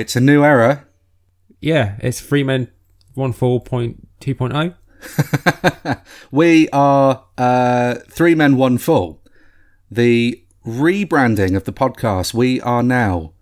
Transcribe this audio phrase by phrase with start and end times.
[0.00, 0.86] It's a new era.
[1.60, 2.70] Yeah, it's three men,
[3.12, 4.72] one fall point two oh.
[6.30, 9.22] we are uh, three men, one fall.
[9.90, 12.32] The rebranding of the podcast.
[12.32, 13.34] We are now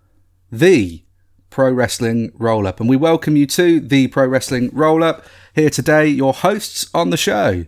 [0.51, 1.05] the
[1.49, 5.23] Pro Wrestling Roll Up, and we welcome you to the Pro Wrestling Roll Up.
[5.55, 7.67] Here today, your hosts on the show,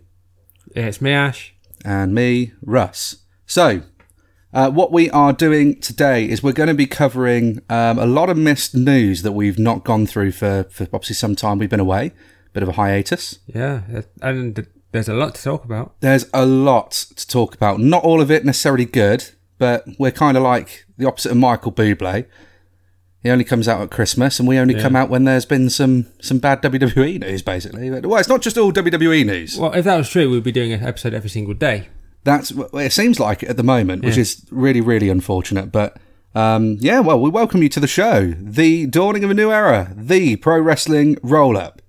[0.76, 1.56] it's me, Ash.
[1.86, 3.24] and me, Russ.
[3.46, 3.84] So,
[4.54, 8.30] uh, what we are doing today is we're going to be covering um, a lot
[8.30, 11.58] of missed news that we've not gone through for, for obviously some time.
[11.58, 12.12] We've been away,
[12.54, 13.40] bit of a hiatus.
[13.48, 13.84] Yeah,
[14.22, 15.96] and there's a lot to talk about.
[16.02, 17.80] There's a lot to talk about.
[17.80, 21.72] Not all of it necessarily good, but we're kind of like the opposite of Michael
[21.72, 22.26] Bublé.
[23.24, 26.08] He only comes out at Christmas, and we only come out when there's been some
[26.22, 27.90] some bad WWE news, basically.
[27.92, 29.60] Well, it's not just all WWE news.
[29.60, 31.90] Well, if that was true, we'd be doing an episode every single day.
[32.24, 35.72] That's well, it seems like at the moment, which is really really unfortunate.
[35.72, 35.98] But
[36.34, 39.94] um, yeah, well, we welcome you to the show, the dawning of a new era,
[39.96, 41.82] the pro wrestling roll up.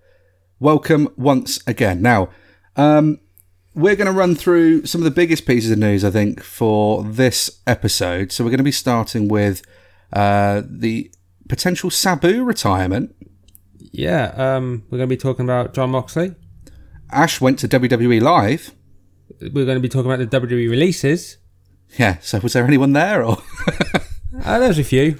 [0.58, 2.02] Welcome once again.
[2.02, 2.30] Now,
[2.76, 3.20] um,
[3.74, 7.02] we're going to run through some of the biggest pieces of news, I think, for
[7.04, 8.32] this episode.
[8.32, 9.62] So we're going to be starting with
[10.12, 11.10] uh, the
[11.48, 13.14] potential Sabu retirement.
[13.78, 16.34] Yeah, um, we're going to be talking about Jon Moxley.
[17.10, 18.72] Ash went to WWE Live.
[19.52, 21.38] We're going to be talking about the WWE releases.
[21.98, 23.24] Yeah, so was there anyone there?
[23.24, 23.38] Or
[24.44, 25.18] Uh, there's a few.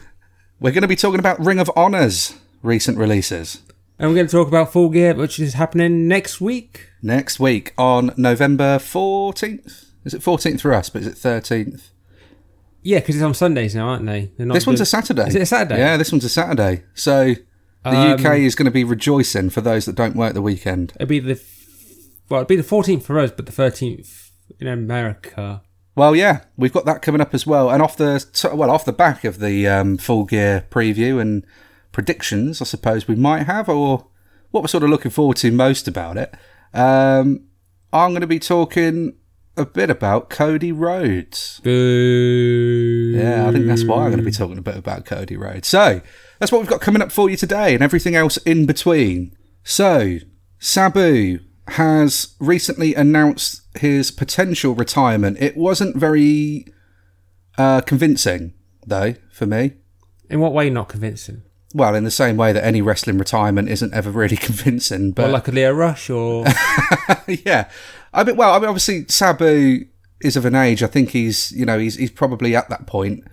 [0.58, 3.60] we're going to be talking about Ring of Honor's recent releases.
[3.98, 6.88] And we're going to talk about Full Gear, which is happening next week.
[7.02, 9.84] next week on November 14th.
[10.04, 11.90] Is it 14th for us, but is it 13th?
[12.82, 14.32] Yeah, because it's on Sundays now, aren't they?
[14.36, 15.28] They're not This one's doing- a Saturday.
[15.28, 15.78] Is it a Saturday?
[15.78, 16.82] Yeah, this one's a Saturday.
[16.94, 17.34] So
[17.84, 20.94] the Um, UK is going to be rejoicing for those that don't work the weekend.
[20.96, 21.40] It'll be the
[22.28, 25.62] well, it'll be the 14th for us, but the 13th in America.
[25.94, 27.70] Well, yeah, we've got that coming up as well.
[27.70, 28.24] And off the
[28.54, 31.44] well, off the back of the um, full gear preview and
[31.92, 34.06] predictions, I suppose we might have, or
[34.50, 36.34] what we're sort of looking forward to most about it.
[36.72, 37.44] Um,
[37.92, 39.16] I'm going to be talking
[39.58, 41.60] a bit about Cody Rhodes.
[41.62, 43.12] Boo.
[43.14, 45.68] Yeah, I think that's why I'm going to be talking a bit about Cody Rhodes.
[45.68, 46.00] So
[46.38, 49.36] that's what we've got coming up for you today, and everything else in between.
[49.62, 50.18] So
[50.58, 55.38] Sabu has recently announced his potential retirement.
[55.40, 56.66] It wasn't very
[57.56, 58.54] uh, convincing,
[58.86, 59.74] though, for me.
[60.28, 61.42] In what way not convincing?
[61.74, 65.32] Well, in the same way that any wrestling retirement isn't ever really convincing, but Or
[65.32, 66.44] like a Lio Rush or
[67.26, 67.70] yeah,
[68.12, 69.86] I mean, well, I mean, obviously Sabu
[70.20, 70.82] is of an age.
[70.82, 73.24] I think he's, you know, he's he's probably at that point.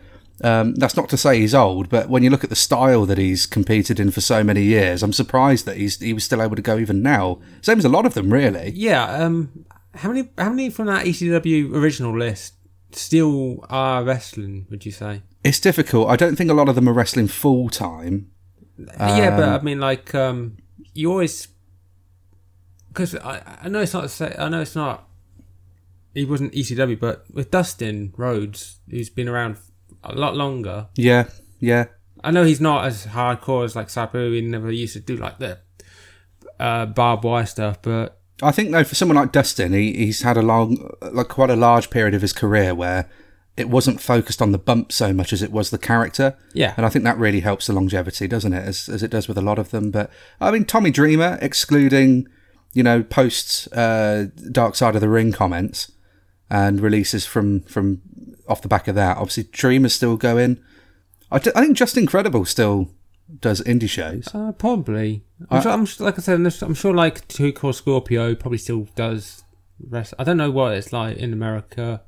[0.42, 3.18] Um, that's not to say he's old, but when you look at the style that
[3.18, 6.56] he's competed in for so many years, I'm surprised that he's he was still able
[6.56, 7.40] to go even now.
[7.62, 8.72] Same as a lot of them, really.
[8.76, 9.06] yeah.
[9.06, 10.30] Um, how many?
[10.38, 12.54] How many from that ECW original list
[12.92, 14.68] still are wrestling?
[14.70, 15.24] Would you say?
[15.44, 16.10] It's difficult.
[16.10, 18.32] I don't think a lot of them are wrestling full time.
[18.78, 20.58] yeah, but I mean, like, um,
[20.94, 21.48] you always
[22.90, 24.22] because I, I know it's not.
[24.40, 25.08] I know it's not.
[26.14, 29.58] He wasn't ECW, but with Dustin Rhodes, who's been around
[30.04, 30.88] a lot longer.
[30.96, 31.30] Yeah,
[31.60, 31.86] yeah,
[32.24, 34.32] I know he's not as hardcore as like Sabu.
[34.32, 35.60] He never used to do like the
[36.60, 40.38] uh, barbed wire stuff, but I think though for someone like Dustin, he, he's had
[40.38, 43.10] a long, like quite a large period of his career where
[43.58, 46.38] it wasn't focused on the bump so much as it was the character.
[46.54, 48.66] yeah, And I think that really helps the longevity, doesn't it?
[48.66, 49.92] As, as it does with a lot of them.
[49.92, 50.10] But
[50.40, 52.28] I mean, Tommy Dreamer, excluding,
[52.74, 55.92] you know, post uh, Dark Side of the Ring comments
[56.50, 58.02] and releases from from
[58.48, 59.18] off the back of that.
[59.18, 60.60] Obviously, Dream is still going.
[61.32, 62.90] I, d- I think Justin Credible still
[63.40, 64.28] does indie shows.
[64.34, 65.24] uh, probably.
[65.52, 68.88] I'm, sure, I'm sure, like I said, I'm sure- like 2 Cold Scorpio probably still
[68.96, 69.44] does
[69.88, 70.16] rest.
[70.18, 72.02] I don't know what it's like in America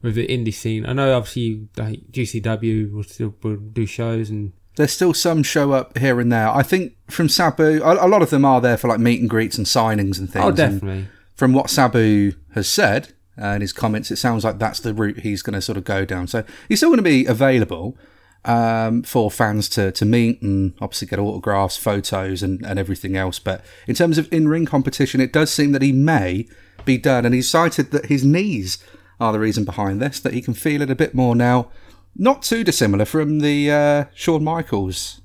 [0.00, 0.86] with the indie scene.
[0.86, 5.72] I know obviously like GCW will still will do shows and There's still some show
[5.72, 6.48] up here and there.
[6.48, 9.28] I think from Sabu, a, a lot of them are there for like meet and
[9.28, 10.44] greets and signings and things.
[10.44, 11.08] oh and- definitely.
[11.34, 13.12] from what Sabu has said
[13.44, 16.04] in his comments, it sounds like that's the route he's going to sort of go
[16.04, 16.26] down.
[16.26, 17.96] So he's still going to be available
[18.44, 23.38] um, for fans to, to meet and obviously get autographs, photos, and, and everything else.
[23.38, 26.48] But in terms of in ring competition, it does seem that he may
[26.84, 27.26] be done.
[27.26, 28.78] And he's cited that his knees
[29.20, 31.70] are the reason behind this, that he can feel it a bit more now.
[32.14, 35.20] Not too dissimilar from the uh, Shawn Michaels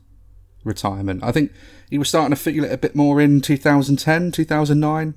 [0.63, 1.23] retirement.
[1.23, 1.51] I think
[1.89, 5.13] he was starting to feel it a bit more in 2010, 2009.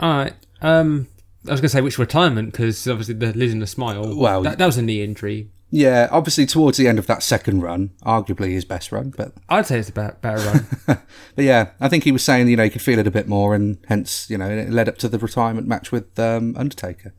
[0.00, 0.34] All right.
[0.60, 1.08] Um,
[1.46, 4.16] I was gonna say which retirement because obviously the losing the smile.
[4.16, 5.50] Well, that, that was a knee injury.
[5.70, 9.66] Yeah, obviously towards the end of that second run, arguably his best run, but I'd
[9.66, 10.66] say it's a better, better run.
[11.34, 13.26] but yeah, I think he was saying you know he could feel it a bit
[13.26, 17.12] more, and hence you know it led up to the retirement match with um, Undertaker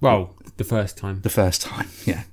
[0.00, 1.20] well, the first time.
[1.22, 1.88] the first time.
[2.06, 2.24] Yeah,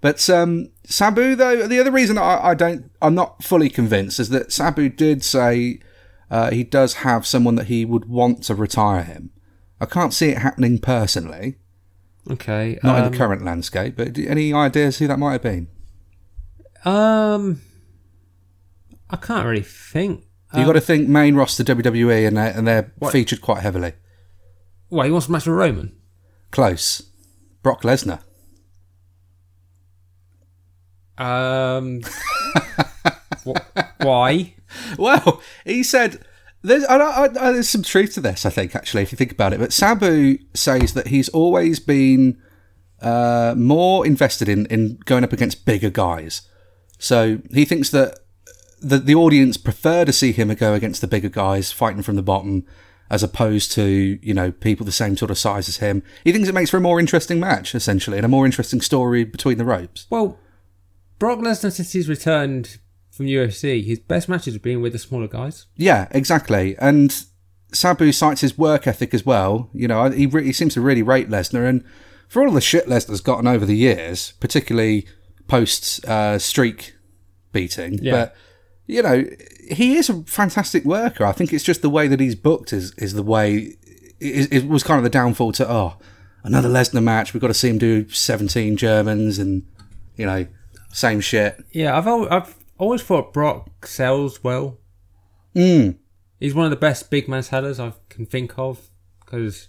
[0.00, 4.28] But um, Sabu, though, the other reason I, I don't, I'm not fully convinced is
[4.28, 5.80] that Sabu did say
[6.30, 9.30] uh, he does have someone that he would want to retire him.
[9.80, 11.56] I can't see it happening personally,
[12.30, 12.78] Okay.
[12.82, 13.96] not in um, the current landscape.
[13.96, 15.68] But any ideas who that might have been?
[16.84, 17.60] Um,
[19.10, 20.24] I can't really think.
[20.56, 23.92] you got to think main roster WWE, and they're, and they're featured quite heavily.
[24.90, 25.94] Well, he wants to match with Roman.
[26.50, 27.02] Close.
[27.62, 28.20] Brock Lesnar.
[31.16, 32.00] Um,
[33.46, 34.54] wh- why?
[34.98, 36.24] Well, he said
[36.62, 38.44] there's I, I, I, there's some truth to this.
[38.44, 42.40] I think actually, if you think about it, but Sabu says that he's always been
[43.00, 46.42] uh, more invested in in going up against bigger guys.
[46.98, 48.18] So he thinks that
[48.80, 52.22] the the audience prefer to see him go against the bigger guys fighting from the
[52.22, 52.66] bottom.
[53.10, 56.46] As opposed to you know people the same sort of size as him, he thinks
[56.46, 59.64] it makes for a more interesting match essentially, and a more interesting story between the
[59.64, 60.06] ropes.
[60.10, 60.38] Well,
[61.18, 62.78] Brock Lesnar, since he's returned
[63.18, 65.66] from UFC, his best matches have been with the smaller guys.
[65.76, 66.74] Yeah, exactly.
[66.78, 67.14] And
[67.72, 69.68] Sabu cites his work ethic as well.
[69.74, 71.68] You know, he, re- he seems to really rate Lesnar.
[71.68, 71.84] And
[72.28, 75.06] for all the shit Lesnar's gotten over the years, particularly
[75.48, 76.94] post uh, streak
[77.52, 78.12] beating, Yeah.
[78.12, 78.36] but
[78.86, 79.24] you know,
[79.70, 81.26] he is a fantastic worker.
[81.26, 83.74] I think it's just the way that he's booked is is the way
[84.20, 85.96] is it was kind of the downfall to oh
[86.42, 87.34] another Lesnar match.
[87.34, 89.66] We've got to see him do seventeen Germans and
[90.16, 90.46] you know
[90.90, 91.62] same shit.
[91.72, 94.78] Yeah, I've I've always thought Brock sells well.
[95.54, 95.96] Mm.
[96.40, 98.88] He's one of the best big man sellers I can think of
[99.24, 99.68] because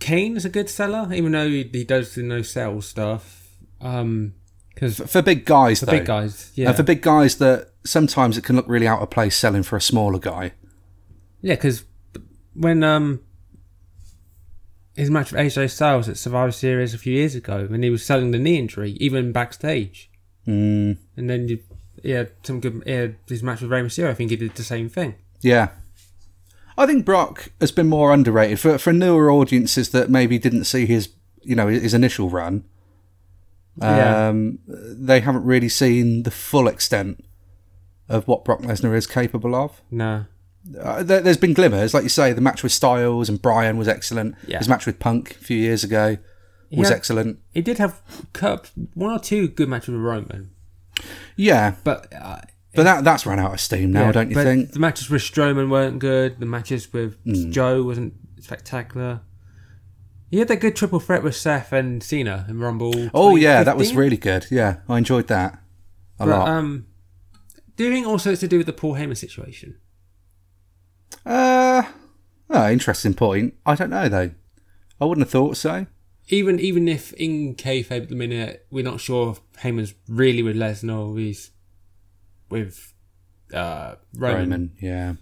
[0.00, 3.48] Kane is a good seller, even though he, he does the no sell stuff.
[3.80, 4.34] Um,
[4.74, 5.92] because For big guys, the though.
[5.92, 9.34] big guys, yeah, for big guys that sometimes it can look really out of place
[9.36, 10.52] selling for a smaller guy.
[11.40, 11.84] yeah, because
[12.54, 13.20] when um
[14.94, 18.04] his match with AJ Styles at Survivor Series a few years ago, when he was
[18.04, 20.10] selling the knee injury, even backstage,
[20.46, 21.58] Mm, and then you,
[22.02, 22.82] he had some good.
[22.86, 25.14] He had his match with Rey Mysterio, I think he did the same thing.
[25.42, 25.68] yeah.
[26.78, 30.84] I think Brock has been more underrated for for newer audiences that maybe didn't see
[30.84, 31.08] his
[31.42, 32.64] you know his initial run.
[33.80, 34.28] Yeah.
[34.28, 37.24] Um, they haven't really seen the full extent
[38.10, 39.80] of what Brock Lesnar is capable of.
[39.90, 40.26] No.
[40.78, 43.88] Uh, there, there's been glimmers, like you say, the match with Styles and Bryan was
[43.88, 44.34] excellent.
[44.46, 44.58] Yeah.
[44.58, 46.18] His match with Punk a few years ago
[46.70, 47.38] was had- excellent.
[47.52, 48.00] he did have
[48.32, 50.50] cup one or two good matches with Roman,
[51.36, 52.12] Yeah, but.
[52.12, 52.40] Uh,
[52.74, 54.72] but that that's run out of steam now, Yeah, don't you but think?
[54.72, 56.38] The matches with Strowman weren't good.
[56.40, 57.50] The matches with Hmm.
[57.50, 59.20] Joe wasn't spectacular.
[60.30, 63.10] He had that good triple threat with Seth and Cena in Rumble.
[63.14, 64.46] Oh yeah, that was really good.
[64.50, 65.54] Yeah, I enjoyed that
[66.18, 66.48] a But, lot.
[66.48, 66.86] um,
[67.76, 69.76] do you think also it's to do with the Paul Heyman situation?
[71.24, 71.82] Uh,
[72.50, 73.54] oh, interesting point.
[73.64, 74.32] I don't know though.
[75.00, 75.86] I wouldn't have thought so.
[76.28, 80.56] Even even if in kayfabe at the minute we're not sure if Heyman's really with
[80.56, 81.50] Lesnar or he's
[82.50, 82.92] with
[83.52, 84.40] uh, Roman.
[84.40, 85.14] Roman, yeah.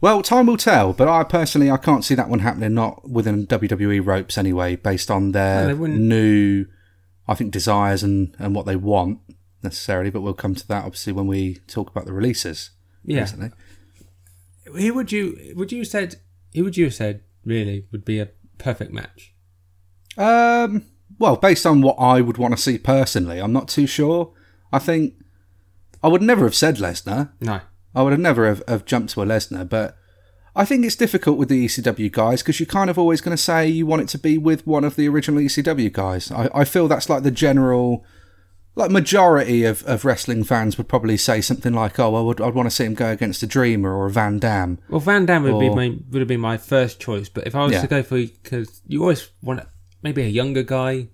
[0.00, 2.72] Well, time will tell, but I personally I can't see that one happening.
[2.74, 6.00] Not within WWE ropes anyway, based on their wouldn't.
[6.00, 6.66] new,
[7.26, 9.18] I think desires and and what they want
[9.62, 10.10] necessarily.
[10.10, 12.70] But we'll come to that obviously when we talk about the releases.
[13.04, 13.20] Yeah.
[13.20, 13.50] recently.
[14.66, 16.16] Who would you would you said
[16.54, 19.34] who would you have said really would be a perfect match?
[20.16, 20.84] Um,
[21.18, 24.32] well, based on what I would want to see personally, I'm not too sure.
[24.72, 25.14] I think
[26.02, 27.30] I would never have said Lesnar.
[27.40, 27.60] No.
[27.94, 29.96] I would have never have, have jumped to a Lesnar, but
[30.54, 33.42] I think it's difficult with the ECW guys because you're kind of always going to
[33.42, 36.30] say you want it to be with one of the original ECW guys.
[36.30, 38.04] I, I feel that's like the general,
[38.74, 42.54] like majority of, of wrestling fans would probably say something like, "Oh, I would I'd
[42.54, 45.42] want to see him go against a Dreamer or a Van Dam." Well, Van Dam
[45.44, 47.82] would be my would have been my first choice, but if I was Yeah.
[47.82, 49.60] to go for because you always want
[50.02, 51.08] maybe a younger guy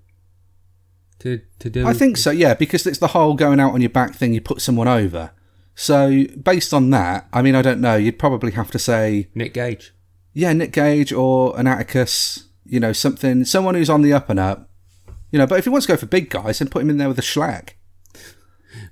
[1.20, 1.86] to to do.
[1.86, 4.34] I think so, yeah, because it's the whole going out on your back thing.
[4.34, 5.32] You put someone over.
[5.74, 7.96] So based on that, I mean, I don't know.
[7.96, 9.92] You'd probably have to say Nick Gage.
[10.32, 14.38] yeah, Nick Gage or an Atticus, you know, something, someone who's on the up and
[14.38, 14.70] up,
[15.32, 15.46] you know.
[15.46, 17.18] But if he wants to go for big guys, then put him in there with
[17.18, 17.70] a Schlack.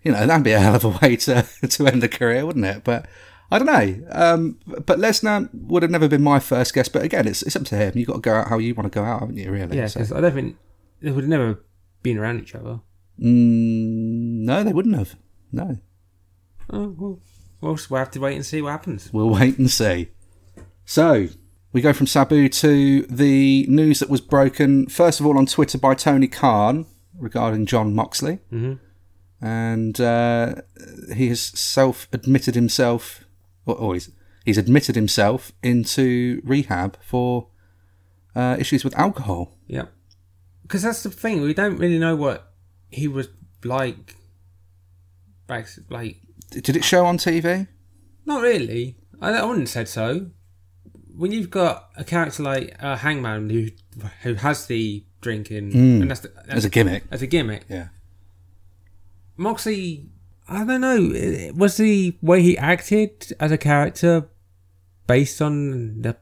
[0.03, 2.65] You know, that'd be a hell of a way to to end a career, wouldn't
[2.65, 2.83] it?
[2.83, 3.07] But
[3.53, 4.07] I don't know.
[4.11, 6.89] Um, but Lesnar would have never been my first guess.
[6.89, 7.93] But again, it's it's up to him.
[7.95, 9.51] You've got to go out how you want to go out, haven't you?
[9.51, 9.77] Really?
[9.77, 10.57] Yeah, So- I don't think
[11.01, 11.63] they would have never
[12.03, 12.81] been around each other.
[13.21, 15.17] Mm, no, they wouldn't have.
[15.53, 15.79] No,
[16.71, 17.21] Oh well,
[17.61, 19.11] we'll we'll have to wait and see what happens.
[19.13, 20.09] we'll wait and see.
[20.85, 21.29] So
[21.73, 25.77] we go from Sabu to the news that was broken first of all on Twitter
[25.79, 26.87] by Tony Khan
[27.19, 28.39] regarding Jon Moxley.
[28.53, 28.79] Mhm.
[29.45, 30.55] and uh,
[31.15, 33.22] he has self-admitted himself,
[33.67, 34.11] or, he's,
[34.45, 37.49] he's admitted himself into rehab for
[38.35, 39.57] uh, issues with alcohol.
[39.67, 39.93] Yep.
[40.63, 41.41] because that's the thing.
[41.43, 42.53] We don't really know what
[42.91, 43.29] he was
[43.65, 44.17] like.
[45.47, 46.17] Back, like,
[46.51, 47.67] Did it show on TV?
[48.25, 48.97] not really.
[49.21, 50.31] I, I wouldn't have said so.
[51.15, 53.69] When you've got a character like uh, Hangman who
[54.23, 57.05] who has the drinking, and that's, the, As a gimmick.
[57.11, 57.89] as a gimmick, Yeah.
[59.37, 60.07] Moxley,
[60.49, 61.53] I don't know.
[61.57, 64.29] Was the way he acted as a character
[65.07, 66.17] based on the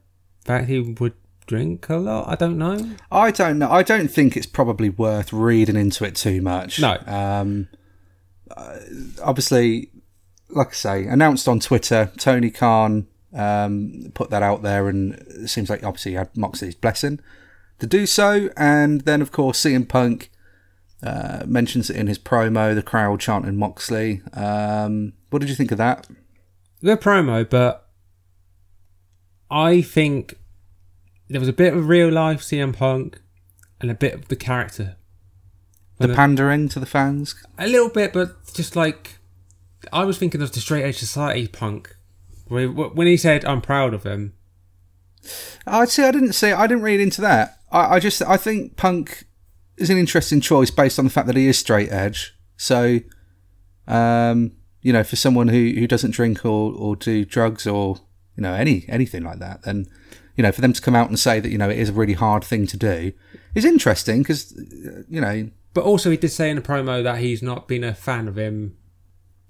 [0.44, 1.14] fact he would
[1.46, 2.28] drink a lot?
[2.28, 2.96] I don't know.
[3.10, 3.70] I don't know.
[3.70, 6.80] I don't think it's probably worth reading into it too much.
[6.80, 6.98] No.
[7.06, 7.68] Um,
[8.56, 8.78] uh,
[9.22, 9.90] obviously,
[10.48, 15.48] like I say, announced on Twitter, Tony Khan um, put that out there, and it
[15.48, 17.20] seems like obviously he had Moxley's blessing
[17.78, 18.50] to do so.
[18.56, 20.30] And then, of course, CM Punk
[21.02, 24.22] uh, mentions it in his promo, the crowd chanting Moxley.
[24.32, 26.06] Um, what did you think of that?
[26.82, 27.88] Good promo, but
[29.50, 30.36] I think
[31.28, 33.20] there was a bit of real life CM Punk
[33.80, 34.96] and a bit of the character.
[35.98, 37.34] The uh, pandering to the fans?
[37.58, 39.18] A little bit, but just like
[39.92, 41.94] I was thinking of the Straight Edge Society Punk.
[42.48, 44.34] When he said, "I'm proud of him,"
[45.66, 47.60] I'd say I didn't say I didn't read into that.
[47.70, 49.24] I, I just I think Punk
[49.80, 52.34] is an interesting choice based on the fact that he is straight edge.
[52.56, 53.00] So,
[53.86, 57.96] um, you know, for someone who, who doesn't drink or, or do drugs or
[58.36, 59.86] you know any anything like that, then
[60.36, 61.92] you know for them to come out and say that you know it is a
[61.92, 63.12] really hard thing to do
[63.54, 64.52] is interesting because
[65.08, 67.94] you know but also he did say in the promo that he's not been a
[67.94, 68.76] fan of him.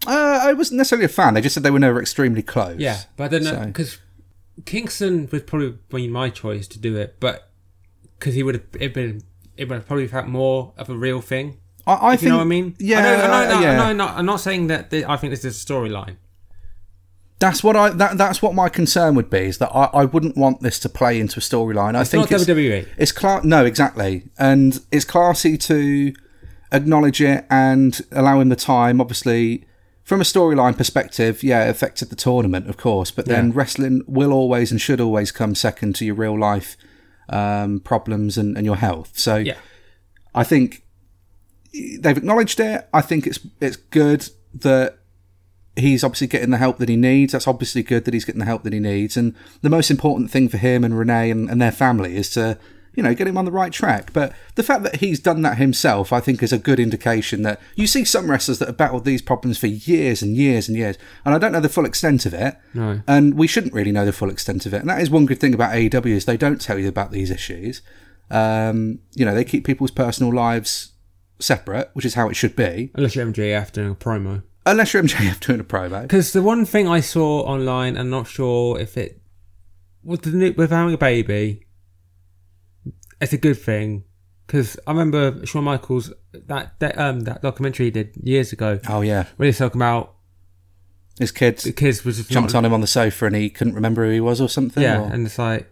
[0.06, 1.34] uh, I wasn't necessarily a fan.
[1.34, 2.78] They just said they were never extremely close.
[2.78, 3.98] Yeah, but I don't know So- because
[4.64, 7.50] Kingston would probably been my choice to do it, but
[8.18, 9.22] because he would have been
[9.60, 11.58] it would have probably felt more of a real thing.
[11.86, 12.76] I, I think you know what I mean?
[12.78, 13.76] Yeah, I know, I know, uh, no, yeah.
[13.76, 14.90] no, no, I'm not saying that.
[14.90, 16.16] th- I think this is a storyline.
[17.38, 20.36] That's what I that that's what my concern would be is that I, I wouldn't
[20.36, 21.94] want this to play into a storyline.
[21.96, 22.86] I It's think not it's, WWE.
[22.98, 26.12] It's cla- no, exactly, and it's classy to
[26.70, 29.00] acknowledge it and allow him the time.
[29.00, 29.64] Obviously,
[30.04, 33.52] from a storyline perspective, yeah, it affected the tournament, of course, but then Yeah.
[33.54, 36.76] wrestling will always and should always come second to your real life
[37.30, 39.18] um, problems and, and your health.
[39.18, 39.56] So Yeah,
[40.34, 40.84] I think
[41.72, 42.88] they've acknowledged it.
[42.92, 44.98] I think it's it's good that
[45.76, 47.32] he's obviously getting the help that he needs.
[47.32, 49.16] That's obviously good that he's getting the help that he needs.
[49.16, 52.58] And the most important thing for him and Renee and, and their family is to,
[52.94, 54.12] you know, get him on the right track.
[54.12, 57.60] But the fact that he's done that himself, I think, is a good indication that
[57.76, 60.98] you see some wrestlers that have battled these problems for years and years and years.
[61.24, 62.56] And I don't know the full extent of it.
[62.74, 63.02] No.
[63.06, 64.80] And we shouldn't really know the full extent of it.
[64.80, 67.30] And that is one good thing about AEW is they don't tell you about these
[67.30, 67.82] issues.
[68.30, 70.92] Um, you know, they keep people's personal lives
[71.38, 72.90] separate, which is how it should be.
[72.94, 74.42] unless you're MJF doing a promo.
[74.66, 76.02] Unless you're MJF doing a promo.
[76.02, 79.20] Because the one thing I saw online, I'm not sure if it
[80.02, 81.66] with the new, with having a baby,
[83.20, 84.04] it's a good thing.
[84.46, 89.00] Because I remember Shawn Michaels that, that um that documentary he did years ago, Oh
[89.00, 90.14] yeah, where he's talking about
[91.18, 94.04] his kids the kids was jumped on him on the sofa and he couldn't remember
[94.04, 94.82] who he was or something.
[94.82, 95.70] Yeah, or- and it's like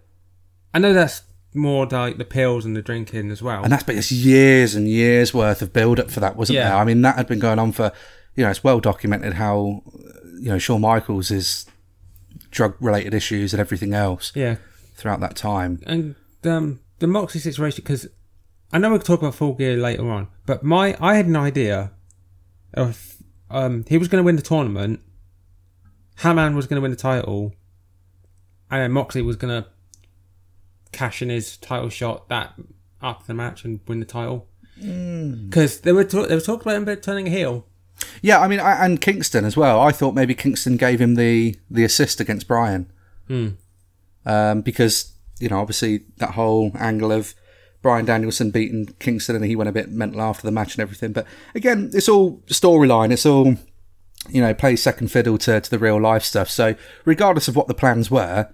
[0.75, 1.23] I know that's
[1.55, 3.65] more like the pills and the drinking as well.
[3.65, 6.69] and that's been it's years and years worth of build up for that, wasn't Yeah.
[6.69, 6.77] there?
[6.79, 7.91] I mean, that had been going on for
[8.37, 9.83] you know, it's well documented how
[10.39, 11.67] you know Shawn Michaels is
[12.53, 14.57] drug related issues and everything else yeah,
[14.95, 15.81] throughout that time.
[15.87, 16.15] and
[16.45, 18.09] um, the Moxley situation because
[18.73, 21.93] I know we'll talk about Full Gear later on, but my I had an idea
[22.75, 23.17] of
[23.51, 25.01] um, he was going to win the tournament,
[26.17, 27.55] Hangman was going to win the title,
[28.71, 29.69] and then Moxley was going to
[30.93, 32.55] cash in his title shot that
[33.03, 34.49] after the match and win the title.
[34.77, 37.67] Because they were they were talking about him turning heel.
[38.23, 39.81] Yeah, I mean, I, and Kingston as well.
[39.81, 42.91] I thought maybe Kingston gave him the the assist against Bryan,
[43.27, 43.49] Hmm.
[44.25, 47.35] um, because you know, obviously that whole angle of
[47.83, 51.13] Bryan Danielson beating Kingston, and he went a bit mental after the match and everything.
[51.13, 53.13] But again, it's all storyline.
[53.13, 53.57] It's all
[54.29, 56.51] you know, plays second fiddle to to the real life stuff.
[56.51, 58.49] So regardless of what the plans were,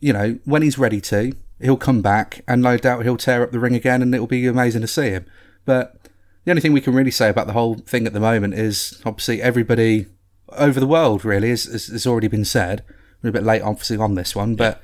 [0.00, 3.52] you know, when he's ready to, he'll come back, and no doubt he'll tear up
[3.52, 5.26] the ring again, and it'll be amazing to see him.
[5.64, 5.96] But
[6.44, 9.00] the only thing we can really say about the whole thing at the moment is
[9.04, 10.06] obviously everybody
[10.52, 12.84] over the world really has, has, has already been said.
[13.22, 14.82] We're a bit late, obviously, on this one, but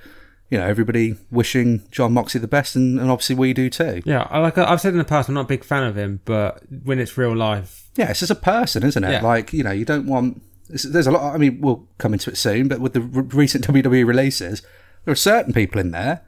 [0.51, 4.03] you know, everybody wishing Jon Moxley the best, and, and obviously we do too.
[4.05, 6.21] Yeah, I- like I've said in the past, I'm not a big fan of him,
[6.25, 9.11] but when it's real life, Yeah, it's just a person, isn't it?
[9.11, 9.23] Yeah.
[9.23, 10.43] Like you know, you don't want.
[10.69, 11.35] There's a lot.
[11.35, 14.63] I mean, we'll come into it soon, but with the re- recent WWE releases,
[15.05, 16.23] there are certain people in there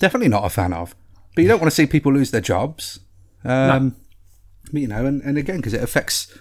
[0.00, 0.94] definitely not a fan of.
[1.36, 2.98] But you don't want to see people lose their jobs.
[3.44, 3.94] Um,
[4.72, 6.36] but, you know, and, and again, because it affects.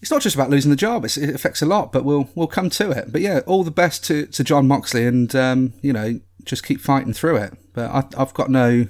[0.00, 1.90] It's not just about losing the job; it's, it affects a lot.
[1.92, 3.10] But we'll we'll come to it.
[3.12, 6.80] But yeah, all the best to, to Jon Moxley, and um, you know, just keep
[6.80, 7.54] fighting through it.
[7.72, 8.86] But I, I've got no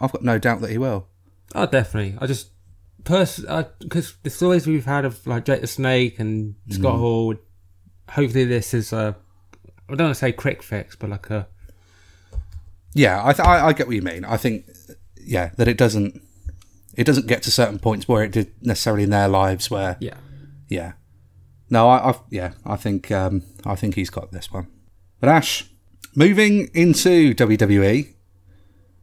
[0.00, 1.08] I've got no doubt that he will.
[1.54, 2.16] Oh, definitely.
[2.20, 2.50] I just
[3.04, 3.44] pers
[3.80, 6.98] because the stories we've had of like Jake the Snake and Scott Mm.
[6.98, 7.34] Hall.
[8.10, 9.16] Hopefully, this is a.
[9.88, 11.48] I don't want to say quick fix, but like a.
[12.94, 14.24] Yeah, I, th- I I get what you mean.
[14.24, 14.64] I think
[15.20, 16.22] yeah that it doesn't
[16.96, 20.14] it doesn't get to certain points where it did necessarily in their lives where Yeah.
[20.68, 20.92] Yeah.
[21.68, 24.68] No, I, I yeah I think um, I think he's got this one.
[25.20, 25.64] But Ash,
[26.14, 28.14] moving into WWE,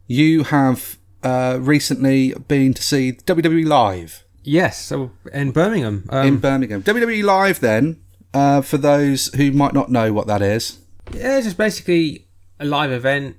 [0.06, 4.24] you have uh, recently been to see WWE live.
[4.44, 4.84] Yes.
[4.84, 6.04] So in Birmingham.
[6.10, 6.82] Um, in Birmingham.
[6.82, 8.02] WWE Live, then,
[8.34, 10.78] uh, for those who might not know what that is.
[11.12, 12.28] Yeah, it's just basically
[12.60, 13.36] a live event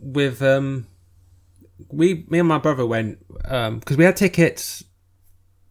[0.00, 0.86] with um
[1.90, 4.84] we me and my brother went um because we had tickets.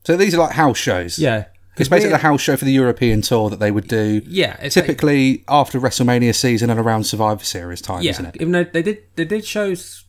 [0.05, 1.17] So these are like house shows.
[1.17, 1.45] Yeah.
[1.77, 4.75] It's basically a house show for the European tour that they would do yeah, it's
[4.75, 8.35] like- typically after WrestleMania season and around Survivor Series time, yeah, isn't it?
[8.35, 10.05] even though they did they did shows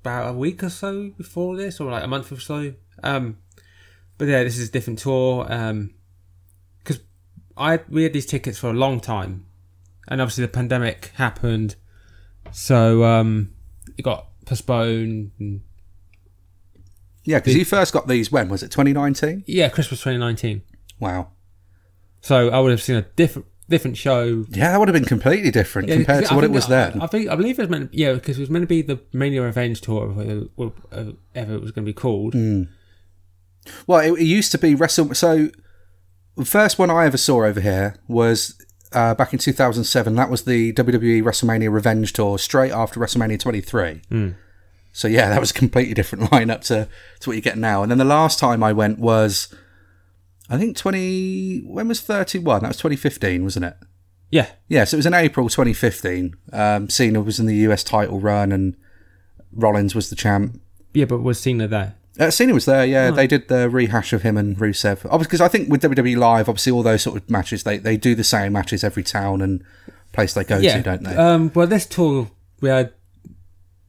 [0.00, 2.74] about a week or so before this or like a month or so.
[3.02, 3.38] Um
[4.16, 5.46] but yeah, this is a different tour.
[5.52, 5.94] Um
[6.80, 7.00] because
[7.56, 9.46] I we had these tickets for a long time.
[10.08, 11.76] And obviously the pandemic happened.
[12.50, 13.52] So um
[13.96, 15.60] it got postponed and
[17.24, 18.48] Yeah, because you first got these when?
[18.48, 19.44] Was it 2019?
[19.46, 20.62] yeah, Christmas twenty nineteen.
[21.00, 21.28] Wow.
[22.20, 25.50] So I would have seen a different different show Yeah, that would have been completely
[25.50, 27.02] different Yeah, compared to I what it was that- then.
[27.02, 27.92] I, think I believe it was meant.
[27.92, 31.84] Yeah, because it was meant to be the Mania Revenge tour, whatever it was going
[31.84, 32.32] to be called.
[32.34, 32.68] Mm.
[33.86, 35.14] Well, it, it used to be Wrestle.
[35.14, 35.50] So,
[36.36, 38.54] the first one I ever saw over here was
[38.92, 40.14] uh, back in 2007.
[40.14, 44.00] That was the WWE WrestleMania Revenge Tour, straight after WrestleMania 23.
[44.08, 44.30] Hmm.
[44.92, 46.88] So yeah, that was a completely different lineup to
[47.20, 47.82] to what you get now.
[47.82, 49.54] And then the last time I went was,
[50.48, 51.60] I think 20.
[51.66, 52.62] When was 31?
[52.62, 53.76] That was 2015, wasn't it?
[54.30, 56.34] Yeah, Yeah, so it was in April 2015.
[56.52, 58.76] Um, Cena was in the US title run and
[59.52, 60.60] Rollins was the champ.
[60.92, 61.94] yeah, but was Cena there?
[62.20, 63.10] Uh, Cena was there, yeah.
[63.10, 65.04] They did the rehash of him and Rusev.
[65.06, 67.96] Obviously, because I think with WWE Live, obviously all those sort of matches, they, they
[67.96, 69.64] do the same matches every town and
[70.12, 71.16] place they go Yeah, to, don't they?
[71.16, 72.30] Um, well, this tour
[72.60, 72.92] we had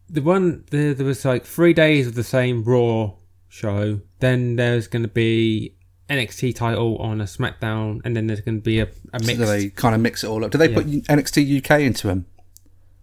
[0.10, 0.64] the one.
[0.72, 3.14] The, there was like three days of the same Raw
[3.48, 4.02] show.
[4.20, 5.76] Then there's going to be
[6.10, 9.40] NXT title on a SmackDown, and then there's going to be a, a so mix.
[9.40, 10.52] they kind of mix it all up.
[10.52, 12.26] Do they put NXT UK into them?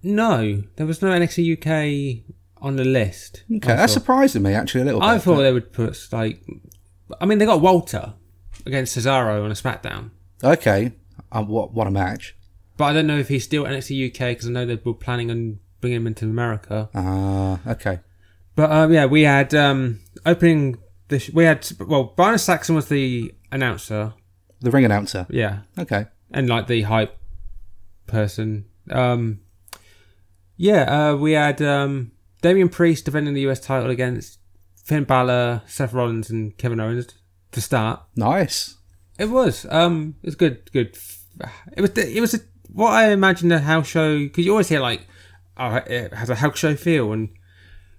[0.03, 2.25] No, there was no NXT UK
[2.59, 3.45] on the list.
[3.51, 5.07] Okay, that's surprising me actually a little bit.
[5.07, 6.43] I thought but- they would put like,
[7.21, 8.15] I mean, they got Walter
[8.65, 10.11] against Cesaro on a SmackDown,
[10.43, 10.93] Okay,
[11.33, 12.37] um, what what a match!
[12.77, 15.31] but I don't know if he's still NXT UK because I know they were planning
[15.31, 16.91] on bringing him into America.
[16.95, 18.01] Ah, okay.
[18.55, 20.79] But um, yeah, we had um, opening.
[21.09, 24.15] The sh- we had well, Byron Saxton was the announcer,
[24.61, 25.27] The ring announcer.
[25.31, 26.07] yeah, Okay.
[26.33, 27.17] and like the hype
[28.07, 28.67] person.
[28.91, 29.41] Um,
[30.57, 34.39] yeah, uh, we had um, Damian Priest defending the US title against
[34.85, 37.09] Finn Balor, Seth Rollins, and Kevin Owens
[37.53, 38.03] to start.
[38.17, 38.77] Nice.
[39.19, 39.67] It was.
[39.71, 40.71] Um, it was good.
[40.73, 40.97] Good.
[41.77, 41.91] It was.
[41.97, 42.39] It was a,
[42.73, 45.07] what I imagined a house show because you always hear like,
[45.57, 47.31] oh, it has a house show feel, and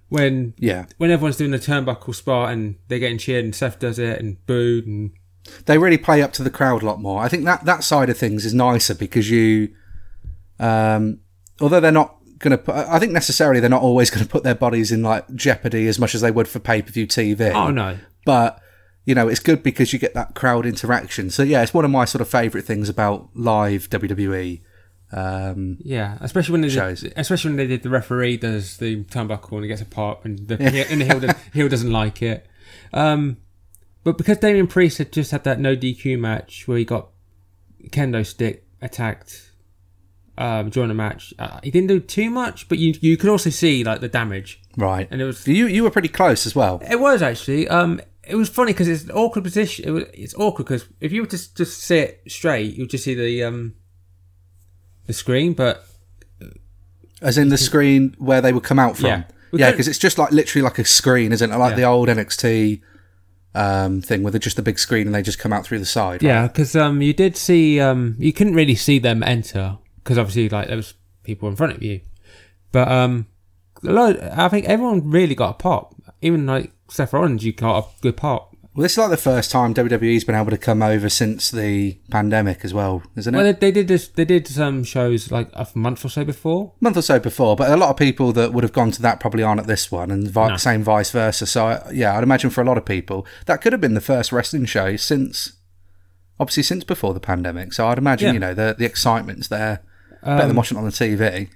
[0.10, 0.86] when Yeah.
[0.98, 4.38] when everyone's doing the turnbuckle spot and they're getting cheered and Seth does it and
[4.46, 5.12] booed and
[5.66, 7.22] they really play up to the crowd a lot more.
[7.22, 9.70] I think that that side of things is nicer because you,
[10.60, 11.20] um,
[11.62, 14.44] although they're not going to put, I think necessarily they're not always going to put
[14.44, 17.52] their bodies in like jeopardy as much as they would for pay per view TV.
[17.54, 18.60] oh no, But
[19.06, 21.30] you know, it's good because you get that crowd interaction.
[21.30, 24.62] So yeah, it's one of my sort of favourite things about live WWE.
[25.12, 27.02] Um, yeah, especially when they Shows.
[27.02, 30.26] did, especially when they did the referee does the turnbuckle and he gets a pop
[30.26, 32.46] and the and the heel, does, heel doesn't like it.
[32.94, 33.38] Um,
[34.04, 37.10] but because Damian Priest had just had that no DQ match where he got
[37.90, 39.52] kendo stick attacked
[40.38, 43.50] um, during the match, uh, he didn't do too much, but you you could also
[43.50, 45.08] see like the damage, right.
[45.10, 46.82] and it was You you were pretty close as well.
[46.90, 47.68] It was actually.
[47.70, 49.86] Um, it was funny because it's an awkward position.
[49.88, 53.16] It was, it's awkward because if you were to just sit straight, you'd just see
[53.16, 53.76] the um,
[55.08, 55.54] the screen.
[55.54, 55.84] But
[57.22, 59.08] As in the screen where they would come out from.
[59.08, 59.24] Yeah.
[59.54, 61.58] Yeah, because it's just like literally like a screen, isn't it?
[61.58, 61.76] Like Yeah.
[61.78, 62.82] the old NXT
[63.56, 65.86] um, thing where they're just a big screen and they just come out through the
[65.86, 66.22] side.
[66.22, 66.24] right?
[66.24, 70.48] yeah, because um, you did see um, you couldn't really see them enter because obviously
[70.50, 70.94] like there was
[71.24, 72.02] people in front of you.
[72.72, 73.28] But um,
[73.84, 74.22] a lot.
[74.22, 75.96] I think everyone really got a pop.
[76.22, 78.47] Even like Seth Rollins, you got a good pop.
[78.78, 81.98] Well, this is like the first time WWE's been able to come over since the
[82.12, 83.36] pandemic as well, isn't it?
[83.36, 84.08] Well, they, they did this.
[84.08, 86.74] They did some shows like a month or so before.
[86.80, 89.20] month or so before, but a lot of people that would have gone to that
[89.20, 90.58] probably aren't at this one, and vi- No.
[90.58, 91.48] same vice versa.
[91.48, 94.00] So I, yeah, I'd imagine for a lot of people that could have been the
[94.00, 95.54] first wrestling show since,
[96.40, 97.74] obviously since before the pandemic.
[97.74, 98.34] So I'd imagine Yeah.
[98.34, 99.82] you know the the excitement's there,
[100.22, 101.50] better than Um, watching it on the TV.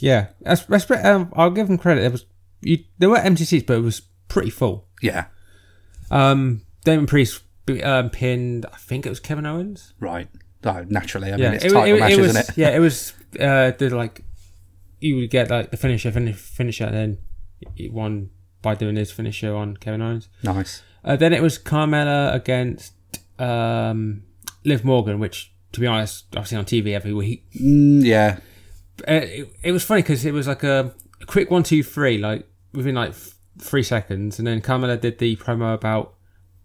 [0.00, 2.00] Yeah, that's, that's, um, I'll give them credit.
[2.00, 2.26] There was
[2.62, 4.88] you, there were empty seats, but it was pretty full.
[5.00, 5.26] Yeah.
[6.10, 7.42] Um, Damian Priest
[7.82, 9.92] um, pinned, I think it was Kevin Owens.
[10.00, 10.28] Right.
[10.64, 11.32] Oh, naturally.
[11.32, 12.56] I Yeah, mean, it's title match, was, isn't it?
[12.58, 13.12] Yeah, it was.
[13.38, 14.24] Uh, the like,
[15.00, 17.18] you would get like the finisher, finish, finisher, and then
[17.74, 18.30] he won
[18.62, 20.28] by doing his finisher on Kevin Owens.
[20.42, 20.82] Nice.
[21.04, 22.92] Uh, then it was Carmella against
[23.38, 24.22] um,
[24.64, 27.44] Liv Morgan, which, to be honest, I've seen on TV every week.
[27.52, 28.38] Mm, yeah.
[29.06, 32.18] Uh, it, it was funny because it was like a, a quick one, two, three,
[32.18, 33.14] like within like
[33.58, 36.14] three seconds, and then Carmella did the promo about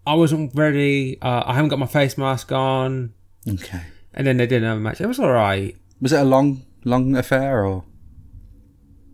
[0.05, 3.13] I wasn't ready, uh, I haven't got my face mask on,
[3.47, 3.81] Okay.
[4.13, 4.99] and then they did another match.
[4.99, 5.75] It was all right.
[6.01, 7.85] Was it a long, long affair or?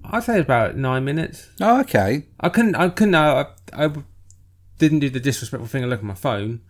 [0.04, 1.48] I'd say about nine minutes.
[1.62, 2.26] Oh, okay.
[2.40, 2.74] I couldn't.
[2.76, 3.14] I couldn't.
[3.14, 3.92] I, I
[4.80, 6.62] didn't do the disrespectful thing and look at my phone,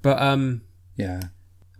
[0.00, 0.62] but um,
[0.96, 1.20] Yeah.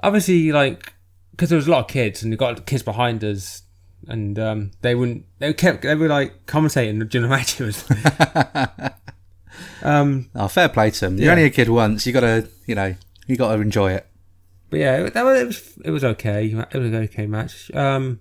[0.03, 0.93] obviously, like
[1.31, 3.63] because there was a lot of kids and you got kids behind us,
[4.09, 5.27] and um, they wouldn't.
[5.39, 5.83] They kept.
[5.83, 7.85] They were like commentating during the matches.
[9.83, 11.17] um, Oh, fair play to him.
[11.17, 11.33] You're Yeah.
[11.33, 12.07] only a kid once.
[12.07, 12.95] You gotta, you know,
[13.27, 14.07] you gotta enjoy it.
[14.71, 15.79] but yeah, it, that was, it was.
[15.87, 16.47] It was okay.
[16.47, 17.71] It was an okay match.
[17.75, 18.21] Um,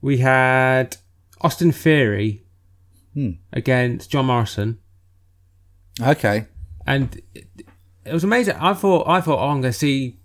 [0.00, 0.96] we had
[1.40, 2.44] Austin Theory
[3.14, 3.30] Hmm.
[3.52, 4.78] against John Morrison.
[6.00, 6.46] Okay.
[6.86, 7.48] and it,
[8.04, 8.54] it was amazing.
[8.60, 10.20] I thought, I thought, oh, I'm going to see.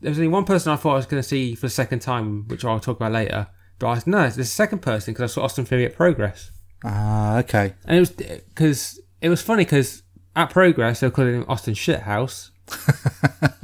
[0.00, 1.98] There was only one person I thought I was going to see for the second
[2.00, 3.48] time, which I'll talk about later.
[3.80, 6.52] But I no, it's the second person because I saw Austin Theory at Progress,
[6.84, 7.74] Ah, okay.
[7.86, 10.02] and it was because it was funny because
[10.36, 12.50] at Progress they were calling him Austin Shithouse,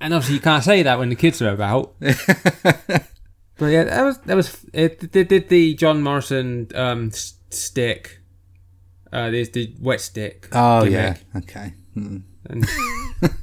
[0.00, 1.94] and obviously you can't say that when the kids are about.
[2.00, 5.12] but yeah, that was that was it.
[5.12, 8.20] Did, did the John Morrison um, stick?
[9.12, 10.48] Uh, there's the wet stick.
[10.52, 11.18] Oh, gimmick.
[11.34, 11.38] yeah.
[11.38, 11.74] Okay.
[11.96, 12.22] Mm.
[12.48, 12.66] And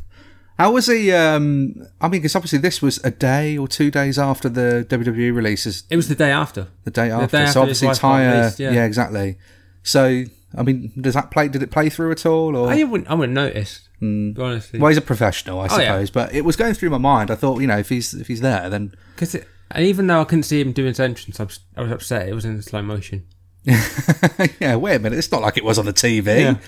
[0.59, 1.11] How was he?
[1.13, 5.33] Um, I mean, because obviously this was a day or two days after the WWE
[5.33, 6.67] releases, it was the day after.
[6.83, 7.37] the day after.
[7.37, 8.71] day so after his obviously, wife got entire released, yeah.
[8.71, 8.85] yeah.
[8.85, 9.37] exactly.
[9.83, 10.25] So,
[10.57, 11.47] I mean, does that play?
[11.47, 12.57] Did it play through at all?
[12.57, 13.09] Or I wouldn't.
[13.09, 13.87] I wouldn't notice.
[14.01, 15.93] Honestly, well, he's a professional, I Oh, yeah.
[15.93, 16.09] suppose.
[16.09, 17.31] But it was going through my mind.
[17.31, 19.35] I thought, you know, if he's if he's there, then because
[19.71, 22.27] and even though I couldn't see him doing his entrance, I was, I was upset.
[22.27, 23.27] It was in slow motion.
[23.63, 24.75] yeah.
[24.75, 26.59] Wait a minute, it's not like it was on the TV.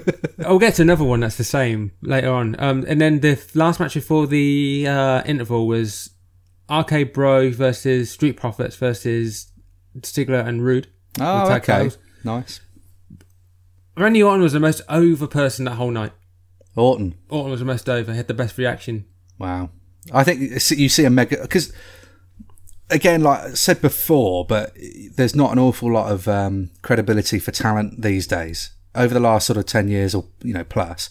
[0.46, 2.56] I'll get to another one that's the same later on.
[2.58, 6.10] Um, and then the last match before the uh, interval was
[6.70, 9.52] RK-Bro versus Street Profits versus
[9.98, 10.88] Ziggler and Roode.
[11.20, 11.98] Oh, okay, titles.
[12.24, 12.60] nice.
[13.96, 16.12] Randy Orton was the most over person that whole night.
[16.74, 17.14] Orton.
[17.28, 18.14] Orton was the most over.
[18.14, 19.04] Had the best reaction.
[19.38, 19.70] Wow.
[20.12, 21.72] I think you see a mega because
[22.90, 24.72] again, like I said before, but
[25.16, 28.70] there's not an awful lot of um, credibility for talent these days.
[28.94, 31.10] Over the last sort of ten years or you know plus,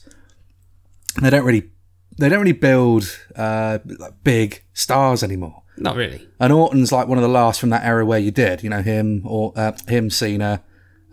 [1.21, 1.69] they don't really
[2.17, 5.63] they don't really build uh, like big stars anymore.
[5.77, 6.27] Not really.
[6.39, 8.81] And Orton's like one of the last from that era where you did, you know,
[8.83, 10.61] him or uh, him, Cena,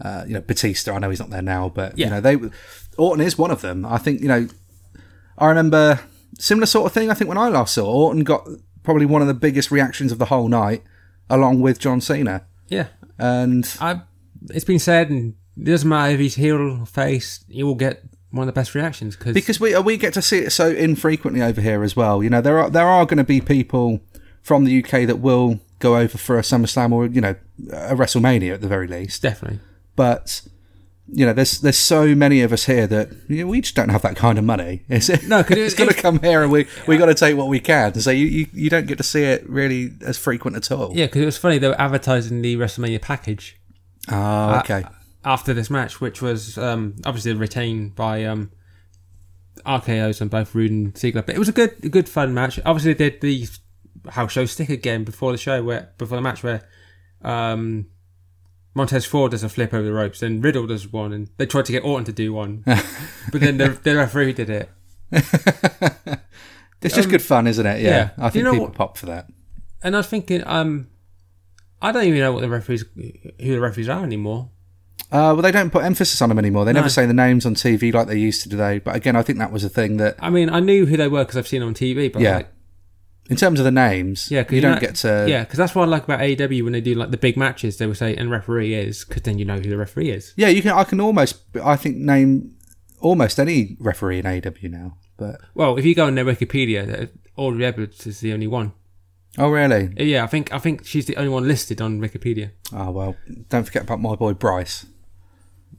[0.02, 0.92] uh, you know, Batista.
[0.92, 2.36] I know he's not there now, but you know, they
[2.98, 3.86] Orton is one of them.
[3.86, 4.48] I think you know,
[5.38, 6.00] I remember
[6.38, 7.10] similar sort of thing.
[7.10, 8.46] I think when I last saw Orton got
[8.82, 10.82] probably one of the biggest reactions of the whole night,
[11.30, 12.88] along with John Cena, Yeah.
[13.18, 14.02] and I,
[14.50, 18.02] it's been said, and it doesn't matter if he's heel or face, he will get
[18.30, 21.42] one of the best reactions cause, because we we get to see it so infrequently
[21.42, 22.22] over here as well.
[22.22, 24.00] You know, there are there are going to be people
[24.42, 27.34] from the UK that will go over for a SummerSlam or you know
[27.72, 29.22] a WrestleMania at the very least.
[29.22, 29.60] definitely.
[29.96, 30.42] but
[31.10, 33.88] you know, there's there's so many of us here that you know, we just don't
[33.88, 34.82] have that kind of money.
[34.90, 35.26] Is it?
[35.26, 37.48] No, 'cause it- it's got to come here, and we we got to take what
[37.48, 37.94] we can.
[37.94, 40.92] So you, you you don't get to see it really as frequent at all.
[40.94, 43.56] Yeah, because it was funny they were advertising the WrestleMania package
[44.10, 44.84] Oh, okay.
[45.24, 48.50] After this match, which was um, obviously retained by um,
[49.66, 51.26] RKO's on both Roode and Ziggler.
[51.26, 52.60] But it was a good, a good fun match.
[52.64, 53.46] Obviously, they did the
[54.10, 56.62] house show stick again before the show, where before the match, where
[57.22, 57.86] um,
[58.74, 61.64] Montez Ford does a flip over the ropes, and Riddle does one, and they tried
[61.66, 64.70] to get Orton to do one, but then the, the referee did it.
[66.80, 67.80] it's just good fun, isn't it?
[67.82, 68.10] Yeah, Um, yeah.
[68.18, 69.26] I think you know people what- pop for that.
[69.82, 70.88] And I was thinking, um,
[71.82, 74.50] I don't even know what the referees, who the referees are anymore.
[75.10, 76.64] Uh, well, they don't put emphasis on them anymore.
[76.64, 78.78] They never say the names on TV like they used to today.
[78.78, 81.08] But again, I think that was a thing that, I mean, I knew who they
[81.08, 82.36] were because I've seen them on TV, but Yeah.
[82.36, 82.48] like,
[83.30, 85.26] in terms of the names, Yeah, 'cause you you don't know- get to.
[85.28, 87.76] Yeah, because that's what I like about AEW when they do like the big matches.
[87.78, 90.32] They will say, "And referee is," because then you know who the referee is.
[90.36, 90.72] Yeah, you can.
[90.72, 91.36] I can almost.
[91.62, 92.52] I think name
[93.00, 94.96] almost any referee in AEW now.
[95.18, 97.06] But Well, if you go on their Wikipedia, uh,
[97.36, 98.72] Aubrey Edwards is the only one.
[99.38, 99.92] Oh, really?
[99.96, 102.50] Yeah, I think I think she's the only one listed on Wikipedia.
[102.72, 103.16] Oh well.
[103.48, 104.86] Don't forget about my boy Bryce,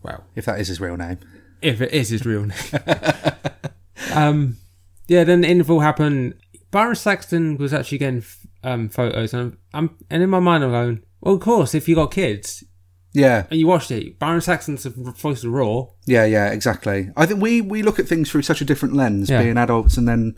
[0.04, 1.20] Wow, if that is his real name.
[1.62, 2.58] if it is his real name.
[4.14, 4.58] um,
[5.08, 5.24] yeah.
[5.24, 6.36] Then the interval happened.
[6.72, 8.24] Byron Saxton was actually getting
[8.64, 11.88] um, photos, and I'm, I'm and in my mind I'm going, well, of course, if
[11.90, 12.64] you got kids,
[13.14, 14.20] Yeah, and you watched it.
[14.20, 15.88] Byron Saxton's voice of Raw.
[16.06, 17.10] yeah, yeah, exactly.
[17.18, 19.42] I think we we look at things through such a different lens, Yeah.
[19.44, 20.38] being adults, and then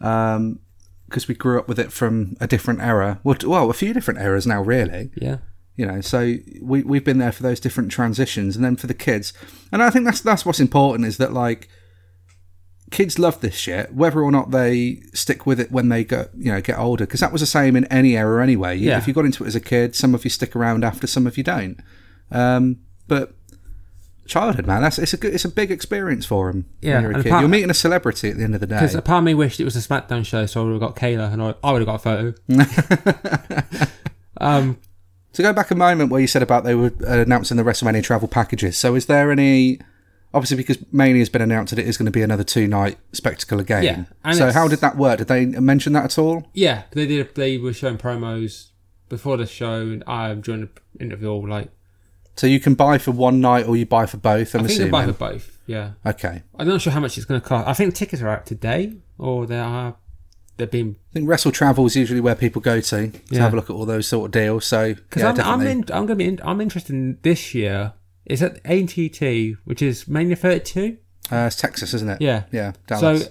[0.00, 0.58] um
[1.08, 3.20] because we grew up with it from a different era.
[3.24, 5.10] Well, well, a few different eras now, really.
[5.16, 5.38] Yeah.
[5.76, 8.94] You know, so we we've been there for those different transitions, and then for the
[8.94, 9.32] kids,
[9.70, 11.68] and I think that's that's what's important is that like
[12.90, 16.52] kids love this shit, whether or not they stick with it when they go, you
[16.52, 17.04] know, get older.
[17.04, 18.76] Because that was the same in any era anyway.
[18.78, 18.98] You- Yeah.
[18.98, 21.26] If you got into it as a kid, some of you stick around after, some
[21.26, 21.78] of you don't.
[22.30, 23.35] Um, but
[24.26, 26.66] childhood, man, that's it's a good, it's a big experience for him.
[26.80, 27.26] Yeah, you're a kid.
[27.26, 28.76] apart- You're meeting a celebrity at the end of the day.
[28.76, 30.80] Because a part of me wished it was a SmackDown show, so I would have
[30.80, 32.34] got Kayla and I, I would have got a photo.
[34.40, 34.78] um,
[35.32, 38.28] To go back a moment where you said about they were announcing the WrestleMania travel
[38.28, 38.76] packages.
[38.78, 39.80] So is there any?
[40.34, 42.98] Obviously, because Mania has been announced that it is going to be another two night
[43.12, 43.84] spectacle again.
[43.84, 45.18] Yeah, and so how did that work?
[45.18, 46.46] Did they mention that at all?
[46.52, 47.34] yeah, they did.
[47.34, 48.70] They were showing promos
[49.08, 51.70] before the show, and I during the interview, like
[52.36, 54.54] So you can buy for one night or you buy for both.
[54.54, 54.90] I'm I think assuming.
[54.92, 55.58] buy for both.
[55.66, 56.42] Yeah, okay.
[56.58, 57.66] I'm not sure how much it's going to cost.
[57.66, 59.96] I think tickets are out today, or they are.
[60.58, 60.96] They've been.
[61.10, 63.40] I think Wrestle Travel is usually where people go to to Yeah.
[63.40, 64.64] have a look at all those sort of deals.
[64.66, 65.78] So because yeah, I'm, I'm in.
[65.92, 66.24] I'm going to be.
[66.26, 67.94] In, I'm interested in this year.
[68.26, 70.96] Is at ATT, which is Mania 32.
[71.30, 72.20] uh, it's Texas, isn't it?
[72.20, 72.42] Yeah.
[72.50, 72.72] Yeah.
[72.88, 73.22] Dallas.
[73.24, 73.28] So,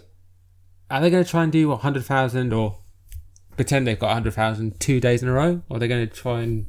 [0.89, 2.77] are they going to try and do what hundred thousand or
[3.57, 5.61] pretend they've got hundred thousand two days in a row?
[5.69, 6.67] Or are they going to try and,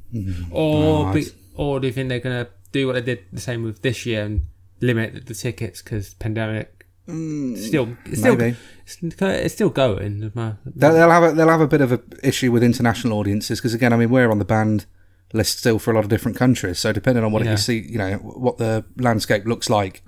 [0.51, 3.40] or No, be, or do you think they're going to do what they did the
[3.40, 4.46] same with this year and
[4.80, 6.72] limit the tickets because pandemic?
[7.06, 8.56] still, it's still, maybe.
[8.84, 10.32] it's, it's still going.
[10.64, 13.92] They'll, have a, they'll have a bit of a issue with international audiences because again,
[13.92, 14.86] I mean, we're on the banned
[15.32, 16.78] list still for a lot of different countries.
[16.80, 17.52] So depending on what Yeah.
[17.52, 20.02] you see, you know, what the landscape looks like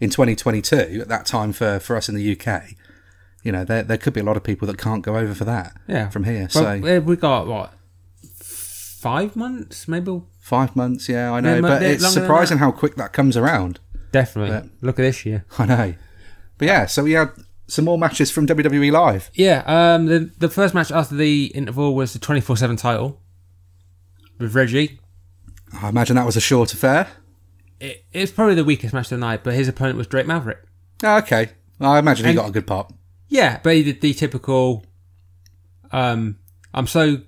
[0.00, 2.74] in 2022 at that time for for us in the UK,
[3.42, 5.44] you know, there there could be a lot of people that can't go over for
[5.44, 5.74] that.
[5.88, 6.10] Yeah.
[6.10, 6.48] from here.
[6.54, 7.72] Well, so uh, we got what
[9.02, 10.22] five months, maybe.
[10.40, 13.80] five months, yeah, I know, Yeah, but but it's surprising how quick that comes around.
[14.12, 14.50] Definitely.
[14.56, 14.64] Yeah.
[14.80, 15.44] Look at this year.
[15.58, 15.94] I know,
[16.58, 17.30] but yeah, so we had
[17.66, 19.30] some more matches from WWE Live.
[19.34, 23.20] Yeah, um, the the first match after the interval was the twenty four seven title
[24.38, 24.98] with Reggie.
[25.80, 27.08] I imagine that was a short affair.
[27.80, 30.58] It, it's probably the weakest match of the night, but his opponent was Drake Maverick.
[31.02, 32.92] Oh, okay, I imagine he And- got a good pop.
[33.28, 34.84] Yeah, but he did the typical.
[35.90, 36.36] Um,
[36.74, 37.22] I'm so,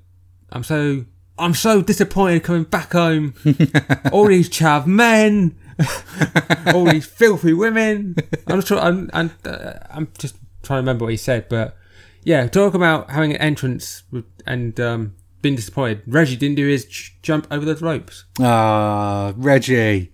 [0.53, 1.07] I'm so,
[1.39, 3.35] I'm so disappointed coming back home.
[4.13, 5.57] all these chav men,
[6.75, 8.17] all these filthy women.
[8.47, 11.77] I'm just, try- I'm, I'm, uh, I'm just trying to remember what he said, but
[12.23, 14.05] yeah, talk about having an entrance
[14.47, 16.03] and um, being disappointed.
[16.07, 20.13] Reggie didn't do his ch- jump over the ropes Ah, Reggie.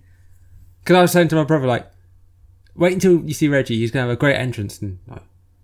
[0.83, 1.89] because I was saying to my brother like,
[2.75, 3.77] wait until you see Reggie.
[3.77, 4.97] He's gonna have a great entrance and.
[5.07, 5.21] Like,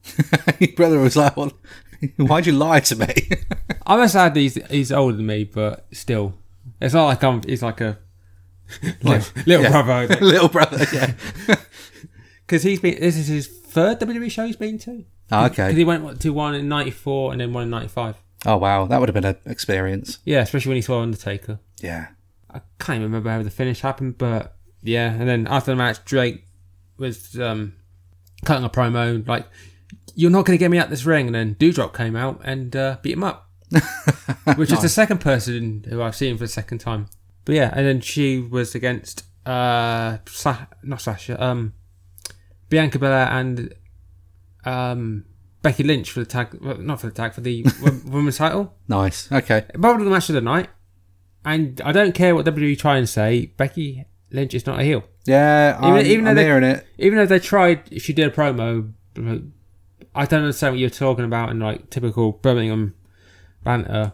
[0.62, 1.52] Your brother was like, well,
[2.18, 3.14] why'd you lie to me?
[3.86, 6.34] I'm sad he's he's older than me, but still,
[6.82, 7.42] it's not like I'm.
[7.44, 7.98] He's like a
[9.02, 9.82] little, little yeah.
[9.82, 11.14] brother Little brother, yeah.
[12.46, 13.00] because he's been.
[13.00, 15.06] This is his third WWE show he's been to.
[15.28, 15.74] Because okay.
[15.74, 18.16] he went to one in '94 and then one in '95.
[18.46, 18.86] Oh, wow.
[18.86, 20.20] That would have been an experience.
[20.26, 21.60] Yeah, especially when he saw Undertaker.
[21.82, 22.08] Yeah.
[22.50, 25.12] I can't even remember how the finish happened, but yeah.
[25.12, 26.46] And then after the match, Drake
[26.98, 27.74] was um,
[28.46, 29.48] cutting a promo like,
[30.18, 32.76] "You're not going to get me out this ring." And then Doudrop came out and
[32.76, 33.50] uh, beat him up,
[34.56, 37.08] which is the second person who I've seen for the second time.
[37.46, 41.74] But yeah, and then she was against uh, Sa- not Sasha, um,
[42.70, 43.74] Bianca Belair and
[44.66, 45.24] um,
[45.62, 48.74] Becky Lynch for the tag, well, not for the tag, for the wo- women's title.
[48.88, 49.32] Nice.
[49.32, 49.66] Okay.
[49.80, 50.70] Probably the match of the night.
[51.46, 55.04] And I don't care what WWE try and say, Becky Lynch is not a heel.
[55.26, 56.86] Yeah, I'm, even though I'm they- hearing it.
[56.98, 58.92] Even though they tried, she did a promo,
[60.16, 62.96] I don't understand what you're talking about in like typical Birmingham
[63.64, 64.14] banter.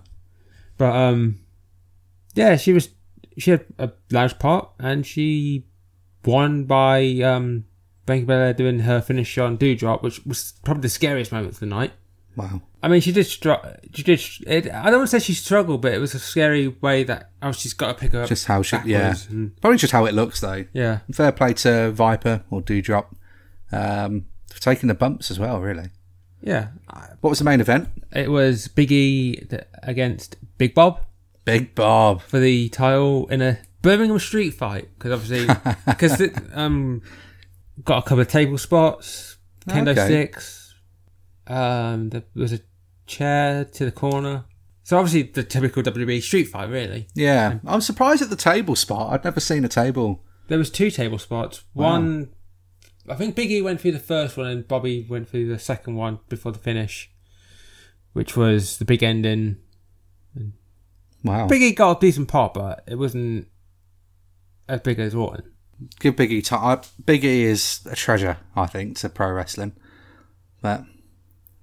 [0.78, 1.40] But um,
[2.36, 2.90] yeah, she was
[3.38, 5.66] she had a large part and she
[6.26, 7.66] won by um
[8.06, 11.66] Becky Belair doing her finish on Doudrop, which was probably the scariest moment of the
[11.66, 11.94] night.
[12.36, 12.62] Wow.
[12.82, 13.26] I mean, she did.
[13.26, 13.54] Str-
[13.94, 14.22] she did.
[14.46, 17.30] It, I don't want to say she struggled, but it was a scary way that
[17.42, 18.28] oh, she's got to pick her up.
[18.28, 19.16] Just how she, yeah.
[19.30, 20.66] and- Probably just how it looks, though.
[20.74, 21.00] yeah.
[21.14, 23.06] Fair play to Viper or Doudrop
[23.72, 24.26] um,
[24.60, 25.90] taking the bumps as well, really.
[26.42, 26.68] Yeah.
[27.22, 27.90] What was the main event?
[28.12, 31.00] It was Biggie th- against Big Bob
[31.46, 32.22] Big Bob.
[32.22, 35.54] for the title in a Birmingham street fight because obviously
[35.88, 36.22] because
[36.54, 37.02] um
[37.84, 39.38] got a couple of table spots,
[39.68, 40.06] kendo Okay.
[40.06, 40.76] sticks.
[41.48, 42.60] Um, there was a
[43.08, 44.46] chair to the corner.
[44.84, 47.08] So obviously the typical WWE street fight, really.
[47.16, 47.60] Yeah.
[47.66, 49.14] I'm surprised at the table spot.
[49.14, 50.24] I'd never seen a table.
[50.50, 51.64] There was two table spots.
[51.74, 52.34] One,
[53.08, 56.20] I think Biggie went through the first one and Bobby went through the second one
[56.30, 57.12] before the finish,
[58.14, 59.58] which was the big ending.
[61.24, 61.48] Wow.
[61.48, 63.48] Biggie got a decent pop, but it wasn't.
[64.68, 65.52] as big as Orton.
[66.00, 66.80] Give Big E time.
[66.80, 69.74] Uh, big E is a treasure, I think, to pro wrestling.
[70.62, 70.84] But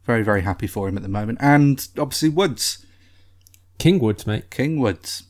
[0.04, 1.38] very, very happy for him at the moment.
[1.40, 2.84] And obviously Woods,
[3.78, 5.22] King Woods, mate, King Woods.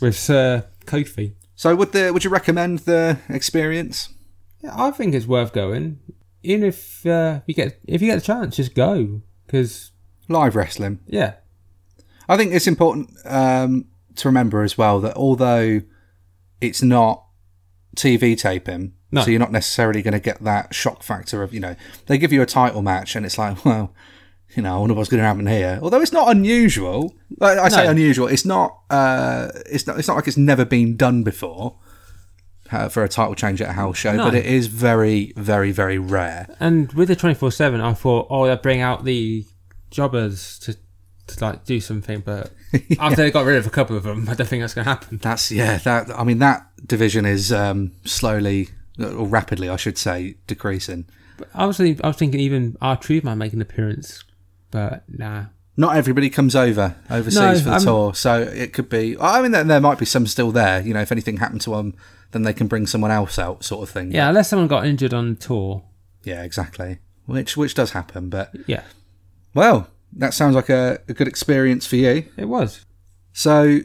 [0.00, 1.32] with Sir Kofi.
[1.54, 4.10] So would the would you recommend the experience?
[4.72, 6.00] I think it's worth going.
[6.42, 9.92] Even if uh, you get if you get the chance, just go because
[10.28, 11.00] Live wrestling.
[11.06, 11.34] yeah,
[12.28, 15.82] I think it's important um, to remember as well that although
[16.60, 17.24] it's not
[17.96, 19.22] TV taping, No.
[19.22, 21.76] so you're not necessarily going to get that shock factor of you know
[22.06, 23.92] they give you a title match and it's like well
[24.56, 25.78] you know I wonder what's going to happen here.
[25.82, 30.14] Although it's not unusual, like I say unusual, it's not uh, it's not it's not
[30.14, 31.76] like it's never been done before.
[32.70, 34.24] Uh, for a title change at a house show, No.
[34.24, 36.46] but it is very, very, very rare.
[36.60, 39.44] and with the twenty four seven, I thought, oh, they'll bring out the
[39.90, 40.76] jobbers to
[41.28, 42.52] to like do something, but
[43.00, 44.90] after they got rid of a couple of them, I don't think that's going to
[44.90, 45.18] happen.
[45.18, 45.78] That's yeah.
[45.78, 48.68] That I mean, that division is um, slowly
[49.00, 51.06] or rapidly, I should say, decreasing.
[51.38, 54.24] But I was thinking, I was thinking even R-Truth Man make an appearance,
[54.70, 55.46] but nah.
[55.78, 59.16] Not everybody comes over overseas No, for the I'm- tour, so it could be.
[59.20, 60.80] I mean, there, there might be some still there.
[60.80, 61.94] You know, if anything happened to them,
[62.32, 64.12] then they can bring someone else out, sort of thing.
[64.12, 65.82] Yeah, unless someone got injured on tour.
[66.24, 66.98] yeah, exactly.
[67.26, 68.84] Which which does happen, but Yeah,
[69.54, 72.24] well, that sounds like a, a good experience for you.
[72.36, 72.84] it was.
[73.32, 73.80] So,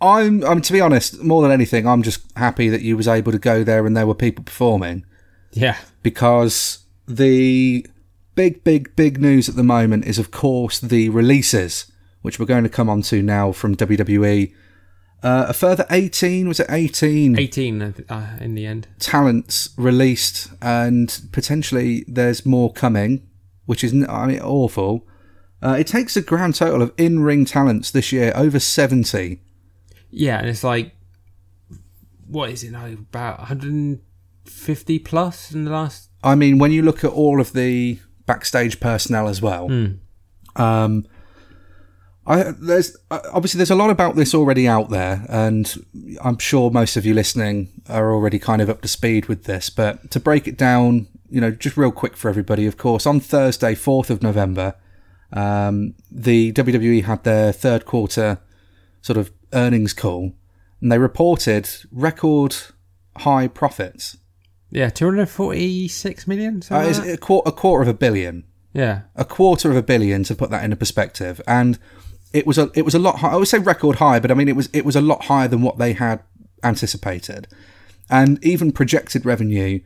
[0.00, 3.32] I'm, I'm to be honest, more than anything, I'm just happy that you was able
[3.32, 5.04] to go there and there were people performing.
[5.52, 7.86] Yeah, because the
[8.34, 11.90] big, big, big news at the moment is, of course, the releases,
[12.22, 14.52] which we're going to come on to now from WWE.
[15.22, 18.88] Uh, a further 18, was it 18 eighteen uh, in the end.
[18.98, 23.28] talents released, and potentially there's more coming,
[23.66, 25.06] which is, I mean, awful.
[25.62, 29.42] Uh, it takes a grand total of in ring talents this year, over 70.
[30.10, 30.94] Yeah, and it's like,
[32.26, 32.86] what is it now?
[32.86, 34.00] About one hundred and
[34.46, 36.08] fifty plus in the last.
[36.22, 39.70] I mean, when you look at all of the backstage personnel as well,
[40.56, 41.06] um,
[42.30, 45.84] I there's uh, obviously there's a lot about this already out there, and
[46.22, 49.68] I'm sure most of you listening are already kind of up to speed with this.
[49.68, 53.18] But to break it down, you know, just real quick for everybody, of course, on
[53.18, 54.76] Thursday, fourth of November,
[55.32, 58.38] um, the WWE had their third quarter
[59.02, 60.32] sort of earnings call,
[60.80, 62.54] and they reported record
[63.16, 64.18] high profits.
[64.70, 66.62] Yeah, two hundred forty-six million.
[66.70, 68.44] Uh, like a, quarter, a quarter of a billion.
[68.72, 71.76] yeah, a quarter of a billion to put that into perspective and
[72.32, 74.34] it was a it was a lot high, I would say record high but I
[74.34, 76.22] mean it was it was a lot higher than what they had
[76.62, 77.48] anticipated
[78.08, 79.80] and even projected revenue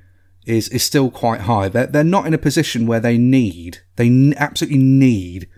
[0.46, 4.34] is is still quite high they're, they're not in a position where they need they
[4.36, 5.48] absolutely need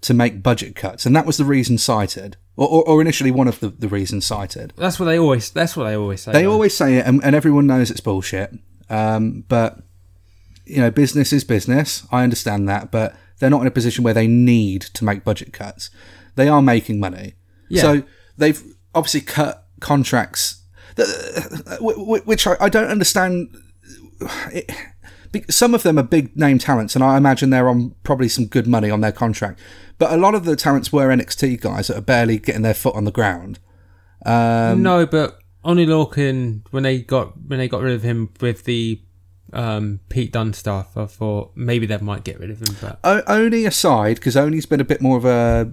[0.00, 3.48] to make budget cuts and that was the reason cited or, or, or initially one
[3.48, 5.50] of the, the reasons cited that's what they always.
[5.50, 6.32] That's what they always say.
[6.32, 6.52] they though.
[6.52, 8.52] always say it, and, and everyone knows it's bullshit.
[8.88, 9.78] Um, but
[10.64, 12.06] you know, business is business.
[12.10, 15.52] I understand that, but they're not in a position where they need to make budget
[15.52, 15.90] cuts.
[16.36, 17.34] They are making money,
[17.68, 17.82] Yeah.
[17.82, 18.02] so
[18.36, 18.62] they've
[18.94, 20.62] obviously cut contracts,
[20.96, 23.54] that- wh- which I, I don't understand.
[24.52, 24.70] It,
[25.50, 28.66] some of them are big name talents, and I imagine they're on probably some good
[28.66, 29.60] money on their contract.
[29.98, 32.94] But a lot of the talents were NXT guys that are barely getting their foot
[32.94, 33.58] on the ground.
[34.24, 38.64] Um, no, but Oni Lorcan when they got when they got rid of him with
[38.64, 39.00] the
[39.56, 42.76] um, Pete Dunne stuff, I thought maybe they might get rid of him.
[42.80, 45.72] But O- Oni aside, because Oni's been a bit more of a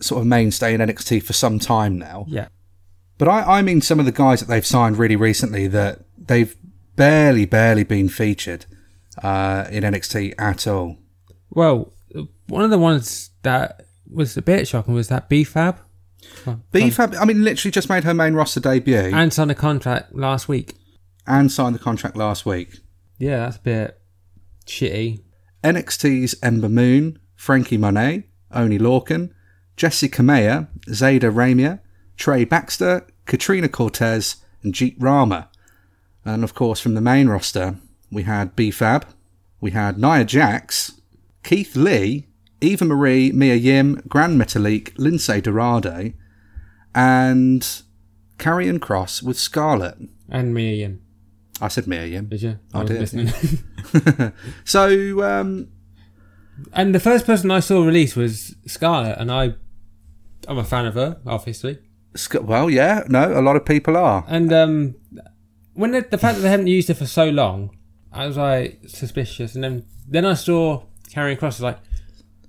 [0.00, 2.24] sort of mainstay in NXT for some time now.
[2.28, 2.48] yeah,
[3.16, 6.54] But I, I mean some of the guys that they've signed really recently that they've
[6.96, 8.66] barely, barely been featured
[9.22, 10.98] uh, in NXT at all.
[11.50, 11.92] well,
[12.48, 15.78] one of the ones that was a bit shocking was that BFAB
[16.72, 20.14] BFAB, I mean, literally just made her main roster debut and, and signed a contract
[20.14, 20.74] last week.
[21.26, 22.78] And signed the contract last week.
[23.18, 24.00] Yeah, that's a bit
[24.66, 25.20] shitty.
[25.64, 29.32] NXT's Ember Moon, Frankie Monet, Oni Lorcan,
[29.76, 31.80] Jessi Kamea, Zayda Ramier,
[32.16, 35.48] Trey Baxter, Katrina Cortez, and Jeet Rama.
[36.24, 37.76] And of course, from the main roster,
[38.10, 39.04] we had BFAB,
[39.60, 41.00] we had Nia Jax,
[41.42, 42.26] Keith Lee,
[42.60, 46.12] Eva Marie, Mia Yim, Grand Metalik, Lince Dorado,
[46.94, 47.62] and
[48.38, 49.96] Karrion Kross with Scarlett.
[50.28, 51.02] And Mia Yim,
[51.60, 52.26] I said Mia Yim.
[52.26, 52.58] did you?
[52.72, 54.32] I was did, listening.
[54.64, 55.68] So, um,
[56.72, 59.54] and the first person I saw release was Scarlett, and I,
[60.46, 61.78] I'm a fan of her, obviously.
[62.40, 64.24] Well, yeah, no, a lot of people are.
[64.28, 64.96] And um,
[65.74, 67.76] when the, the fact that they haven't used it for so long,
[68.12, 69.54] I was like suspicious.
[69.54, 71.42] And then then I saw Karrion Kross.
[71.42, 71.78] I was like,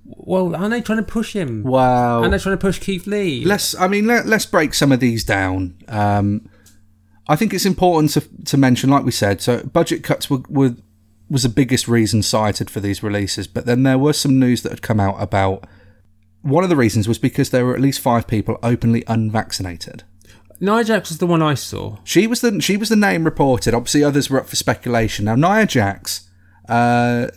[0.04, 1.62] well, aren't they trying to push him?
[1.62, 2.22] Wow.
[2.22, 3.44] And they're trying to push Keith Lee.
[3.44, 5.76] let's, I mean, let, let's break some of these down.
[5.88, 6.49] Um,
[7.30, 10.74] I think it's important to to mention, like we said, so budget cuts were, were
[11.30, 14.72] was the biggest reason cited for these releases, but then there was some news that
[14.72, 15.64] had come out about
[16.42, 20.02] one of the reasons was because there were at least five people openly unvaccinated.
[20.58, 21.98] Nia Jax was the one I saw.
[22.02, 23.74] She was the she was the name reported.
[23.74, 25.26] Obviously, others were up for speculation.
[25.26, 26.28] Now, Nia Jax,
[26.68, 27.28] uh,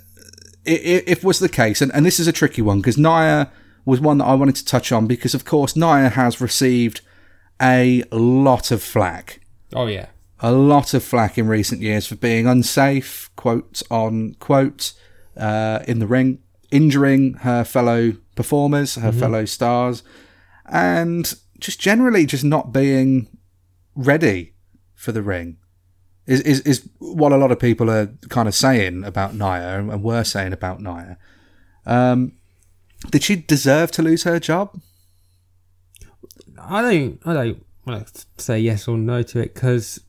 [0.66, 3.52] if, if was the case, and, and this is a tricky one because Nia
[3.86, 7.02] was one that I wanted to touch on because, of course, Nia has received
[7.62, 9.40] a lot of flack.
[9.74, 10.08] Oh yeah,
[10.40, 14.94] a lot of flack in recent years for being unsafe, quote on quote,
[15.38, 16.40] uh, in the ring,
[16.72, 19.20] injuring her fellow performers, her mm-hmm.
[19.20, 20.04] fellow stars,
[20.66, 23.28] and just generally just not being
[23.96, 24.54] ready
[24.96, 25.58] for the ring.
[26.26, 30.04] Is, is is what a lot of people are kind of saying about Nia and
[30.04, 31.18] were saying about Nia.
[31.86, 32.34] Um,
[33.12, 34.80] did she deserve to lose her job?
[36.58, 37.20] I don't.
[37.26, 40.00] I don't want to say yes or no to it because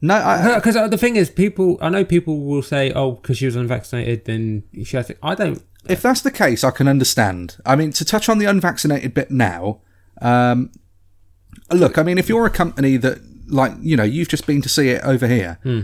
[0.00, 1.76] no, because uh, the thing is, people.
[1.80, 5.34] I know people will say, "Oh, because she was unvaccinated, then she has to." I
[5.34, 5.62] don't.
[5.88, 7.56] If that's the case, I can understand.
[7.66, 9.80] I mean, to touch on the unvaccinated bit now,
[10.22, 10.70] um,
[11.72, 13.18] look, I mean, if you're a company that,
[13.48, 15.80] like, you know, you've just been to see it over here, hmm.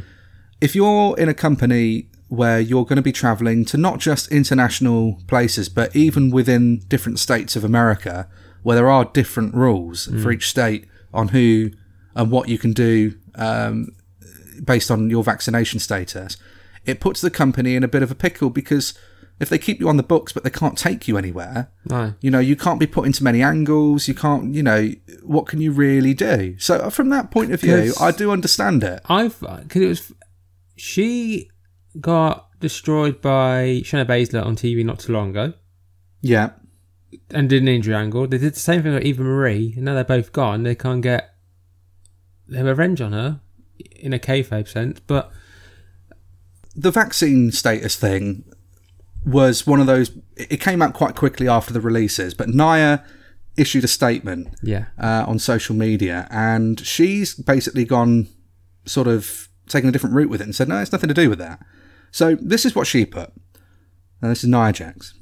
[0.61, 5.21] if you're in a company where you're going to be traveling to not just international
[5.27, 8.29] places, but even within different states of America,
[8.65, 10.21] where there are different rules hmm.
[10.21, 11.71] for each state on who
[12.17, 13.95] and what you can do um,
[14.65, 16.37] based on your vaccination status,
[16.85, 18.95] it puts the company in a bit of a pickle because
[19.41, 22.15] if they keep you on the books but they can't take you anywhere, no.
[22.21, 24.09] you know, you can't be put into many angles.
[24.09, 24.91] You can't, you know,
[25.23, 26.57] what can you really do?
[26.59, 29.01] So uh, from that point of view, I do understand it.
[29.09, 30.13] I've because it was
[30.77, 31.51] she
[32.01, 35.53] got destroyed by Shayna Baszler on TV not too long ago.
[36.21, 36.51] Yeah.
[37.31, 38.27] And did an injury angle.
[38.27, 40.63] They did the same thing with Eva Marie, and now they're both gone.
[40.63, 41.35] They can't get
[42.47, 43.41] their revenge on her
[43.97, 45.33] in a kayfabe sense, but
[46.77, 48.45] the vaccine status thing
[49.25, 50.11] was one of those.
[50.37, 53.05] It came out quite quickly after the releases, but Nia
[53.57, 54.87] issued a statement yeah.
[54.99, 58.29] uh, on social media, and she's basically gone
[58.85, 61.31] sort of taken a different route with it and said, no, it's nothing to do
[61.31, 61.59] with that.
[62.11, 63.33] So this is what she put.
[64.21, 65.15] And this is Nia Jax.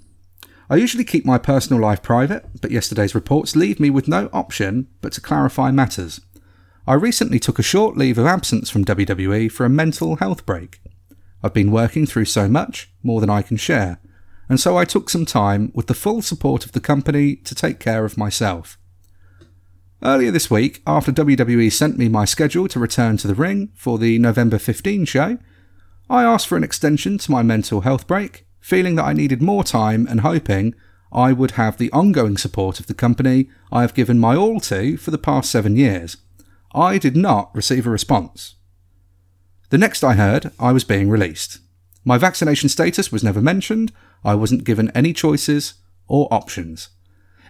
[0.72, 4.88] I usually keep my personal life private, but yesterday's reports leave me with no option
[5.02, 6.22] but to clarify matters.
[6.86, 10.80] I recently took a short leave of absence from WWE for a mental health break.
[11.42, 14.00] I've been working through so much, more than I can share,
[14.48, 17.78] and so I took some time with the full support of the company to take
[17.78, 18.78] care of myself.
[20.02, 23.98] Earlier this week, after WWE sent me my schedule to return to the ring for
[23.98, 25.36] the November 15 show,
[26.08, 29.64] I asked for an extension to my mental health break, feeling that I needed more
[29.64, 30.74] time and hoping
[31.12, 34.96] I would have the ongoing support of the company I have given my all to
[34.96, 36.16] for the past seven years.
[36.74, 38.54] I did not receive a response.
[39.68, 41.58] The next I heard, I was being released.
[42.04, 43.92] My vaccination status was never mentioned,
[44.24, 45.74] I wasn't given any choices
[46.08, 46.88] or options.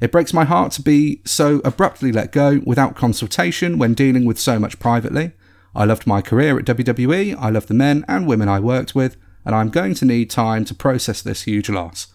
[0.00, 4.38] It breaks my heart to be so abruptly let go without consultation when dealing with
[4.38, 5.32] so much privately.
[5.74, 9.16] I loved my career at WWE, I loved the men and women I worked with,
[9.44, 12.08] and I'm going to need time to process this huge loss.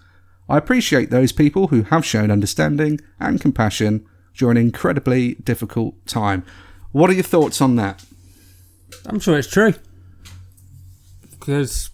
[0.50, 4.06] I appreciate those people who have shown understanding and compassion
[4.36, 6.46] during an incredibly difficult time.
[6.92, 8.06] What are your thoughts on that?
[9.06, 9.74] I'm sure it's true
[11.32, 11.90] because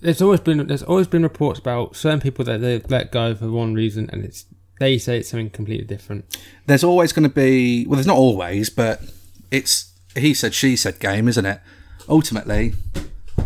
[0.00, 3.50] there's always been there's always been reports about certain people that they've let go for
[3.50, 4.44] one reason, and it's
[4.78, 6.24] they say it's something completely different.
[6.66, 9.02] There's always going to be well, there's not always, but
[9.50, 11.60] it's he said she said game, isn't it?
[12.08, 12.74] Ultimately,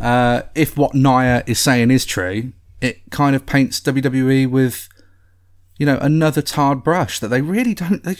[0.01, 4.89] uh, if what Nia is saying is true, it kind of paints WWE with
[5.79, 8.03] you know, another tarred brush that they really don't.
[8.03, 8.17] They,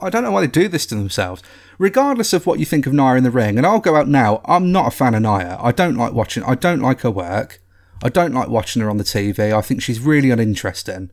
[0.00, 1.42] I don't know why they do this to themselves.
[1.78, 4.40] Regardless of what you think of Nia in the ring, and I'll go out now.
[4.44, 5.58] I'm not a fan of Nia.
[5.60, 6.44] I don't like watching.
[6.44, 7.60] I don't like her work.
[8.04, 9.52] I don't like watching her on the TV.
[9.52, 11.10] I think she's really uninteresting.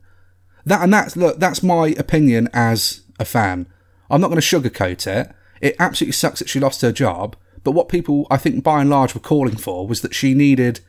[0.64, 1.40] That and that's look.
[1.40, 3.66] That's my opinion as a fan.
[4.08, 5.34] I'm not going to sugarcoat it.
[5.60, 7.36] It absolutely sucks that she lost her job.
[7.62, 10.80] But what people, I think, by and large, were calling for was that she needed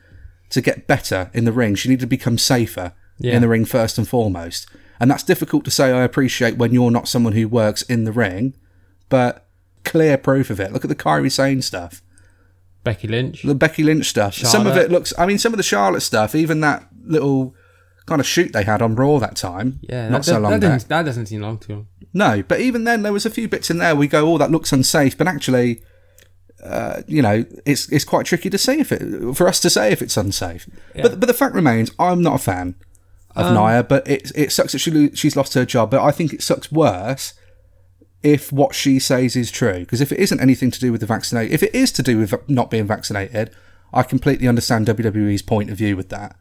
[0.49, 1.75] to get better in the ring.
[1.75, 3.35] She needed to become safer yeah.
[3.35, 4.69] in the ring first and foremost.
[4.99, 8.11] And that's difficult to say, I appreciate when you're not someone who works in the
[8.11, 8.53] ring,
[9.09, 9.47] but
[9.83, 10.71] clear proof of it.
[10.71, 12.01] Look at the Kairi Sane stuff.
[12.83, 13.43] Becky Lynch.
[13.43, 14.35] The Becky Lynch stuff.
[14.35, 14.51] Charlotte.
[14.51, 17.55] Some of it looks, I mean, some of the Charlotte stuff, even that little
[18.05, 19.79] kind of shoot they had on Raw that time.
[19.83, 22.83] Yeah, not that, so long that, doesn't, that doesn't seem long to No, but even
[22.83, 25.27] then, there was a few bits in there we go, oh, that looks unsafe, but
[25.27, 25.81] actually,
[26.63, 29.91] uh, you know, it's it's quite tricky to say if it for us to say
[29.91, 30.67] if it's unsafe.
[30.95, 31.03] Yeah.
[31.03, 32.75] But but the fact remains, I'm not a fan
[33.35, 35.91] of um, Nia, but it it sucks that she she's lost her job.
[35.91, 37.33] But I think it sucks worse
[38.23, 39.79] if what she says is true.
[39.79, 42.17] Because if it isn't anything to do with the vaccination, if it is to do
[42.17, 43.51] with not being vaccinated,
[43.93, 46.35] I completely understand WWE's point of view with that.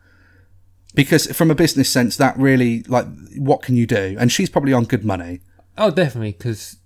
[0.94, 3.06] Because from a business sense, that really, like,
[3.36, 4.16] what can you do?
[4.18, 5.40] And she's probably on good money.
[5.78, 6.78] Oh, definitely, because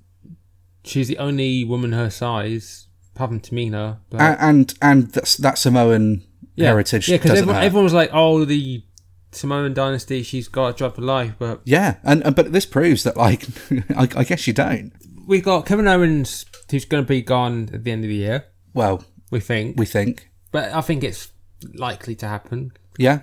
[0.84, 3.98] she's the only woman her size, apart from Tamina.
[4.10, 6.22] But A- And and that's, that Samoan
[6.56, 8.82] yeah, heritage Yeah, because everyone, everyone was like, "Oh, the
[9.32, 13.02] Samoan dynasty, she's got a job for life." But Yeah, and, and but this proves
[13.04, 13.46] that, like,
[13.96, 14.92] I, I guess you don't.
[15.26, 18.44] We've got Kevin Owens, who's going to be gone at the end of the year.
[18.74, 20.28] Well, We think, we think.
[20.52, 21.32] but I think it's
[21.72, 22.72] likely to happen.
[22.98, 23.20] Yeah,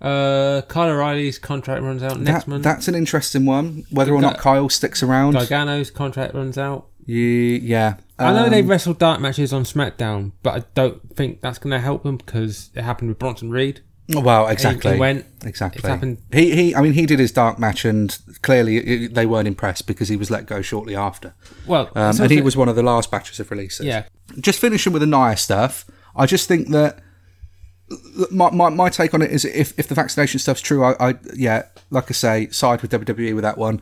[0.00, 2.64] Uh, Kyle O'Reilly's contract runs out next that, month.
[2.64, 3.84] that's an interesting one.
[3.90, 5.34] Whether or not Kyle sticks around.
[5.34, 6.88] Gargano's contract runs out.
[7.06, 7.94] Ye- yeah.
[8.20, 11.72] I know Um, they wrestled dark matches on SmackDown, but I don't think that's going
[11.72, 13.80] to help them because it happened with Bronson Reed.
[14.12, 14.94] Well, exactly.
[14.94, 15.24] He went.
[15.44, 15.78] Exactly.
[15.78, 16.18] It's happened.
[16.32, 19.86] He, he, I mean, he did his dark match, and clearly it, they weren't impressed
[19.86, 21.32] because he was let go shortly after.
[21.66, 23.86] Well, Um, and he was one of the last batches of releases.
[23.86, 24.04] Yeah.
[24.40, 26.98] Just finishing with the Nia stuff, I just think that
[28.30, 31.14] my, my, my take on it is if, if the vaccination stuff's true, I, I
[31.34, 33.80] yeah, like I say, side with WWE with that one.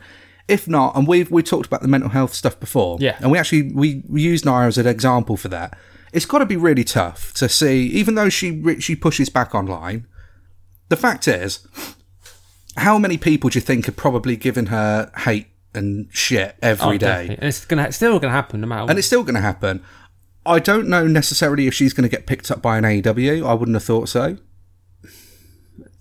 [0.49, 3.17] If not, and we've we talked about the mental health stuff before, Yeah.
[3.21, 5.77] and we actually we, we use Nia as an example for that.
[6.11, 10.07] It's got to be really tough to see, even though she she pushes back online.
[10.89, 11.67] The fact is,
[12.77, 16.91] how many people do you think are probably giving her hate and shit every Oh,
[16.93, 16.97] day?
[16.97, 17.35] definitely.
[17.35, 18.81] And it's gonna it's still going to happen no matter.
[18.83, 18.89] what.
[18.89, 19.83] and it's still going to happen.
[20.45, 23.45] I don't know necessarily if she's going to get picked up by an AEW.
[23.45, 24.37] I wouldn't have thought so.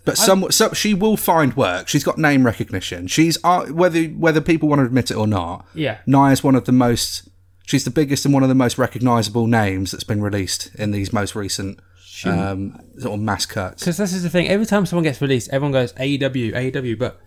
[0.08, 1.88] But some, so she will find work.
[1.88, 3.06] She's got name recognition.
[3.06, 5.66] She's uh, whether whether people want to admit it or not.
[5.74, 5.98] Yeah.
[6.06, 7.28] Nia's one of the most.
[7.66, 11.12] She's the biggest and one of the most recognisable names that's been released in these
[11.12, 11.78] most recent
[12.24, 13.82] um, sort of mass cuts.
[13.82, 14.48] Because this is the thing.
[14.48, 16.98] Every time someone gets released, everyone goes AEW, AEW.
[16.98, 17.20] But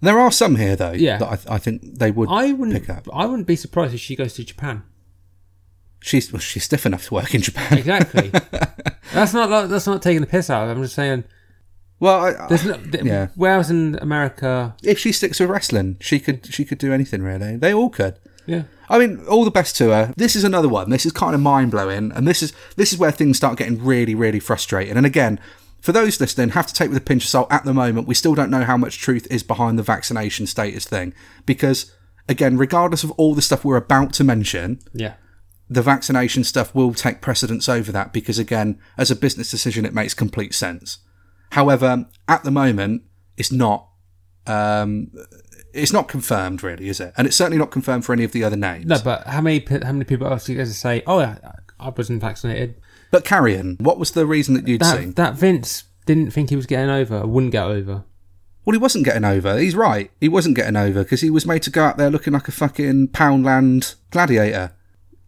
[0.00, 1.18] There are some here though Yeah.
[1.18, 2.72] that I, th- I think they would I wouldn't.
[2.80, 3.06] pick up.
[3.12, 4.82] I wouldn't be surprised if she goes to Japan.
[6.00, 7.78] She's well, she's stiff enough to work in Japan.
[7.78, 8.28] Exactly.
[9.12, 10.68] that's not that's not taking the piss out.
[10.68, 11.24] I'm just saying.
[12.04, 13.28] Well, I, There's no, th- Yeah.
[13.34, 17.56] Whereas in America, if she sticks with wrestling, she could she could do anything really.
[17.56, 18.18] They all could.
[18.44, 20.12] yeah, I mean, all the best to her.
[20.14, 20.90] This is another one.
[20.90, 23.82] This is kind of mind blowing, and this is this is where things start getting
[23.82, 24.98] really, really frustrating.
[24.98, 25.40] And again,
[25.80, 27.50] for those listening, have to take with a pinch of salt.
[27.50, 30.84] At the moment, we still don't know how much truth is behind the vaccination status
[30.84, 31.14] thing,
[31.46, 31.90] because
[32.28, 35.14] again, regardless of all the stuff we're about to mention, yeah,
[35.70, 39.94] the vaccination stuff will take precedence over that because again as a business decision it
[39.94, 40.98] makes complete sense
[41.54, 43.02] however at the moment
[43.36, 43.88] it's not
[44.46, 45.10] um
[45.72, 48.42] it's not confirmed really is it and it's certainly not confirmed for any of the
[48.44, 48.98] other names no.
[49.02, 51.02] But how many how many people else you guys to say?
[51.06, 51.38] Oh, yeah,
[51.80, 52.76] I wasn't vaccinated.
[53.10, 56.56] but Karrion what was the reason that you'd seen That that Vince didn't think he
[56.56, 58.04] was getting over, wouldn't get over.
[58.64, 61.62] well he wasn't getting over he's right he wasn't getting over because he was made
[61.62, 64.72] to go out there looking like a fucking poundland gladiator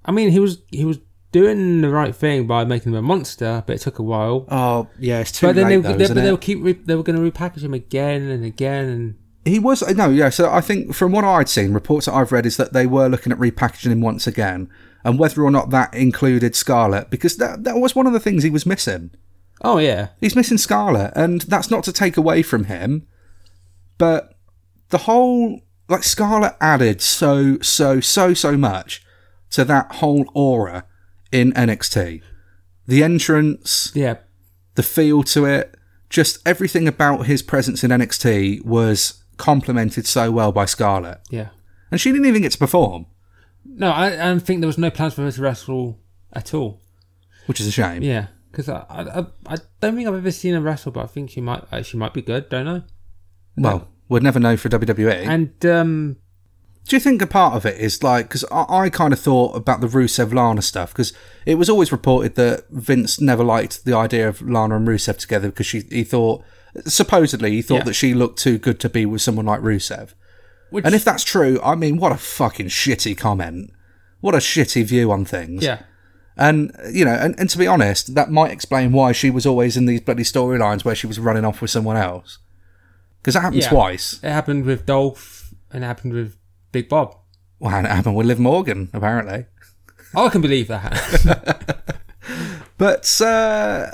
[0.09, 0.99] I mean, he was he was
[1.33, 4.47] doing the right thing by making him a monster, but it took a while.
[4.51, 6.21] oh yeah it's too But then late they, though, they, but it?
[6.23, 9.15] they'll keep re- they were going to repackage him again and again and
[9.45, 10.31] He was uh, no, yeah.
[10.31, 13.09] So I think from what I'd seen, reports that I've read is that they were
[13.09, 14.69] looking at repackaging him once again,
[15.05, 18.43] and whether or not that included Scarlett, because that that was one of the things
[18.43, 19.11] he was missing.
[19.63, 23.07] oh yeah, He's missing Scarlett, and that's not to take away from him,
[23.99, 24.35] but
[24.89, 29.03] the whole like Scarlett added so so so so much
[29.51, 30.85] to that whole aura
[31.41, 32.23] in NXT.
[32.87, 34.17] The entrance, yeah.
[34.75, 35.75] the feel to it,
[36.09, 41.21] just everything about his presence in NXT was complemented so well by Scarlett.
[41.31, 41.49] Yeah.
[41.91, 43.07] And she didn't even get to perform,
[43.65, 45.99] No, I, I don't think there was no plans for her to wrestle
[46.33, 46.81] at all.
[47.47, 48.03] which is a shame.
[48.03, 51.07] Yeah, because I, I I I don't think I've ever seen her wrestle, but I
[51.07, 52.49] think she might uh, she might be good.
[52.49, 52.83] Don't know.
[53.57, 55.27] Well, we'd never know for WWE.
[55.27, 56.17] And um,
[56.89, 59.57] Do you think a part of it is like because I, I kind of thought
[59.57, 61.13] about the Rusev Lana stuff because
[61.45, 65.49] it was always reported that Vince never liked the idea of Lana and Rusev together
[65.49, 66.45] because she he thought
[66.85, 67.85] supposedly he thought Yeah.
[67.85, 70.15] that she looked too good to be with someone like Rusev.
[70.71, 73.71] which And if that's true, I mean, what a fucking shitty comment.
[74.21, 75.63] What a shitty view on things.
[75.63, 75.83] yeah,
[76.37, 79.77] And, you know, and, and to be honest, that might explain why she was always
[79.77, 82.39] in these bloody storylines where she was running off with someone else.
[83.21, 83.69] Because that happened Yeah.
[83.71, 84.21] twice.
[84.23, 86.37] it happened with Dolph and it happened with
[86.77, 87.17] Big Bob.
[87.59, 89.47] Well, and it happened with Liv Morgan, apparently.
[90.15, 90.93] I can believe that.
[92.79, 93.87] But uh,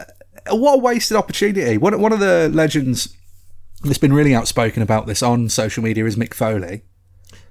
[0.50, 1.78] what a wasted opportunity.
[1.78, 3.14] One, one of the legends
[3.84, 6.82] that's been really outspoken about this on social media is Mick Foley.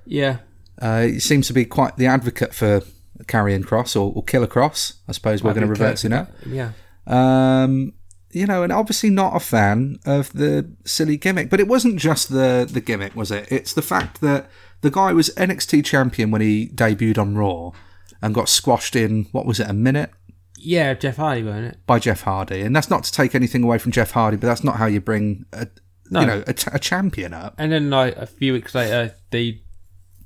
[0.06, 0.40] yeah,
[0.82, 2.82] Uh, he seems to be quite the advocate for
[3.28, 6.28] Karrion Kross or, or Killer Kross, I suppose we're going to revert to now.
[6.46, 6.72] Yeah,
[7.08, 7.94] Um,
[8.32, 11.50] you know, and obviously not a fan of the silly gimmick.
[11.50, 13.48] But it wasn't just the the gimmick, was it?
[13.50, 14.50] It's the fact that
[14.82, 17.72] The guy was NXT champion when he debuted on Raw
[18.22, 20.12] and got squashed in what was it a minute
[20.58, 21.78] Yeah, Jeff Hardy, wasn't it?
[21.88, 22.62] by Jeff Hardy.
[22.62, 25.00] And that's not to take anything away from Jeff Hardy, but that's not how you
[25.02, 25.68] bring a
[26.10, 26.22] No.
[26.22, 27.56] you know a, a champion up.
[27.58, 29.62] And then like a few weeks later, they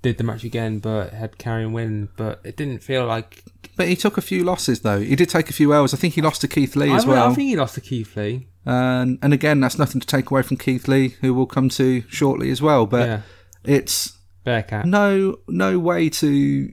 [0.02, 2.10] did the match again, but had Karrion win.
[2.16, 3.44] But it didn't feel like
[3.76, 5.00] But he took a few losses though.
[5.00, 5.94] He did take a few L's.
[5.94, 7.32] I think he lost to Keith Lee I, as well.
[7.32, 8.48] I think he lost to Keith Lee.
[8.66, 12.04] and and again, that's nothing to take away from Keith Lee, who we'll come to
[12.10, 12.86] shortly as well.
[12.86, 13.22] But yeah,
[13.64, 14.15] it's
[14.46, 14.86] Bearcat.
[14.86, 16.72] no no way to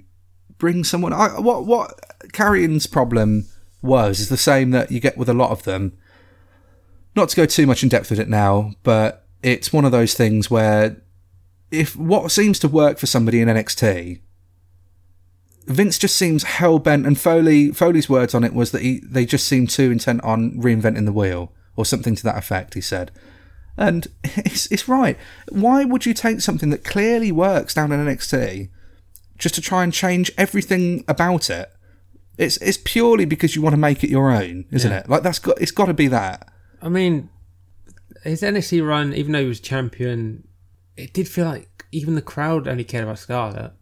[0.59, 1.13] bring someone.
[1.13, 1.99] I, what what
[2.33, 3.49] Karrion's problem
[3.83, 5.99] was is the same that you get with a lot of them.
[7.17, 10.15] Not to go too much in depth with it now, but it's one of those
[10.15, 11.03] things where
[11.73, 14.21] if what seems to work for somebody in NXT,
[15.67, 17.07] Vince just seems hell bent.
[17.07, 20.53] And Foley Foley's words on it was that he they just seem too intent on
[20.53, 22.75] reinventing the wheel or something to that effect.
[22.75, 23.11] He said.
[23.77, 25.17] And it's, it's right.
[25.51, 28.69] Why would you take something that clearly works down in NXT
[29.39, 31.71] just to try and change everything about it?
[32.39, 35.01] It's it's purely because you want to make it your own, isn't Yeah.
[35.01, 35.09] it?
[35.09, 36.49] Like that's got it's got to be that.
[36.81, 37.29] I mean,
[38.25, 40.49] his NXT run, even though he was champion,
[40.97, 43.73] it did feel like even the crowd only cared about Scarlett.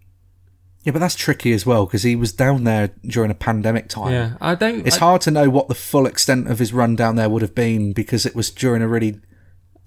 [0.83, 4.13] Yeah, but that's tricky as well because he was down there during a pandemic time.
[4.13, 4.87] Yeah, I don't.
[4.87, 7.43] It's I, hard to know what the full extent of his run down there would
[7.43, 9.21] have been because it was during a really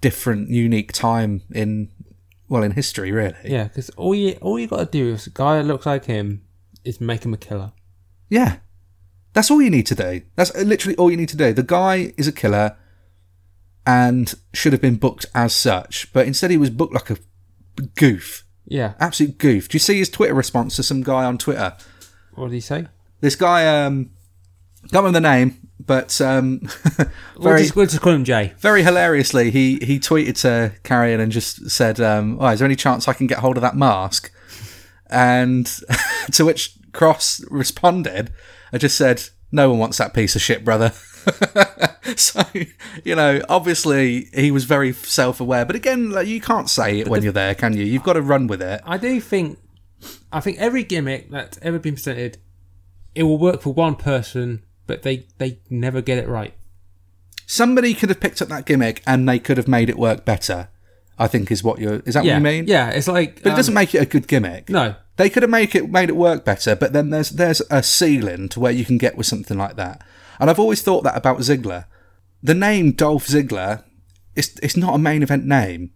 [0.04, 1.88] different, unique time in
[2.46, 3.34] well in history, really.
[3.42, 6.04] Yeah, because all you all you got to do is a guy that looks like
[6.04, 6.42] him
[6.84, 7.72] is make him a killer.
[8.28, 8.56] Yeah.
[9.32, 10.20] That's all you need to do.
[10.36, 11.54] That's literally all you need to do.
[11.54, 12.76] The guy is a killer
[13.86, 17.16] and should have been booked as such, but instead he was booked like a
[17.96, 18.44] goof.
[18.66, 18.92] Yeah.
[19.00, 19.70] Absolute goof.
[19.70, 21.74] Do you see his Twitter response to some guy on Twitter?
[22.34, 22.88] What did he say?
[23.20, 24.10] This guy, um,
[24.82, 26.60] can't remember the name, but um,
[27.36, 28.52] We'll very, just, we'll just call him Jay.
[28.58, 32.76] very hilariously, he he tweeted to Karrion and just said, um, "Oh, is there any
[32.76, 34.32] chance I can get hold of that mask?"
[35.10, 35.66] And
[36.32, 38.32] to which Kross responded
[38.72, 40.92] "I just said, "No one wants that piece of shit, brother."
[42.16, 42.42] so
[43.02, 47.22] you know, obviously he was very self-aware, but again, like, you can't say it when
[47.22, 47.84] you're there, can you?
[47.84, 48.80] You've got to run with it.
[48.84, 49.58] I do think,
[50.32, 52.38] I think every gimmick that's ever been presented,
[53.14, 56.54] it will work for one person, but they they never get it right.
[57.46, 60.68] Somebody could have picked up that gimmick and they could have made it work better.
[61.18, 62.00] I think is what you're.
[62.06, 62.64] Is that Yeah, what you mean?
[62.66, 62.90] yeah.
[62.90, 64.68] It's like, But it um, doesn't make it a good gimmick.
[64.68, 67.82] No, They could have make it made it work better, but then there's there's a
[67.82, 70.02] ceiling to where you can get with something like that.
[70.40, 71.84] And I've always thought that about Ziggler.
[72.42, 73.84] The name Dolph Ziggler,
[74.34, 75.92] it's it's not a main event name.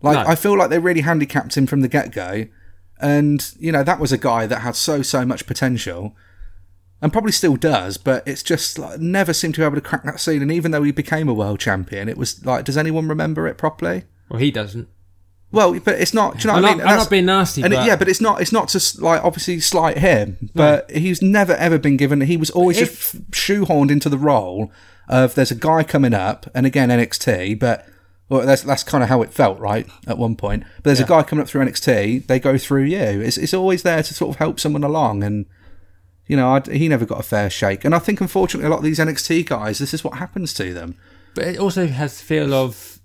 [0.00, 0.30] Like No.
[0.32, 2.46] I feel like they really handicapped him from the get go,
[2.98, 6.16] and you know that was a guy that had so so much potential,
[7.02, 7.96] and probably still does.
[7.96, 10.50] But it's just like never seemed to be able to crack that ceiling.
[10.50, 14.04] Even though he became a world champion, it was like, does anyone remember it properly?
[14.28, 14.88] well, he doesn't.
[15.52, 16.38] Well, but it's not.
[16.38, 16.86] Do you know I'm what I not, mean?
[16.88, 18.40] I'm not being nasty, and but it, yeah, but it's not.
[18.40, 22.20] It's not to like obviously slight him, but he's never ever been given.
[22.22, 24.72] He was always If- just shoehorned into the role
[25.08, 27.86] of there's a guy coming up, and again NXT, but
[28.28, 29.86] well, that's that's kind of how it felt, right?
[30.08, 32.26] At one point, but there's a guy coming up through NXT.
[32.26, 32.98] They go through you.
[32.98, 35.46] It's it's always there to sort of help someone along, and
[36.26, 37.84] you know I'd, he never got a fair shake.
[37.84, 40.72] And I think unfortunately a lot of these NXT guys, this is what happens to
[40.74, 40.96] them.
[41.34, 42.98] but it also has the feel of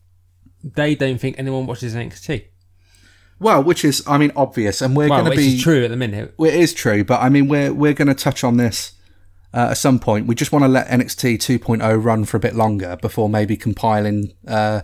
[0.64, 2.46] they don't think anyone watches NXT.
[3.40, 5.98] Well, which is I mean obvious, and we're Well, going to be true at the
[5.98, 6.36] minute.
[6.40, 8.94] It is true, but I mean, we're we're going to touch on this
[9.54, 10.28] uh, at some point.
[10.28, 14.34] We just want to let NXT 2.0 run for a bit longer before maybe compiling
[14.48, 14.82] uh,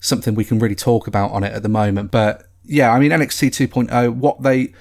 [0.00, 2.10] something we can really talk about on it at the moment.
[2.10, 4.72] But yeah, I mean, NXT 2.0, what they,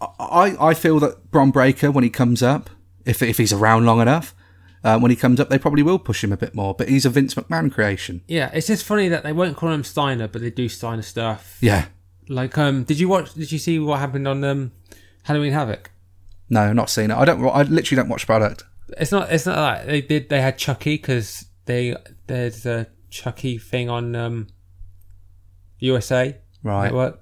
[0.00, 2.70] I I feel that Bron Breakker when he comes up,
[3.04, 4.34] if if he's around long enough.
[4.84, 6.72] Uh, when he comes up, they probably will push him a bit more.
[6.72, 8.22] But he's a Vince McMahon creation.
[8.28, 11.58] Yeah, it's just funny that they won't call him Steiner, but they do Steiner stuff.
[11.60, 11.86] Yeah.
[12.28, 13.34] Like, um, did you watch?
[13.34, 14.70] Did you see what happened on um,
[15.24, 15.90] Halloween Havoc?
[16.48, 17.16] No, not seen it.
[17.16, 17.44] I don't.
[17.48, 18.62] I literally don't watch product.
[18.96, 19.32] It's not.
[19.32, 20.28] It's not like they did.
[20.28, 21.96] They had Chucky because they
[22.28, 24.46] there's a Chucky thing on um,
[25.78, 26.84] USA Right.
[26.86, 27.20] Network,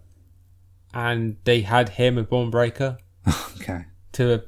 [0.95, 2.99] and they had him and Bron Breakker
[3.61, 3.85] Okay.
[4.13, 4.43] to,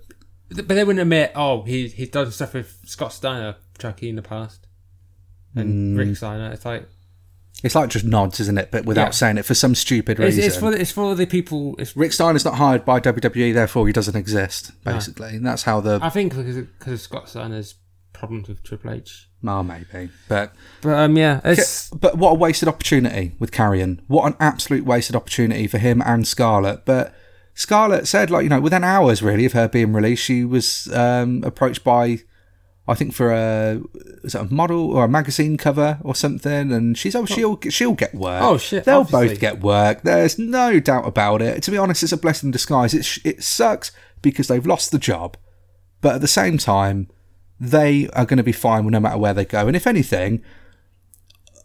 [0.49, 1.33] but they wouldn't admit.
[1.35, 4.67] Oh, he he's done stuff with Scott Steiner, Chucky in the past,
[5.55, 5.99] and mm.
[5.99, 6.53] Rick Steiner.
[6.53, 6.89] It's like
[7.65, 8.71] It's like just nods, isn't it?
[8.71, 9.11] But without Yeah.
[9.11, 10.45] saying it for some stupid reason.
[10.45, 11.75] it's for the, it's for the people.
[11.79, 15.37] It's Rick Steiner's not hired by WWE, therefore he doesn't exist, basically.
[15.37, 17.75] And that's how the I think because because of Scott Steiner's
[18.13, 19.26] problems with Triple H.
[19.43, 20.11] well, maybe.
[20.29, 24.01] But But um, yeah, it's but what a wasted opportunity with Karrion.
[24.07, 26.85] What an absolute wasted opportunity for him and Scarlett.
[26.85, 27.15] But
[27.55, 31.43] Scarlett said, like, you know, within hours really of her being released, she was um,
[31.45, 32.21] approached by
[32.89, 33.81] I think for a
[34.23, 37.95] is it a model or a magazine cover or something, and she's oh she'll she'll
[37.95, 38.43] get work.
[38.43, 39.29] Oh, shit, They'll obviously.
[39.29, 40.03] both get work.
[40.03, 41.63] There's no doubt about it.
[41.65, 42.95] To be honest, it's a blessing in disguise.
[42.95, 43.91] It it sucks
[44.23, 45.37] because they've lost the job,
[46.01, 47.09] but at the same time,
[47.61, 49.67] they are going to be fine no matter where they go.
[49.67, 50.43] And if anything,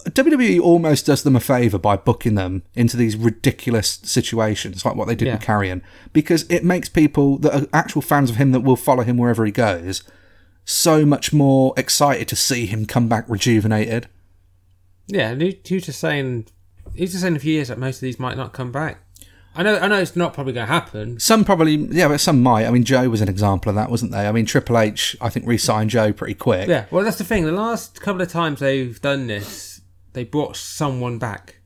[0.06, 5.08] WWE almost does them a favour by booking them into these ridiculous situations, like what
[5.08, 5.34] they did Yeah.
[5.36, 5.82] with Karrion,
[6.12, 9.46] because it makes people that are actual fans of him that will follow him wherever
[9.46, 10.04] he goes
[10.66, 14.08] so much more excited to see him come back rejuvenated.
[15.08, 16.48] Yeah, and he, he was just saying,
[16.96, 18.72] he was just saying in a few years that most of these might not come
[18.72, 19.04] back.
[19.54, 21.20] I know, I know, it's not probably going to happen.
[21.20, 22.66] Some probably, yeah, but some might.
[22.66, 24.28] I mean, Joe was an example of that, wasn't they?
[24.28, 26.70] I mean, Triple H, I think, re-signed Joe pretty quick.
[26.70, 27.44] Yeah, well, that's the thing.
[27.44, 29.82] The last couple of times they've done this,
[30.14, 31.58] they brought someone back.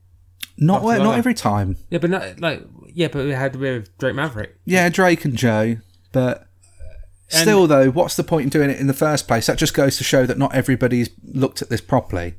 [0.58, 1.76] Not After not every time.
[1.90, 2.64] Yeah, but not like
[2.94, 4.56] yeah, but we had with Drake Maverick.
[4.64, 5.76] Yeah, Drake and Joe,
[6.12, 6.48] but
[7.28, 9.46] still, though, what's the point in doing it in the first place?
[9.46, 12.36] That just goes to show that not everybody's looked at this properly.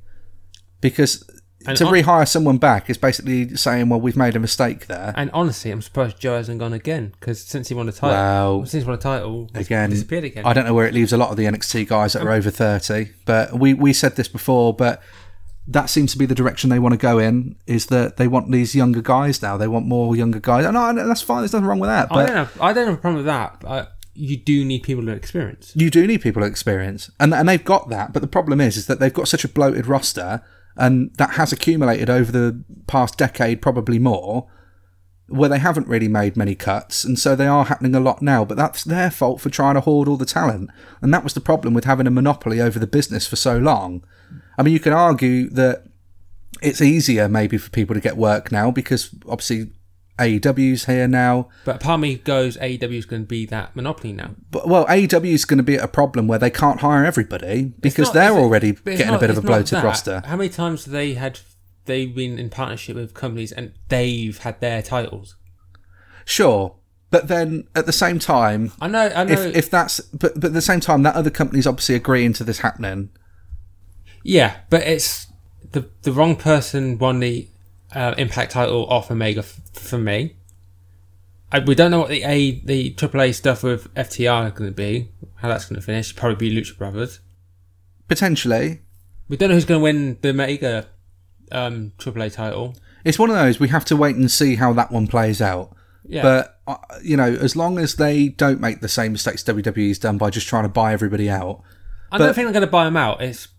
[0.82, 1.30] Because
[1.68, 5.14] And to on- rehire someone back is basically saying, "Well, we've made a mistake there."
[5.16, 8.66] And honestly, I'm surprised Joe hasn't gone again because since he won the title, Well,
[8.66, 10.46] since he won the title, he's again, disappeared again.
[10.46, 12.38] I don't know where it leaves a lot of the NXT guys that are um,
[12.38, 15.02] over 30, but we, we said this before, but
[15.70, 18.50] that seems to be the direction they want to go in, is that they want
[18.52, 19.58] these younger guys now.
[19.58, 20.66] They want more younger guys.
[20.66, 22.10] And I, that's fine, there's nothing wrong with that.
[22.10, 23.60] I But don't have, I don't have a problem with that.
[23.60, 25.74] But you do need people with experience.
[25.76, 27.12] you do need people with experience.
[27.20, 29.50] And, and they've got that, but the problem is, is that they've got such a
[29.50, 30.42] bloated roster,
[30.78, 34.48] and that has accumulated over the past decade, probably more,
[35.28, 38.46] where they haven't really made many cuts, and so they are happening a lot now.
[38.46, 40.70] But that's their fault for trying to hoard all the talent,
[41.02, 44.06] and that was the problem with having a monopoly over the business for so long.
[44.58, 45.84] I mean, you can argue that
[46.62, 49.72] it's easier maybe for people to get work now because obviously
[50.18, 51.50] AEW's here now.
[51.66, 54.32] But part of me goes, AEW is going to be that monopoly now.
[54.52, 57.74] But well, AEW is going to be at a problem where they can't hire everybody
[57.80, 59.84] because not- they're already getting not- a bit of a bloated that.
[59.84, 60.24] roster.
[60.26, 61.40] How many times have they had
[61.86, 65.36] they've been in partnership with companies and they've had their titles?
[66.26, 66.76] Sure,
[67.10, 69.32] but then at the same time, I know, I know.
[69.34, 72.44] if if that's but but at the same time, that other company's obviously agreeing to
[72.44, 73.10] this happening.
[74.24, 75.28] yeah, but it's
[75.72, 77.48] the the wrong person won the
[77.96, 79.44] uh, Impact title off Omega
[79.78, 80.36] for me.
[81.52, 84.76] I, we don't know what the A the AAA stuff with FTR are going to
[84.76, 85.12] be.
[85.36, 86.16] How that's going to finish?
[86.16, 87.20] Probably be Lucha Brothers.
[88.08, 88.82] Potentially,
[89.30, 90.88] We don't know who's going to win the Mega
[91.52, 92.76] um, AAA title.
[93.06, 95.74] it's one of those we have to wait and see how that one plays out.
[96.06, 100.00] Yeah, But uh, you know, as long as they don't make the same mistakes WWE's
[100.00, 101.62] done by just trying to buy everybody out,
[102.12, 103.22] I don't think they're going to buy them out.
[103.22, 103.50] It's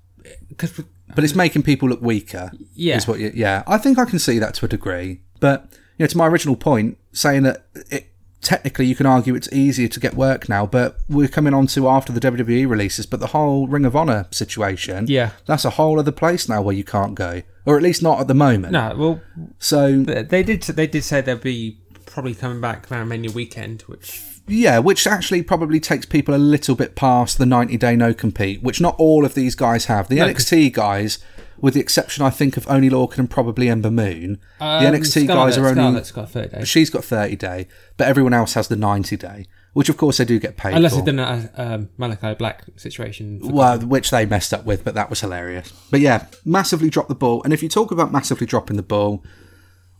[0.48, 0.82] because
[1.14, 2.50] but it's making people look weaker.
[2.74, 5.72] yeah, is what you, yeah i think i can see that to a degree but
[5.98, 9.88] you know to my original point saying that it technically you can argue it's easier
[9.88, 13.28] to get work now but we're coming on to after the wwe releases but the
[13.28, 15.30] whole ring of honor situation yeah.
[15.46, 18.28] that's a whole other place now where you can't go or at least not at
[18.28, 19.20] the moment No, well,
[19.58, 20.62] so they did.
[20.62, 25.42] They did say they'll be probably coming back around Mania weekend, which yeah which actually
[25.42, 29.26] probably takes people a little bit past the 90 day no compete which not all
[29.26, 31.18] of these guys have the No, nxt guys
[31.60, 35.26] with the exception i think of Oni Lorcan and probably ember moon um, the nxt
[35.26, 36.68] guys are only Scarlett's got thirty days.
[36.68, 40.24] She's got 30 day, but everyone else has the 90 day, which of course they
[40.24, 40.98] do get paid Unless for.
[40.98, 43.40] it's done a um, Malachi Black situation.
[43.42, 45.72] well, which they messed up with, but that was hilarious.
[45.90, 47.42] But yeah, massively dropped the ball.
[47.42, 49.24] And if you talk about massively dropping the ball,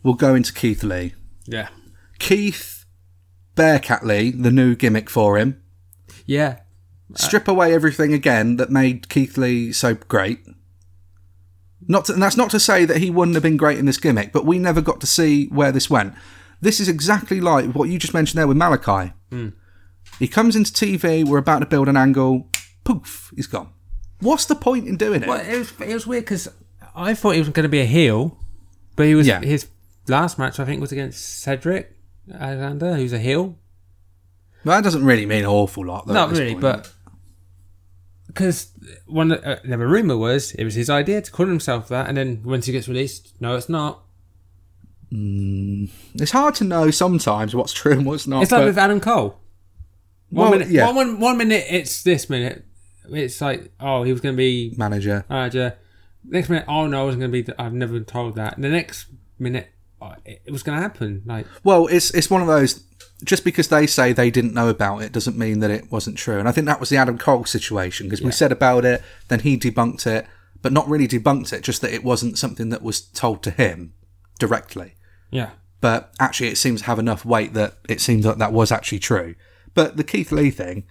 [0.03, 1.13] we'll go into Keith Lee.
[1.45, 1.69] yeah,
[2.19, 2.85] Keith
[3.55, 5.61] Bearcat Lee, the new gimmick for him.
[6.25, 6.59] yeah,
[7.15, 10.39] Strip away everything again that made Keith Lee so great.
[11.87, 13.97] Not to, and that's not to say that he wouldn't have been great in this
[13.97, 16.13] gimmick, but we never got to see where this went.
[16.61, 19.13] This is exactly like what you just mentioned there with Malachi.
[19.31, 19.49] Hmm.
[20.19, 22.47] He comes into TV, we're about to build an angle,
[22.83, 23.69] poof, he's gone.
[24.19, 25.29] What's the point in doing it?
[25.29, 26.49] Well, it was it was weird because
[26.95, 28.37] I thought he was going to be a heel,
[28.97, 29.39] but he was Yeah.
[29.39, 29.67] his
[30.09, 31.95] last match I think was against Cedric
[32.33, 33.55] Alexander, who's a heel.
[34.65, 36.13] Well, that doesn't really mean an awful lot, though.
[36.13, 36.61] Not really, point.
[36.61, 36.93] but
[38.29, 38.71] because
[39.05, 42.41] one uh, the rumor was it was his idea to call himself that, and then
[42.43, 44.03] once he gets released, no, it's not.
[45.11, 48.43] it's hard to know sometimes what's true and what's not.
[48.43, 49.37] It's like but- with Adam Cole.
[50.31, 50.85] One Well, minute, yeah.
[50.85, 52.63] one, one, one minute it's this minute,
[53.09, 55.25] it's like oh he was going to be manager.
[55.27, 55.75] manager.
[56.23, 57.43] Next minute, oh no, I wasn't going to be.
[57.43, 58.53] Th- I've never been told that.
[58.55, 59.07] And the next
[59.39, 59.69] minute,
[59.99, 61.23] oh, it, it was going to happen.
[61.25, 62.83] Like Well, it's it's one of those.
[63.23, 66.39] Just because they say they didn't know about it doesn't mean that it wasn't true.
[66.39, 69.41] And I think that was the Adam Cole situation because we said about it, then
[69.41, 70.25] he debunked it,
[70.61, 73.93] but not really debunked it, just that it wasn't something that was told to him
[74.39, 74.95] directly.
[75.31, 75.51] yeah,
[75.81, 78.99] But actually, it seems to have enough weight that it seems like that was actually
[78.99, 79.35] true.
[79.73, 80.85] But the Keith Lee thing.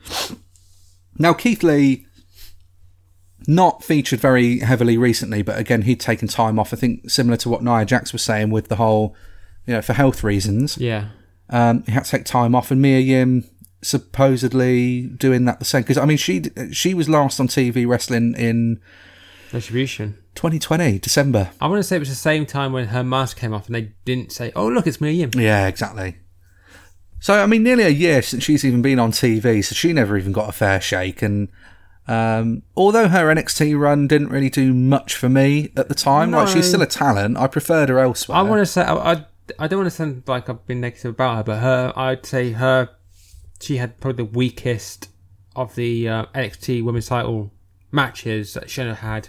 [1.18, 2.06] Now, Keith Lee
[3.46, 6.72] not featured very heavily recently, but again, he'd taken time off.
[6.72, 9.16] I think similar to what Nia Jax was saying with the whole,
[9.66, 10.76] you know, for health reasons.
[10.78, 11.08] Yeah.
[11.50, 13.44] Um, he had to take time off, and Mia Yim
[13.80, 15.82] supposedly doing that the same.
[15.82, 18.80] Because I mean, she she was last on TV wrestling in
[19.52, 20.18] Retribution.
[20.34, 21.50] 2020 December.
[21.60, 23.74] I want to say it was the same time when her mask came off and
[23.74, 25.30] they didn't say, oh, look, it's Mia Yim.
[25.34, 26.16] Yeah, exactly.
[27.20, 30.16] So I mean, nearly a year since she's even been on TV, so she never
[30.16, 31.22] even got a fair shake.
[31.22, 31.48] And
[32.06, 36.48] um, although her NXT run didn't really do much for me at the time, like
[36.48, 38.38] she's still a talent, I preferred her elsewhere.
[38.38, 39.26] I want to say, I, I,
[39.58, 42.52] I don't want to sound like I've been negative about her, but her, I'd say
[42.52, 42.90] her,
[43.60, 45.08] she had probably the weakest
[45.56, 47.52] of the uh, NXT women's title
[47.90, 49.28] matches that Shayna had.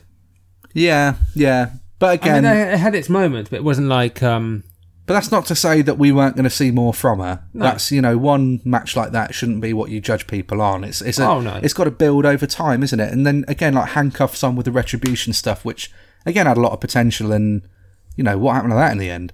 [0.74, 1.72] yeah, yeah.
[2.00, 4.64] But again, I mean, it had its moments, but it wasn't like, um,
[5.06, 7.44] But that's not to say that we weren't going to see more from her.
[7.54, 7.66] No.
[7.66, 10.86] That's you know one match like that shouldn't be what you judge people on.
[10.86, 11.60] It's it's a, Oh, no.
[11.62, 13.12] it's got to build over time, isn't it?
[13.12, 15.92] And then again, like handcuffs on with the retribution stuff, which
[16.26, 17.34] again had a lot of potential.
[17.34, 17.68] And
[18.16, 19.34] you know what happened to that in the end?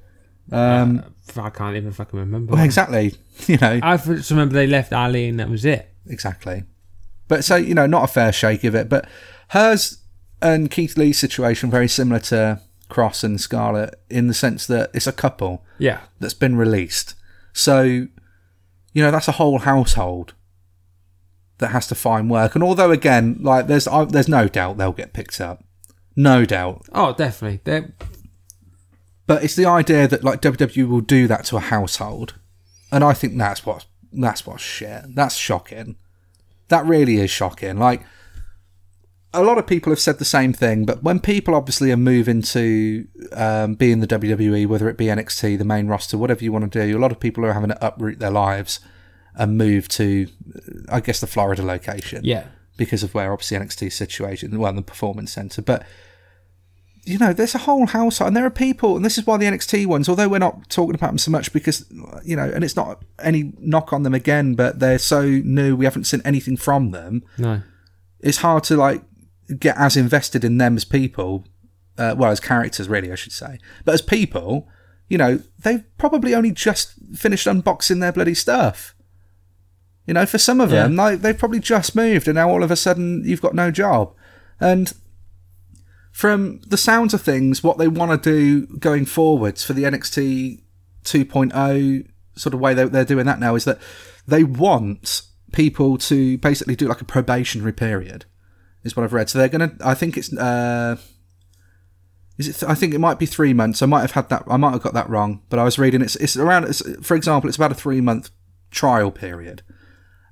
[0.52, 1.04] Um,
[1.38, 2.54] I can't even fucking remember.
[2.54, 3.16] well, exactly.
[3.48, 5.90] You know I just remember they left Ali and that was it.
[6.08, 6.64] exactly.
[7.28, 8.88] But so you know, not a fair shake of it.
[8.88, 9.08] But
[9.50, 9.98] hers
[10.42, 15.08] and Keith Lee's situation very similar to Kross and Scarlett in the sense that it's
[15.08, 15.66] a couple.
[15.80, 16.02] Yeah.
[16.20, 17.16] that's been released.
[17.52, 18.10] So, you
[18.96, 20.34] know, that's a whole household
[21.58, 22.56] that has to find work.
[22.56, 25.64] And although, again, like there's I, there's no doubt they'll get picked up,
[26.16, 26.86] no doubt.
[26.94, 27.62] Oh, definitely.
[27.64, 27.94] They're,
[29.28, 32.36] But it's the idea that like WWE will do that to a household,
[32.92, 35.16] and I think that's what that's what's shit.
[35.16, 35.96] That's shocking.
[36.68, 37.78] That really is shocking.
[37.78, 38.04] Like
[39.36, 42.42] a lot of people have said the same thing, but when people obviously are moving
[42.42, 46.52] to um, be in the WWE, whether it be NXT, the main roster, whatever you
[46.52, 48.80] want to do, a lot of people are having to uproot their lives
[49.36, 50.28] and move to,
[50.90, 52.46] I guess, the Florida location yeah.
[52.78, 55.62] because of where obviously NXT is situated, well, the performance center.
[55.62, 55.86] But
[57.06, 59.46] you know, there's a whole house, and there are people, and this is why the
[59.46, 61.86] NXT ones, although we're not talking about them so much because
[62.24, 65.86] you know, and it's not any knock on them again, but they're so new, we
[65.86, 67.24] haven't seen anything from them.
[67.38, 67.62] No.
[68.22, 69.04] It's hard to like
[69.60, 71.46] get as invested in them as people,
[71.98, 74.68] uh, well, as characters, really, I should say, but as people.
[75.08, 78.96] You know, they've probably only just finished unboxing their bloody stuff.
[80.08, 80.82] You know, for some of Yeah.
[80.84, 83.70] them, like they've probably just moved, and now all of a sudden you've got no
[83.70, 84.16] job.
[84.60, 84.92] And
[86.16, 90.62] from the sounds of things, what they want to do going forwards for the NXT
[91.04, 93.80] 2.0 sort of way they, they're doing that now is that
[94.26, 98.24] they want people to basically do like a probationary period,
[98.86, 99.30] is what I've read.
[99.30, 100.96] So they're gonna, I think it's, uh,
[102.38, 102.54] is it?
[102.54, 103.82] Th- I think it might be three months.
[103.82, 104.44] I might have had that.
[104.48, 106.64] I might have got that wrong, but I was reading it's it's around.
[106.64, 108.30] It's, for example, it's about a three month
[108.72, 109.64] trial period,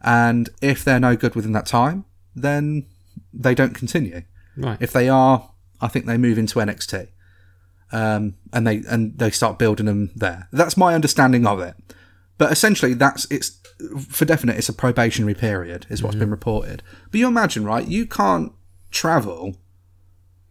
[0.01, 2.88] and if they're no good within that time, then
[3.34, 4.23] they don't continue.
[4.55, 4.77] Right.
[4.81, 5.52] If they are,
[5.84, 7.09] I think they move into NXT,
[7.91, 10.47] um, and they and they start building them there.
[10.51, 11.75] That's my understanding of it.
[12.38, 13.59] But essentially, that's it's
[14.09, 14.57] for definite.
[14.57, 16.81] It's a probationary period, is what's been reported.
[17.11, 17.88] But you imagine, right?
[17.88, 18.53] You can't
[18.91, 19.57] travel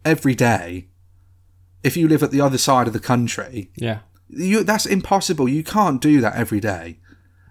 [0.05, 0.87] every day
[1.83, 3.71] if you live at the other side of the country.
[3.75, 3.99] yeah.
[4.29, 5.47] You that's impossible.
[5.47, 6.97] You can't do that every day.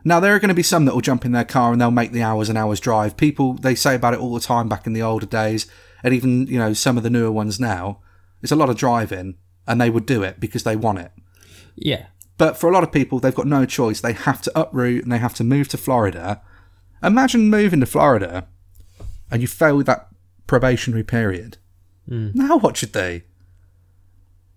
[0.04, 1.92] Now there are going to be some that will jump in their car and they'll
[1.92, 3.16] make the hours and hours drive.
[3.16, 5.66] People they say about it all the time back in the older days,
[6.02, 8.00] and even you know some of the newer ones now.
[8.42, 9.36] It's a lot of driving,
[9.66, 11.12] and they would do it because they want it.
[11.76, 12.06] Yeah.
[12.38, 14.00] But for a lot of people, they've got no choice.
[14.00, 16.42] They have to uproot and they have to move to Florida.
[17.02, 18.48] Imagine moving to Florida
[19.30, 20.08] and you fail that
[20.46, 21.58] probationary period.
[22.34, 23.24] Now what should they?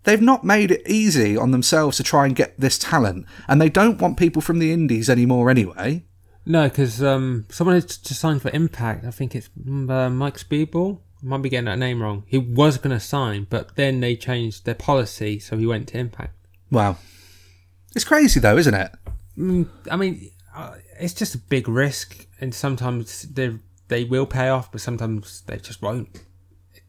[0.03, 3.69] They've not made it easy on themselves to try and get this talent, and they
[3.69, 6.03] don't want people from the indies anymore anyway.
[6.45, 9.03] No, because um, someone has just signed for Impact.
[9.03, 10.99] I think it's mm, uh, Mike Speedball.
[11.21, 12.23] I might be getting that name wrong.
[12.27, 15.97] He was going to sign, but then they changed their policy, so he went to
[15.97, 16.35] Impact.
[16.71, 16.97] Wow.
[17.95, 18.91] It's crazy though, isn't it?
[19.37, 23.57] Mm, I mean, uh, it's just a big risk, and sometimes they
[23.87, 26.09] they will pay off, but sometimes they just won't.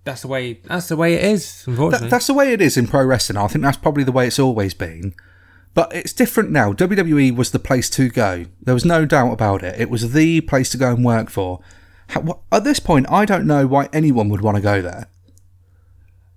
[0.05, 0.55] That's the way.
[0.64, 1.64] That's the way it is.
[1.66, 3.37] Unfortunately, That, that's the way it is in pro wrestling.
[3.37, 5.14] I think that's probably the way it's always been.
[5.74, 6.72] But it's different now.
[6.72, 8.47] WWE was the place to go.
[8.62, 9.79] There was no doubt about it.
[9.79, 11.61] It was the place to go and work for.
[12.52, 15.09] At this point, I don't know why anyone would want to go there.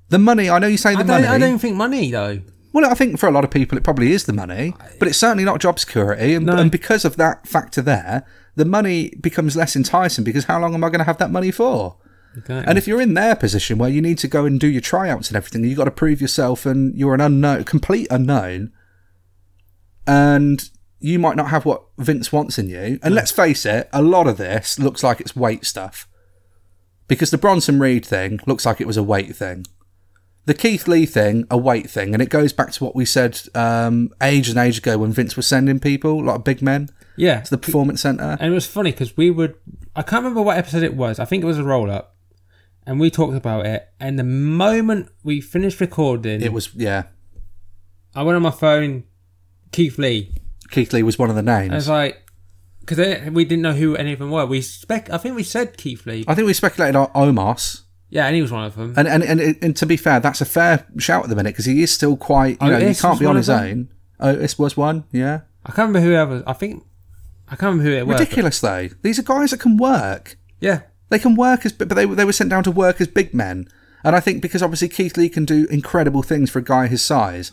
[0.10, 1.28] The money, I know you say the I money.
[1.28, 2.42] I don't think money though.
[2.74, 5.18] Well, I think for a lot of people, it probably is the money, but it's
[5.18, 6.36] certainly not job security.
[6.36, 6.56] And, No.
[6.58, 10.84] and because of that factor there, the money becomes less enticing because how long am
[10.84, 11.98] I going to have that money for?
[12.36, 12.64] Exactly.
[12.68, 15.30] And if you're in their position where you need to go and do your tryouts
[15.30, 18.72] and everything, you've got to prove yourself and you're an unknown, complete unknown,
[20.06, 20.70] and
[21.00, 23.00] you might not have what Vince wants in you.
[23.02, 26.08] And let's face it, a lot of this looks like it's weight stuff.
[27.08, 29.66] because the Bronson Reed thing looks like it was a weight thing.
[30.46, 33.40] The Keith Lee thing, a weight thing, and it goes back to what we said
[33.56, 37.42] um, ages and ages ago when Vince was sending people, like big men, Yeah.
[37.42, 38.38] to the performance center.
[38.40, 39.56] And it was funny because we would,
[39.96, 41.20] I can't remember what episode it was.
[41.20, 42.16] I think it was a roll up.
[42.86, 43.88] And we talked about it.
[44.00, 47.04] And the moment we finished recording, It was yeah.
[48.16, 49.04] I went on my phone,
[49.72, 50.32] Keith Lee.
[50.72, 51.74] Keith Lee was one of the And I names.
[51.74, 52.24] was like,
[52.82, 54.46] because we didn't know who any of them were.
[54.46, 56.26] We spec, I think we said Keith Lee.
[56.28, 58.94] I think we speculated on Omos, Yeah, and he was one of them.
[58.98, 61.66] and and and, and to be fair, that's a fair shout at the minute because
[61.66, 62.52] he is still quite.
[62.62, 63.64] You oh, know, he Otis can't was be on his them?
[63.64, 63.90] own.
[64.20, 65.06] Oh, this was one.
[65.12, 66.44] Yeah, I can't remember who ever.
[66.48, 66.84] I think
[67.48, 68.20] I can't remember who it was.
[68.20, 68.90] ridiculous though.
[69.02, 70.38] These are guys that can work.
[70.60, 73.34] Yeah, They can work as, but they they were sent down to work as big
[73.34, 73.68] men.
[74.04, 77.02] And I think because obviously Keith Lee can do incredible things for a guy his
[77.04, 77.52] size.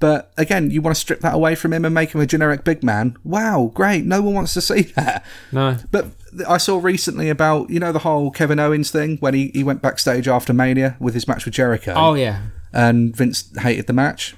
[0.00, 2.62] But again, you want to strip that away from him and make him a generic
[2.62, 3.16] big man.
[3.24, 4.04] Wow, great.
[4.04, 5.24] No one wants to see that.
[5.50, 6.06] no, But
[6.48, 9.82] I saw recently about, you know, the whole Kevin Owens thing when he, he went
[9.82, 11.94] backstage after Mania with his match with Jericho.
[11.96, 12.42] oh yeah,
[12.72, 14.36] And Vince hated the match.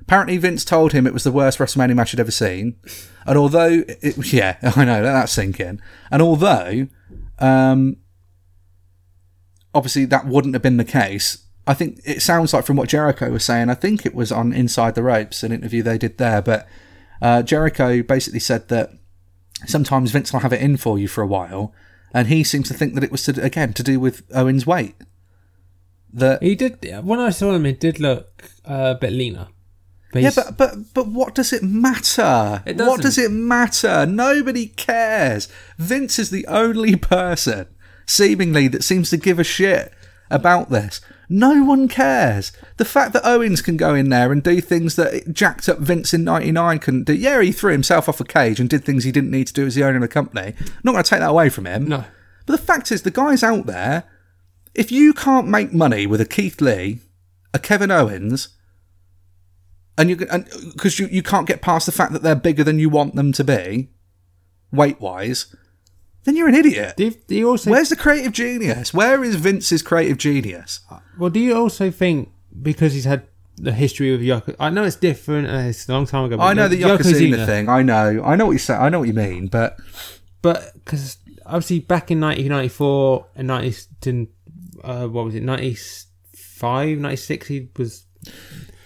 [0.00, 2.74] Apparently, Vince told him it was the worst WrestleMania match he'd ever seen.
[3.24, 5.80] And although, it, yeah, I know, let that sink in.
[6.10, 6.88] And although,
[7.38, 7.98] um,
[9.74, 13.30] obviously that wouldn't have been the case, I think it sounds like from what Jericho
[13.30, 16.42] was saying, I think it was on Inside the Ropes, an interview they did there,
[16.42, 16.66] but
[17.20, 18.90] uh, Jericho basically said that
[19.66, 21.72] sometimes Vince will have it in for you for a while,
[22.12, 24.96] and he seems to think that it was, to, again, to do with Owen's weight.
[26.12, 26.84] That he did.
[27.04, 29.48] When I saw him, he did look uh, a bit leaner.
[30.12, 32.62] But Yeah, but but but what does it matter?
[32.66, 34.04] It what does it matter?
[34.04, 35.48] Nobody cares.
[35.78, 37.66] Vince is the only person,
[38.04, 39.92] seemingly, that seems to give a shit
[40.30, 41.00] about this.
[41.34, 42.52] No one cares.
[42.76, 46.12] The fact that Owens can go in there and do things that jacked up Vince
[46.12, 47.14] in '99 couldn't do.
[47.14, 49.66] Yeah, he threw himself off a cage and did things he didn't need to do
[49.66, 50.54] as the owner of the company.
[50.60, 51.88] I'm Not going to take that away from him.
[51.88, 52.04] no,
[52.44, 54.04] But the fact is, the guys out there,
[54.74, 57.00] if you can't make money with a Keith Lee,
[57.54, 58.50] a Kevin Owens,
[59.96, 62.78] and you can because you, you can't get past the fact that they're bigger than
[62.78, 63.88] you want them to be,
[64.70, 65.54] weight wise,
[66.24, 66.94] then you're an idiot.
[66.96, 68.92] do you, do you also Where's the creative genius?
[68.94, 70.80] Where is Vince's creative genius?
[71.18, 71.30] well?
[71.30, 72.30] Do you also think
[72.62, 74.54] because he's had the history with Yoko?
[74.60, 75.46] I know it's different.
[75.48, 76.36] and it's a long time ago.
[76.36, 77.68] but I know the Yo- Yokozuna thing.
[77.68, 78.22] I know.
[78.24, 78.74] I know what you say.
[78.74, 79.46] I know what you mean.
[79.48, 79.78] But
[80.42, 84.28] but because obviously back in 1994 and 90
[84.84, 88.04] uh, what was it 95 96 he was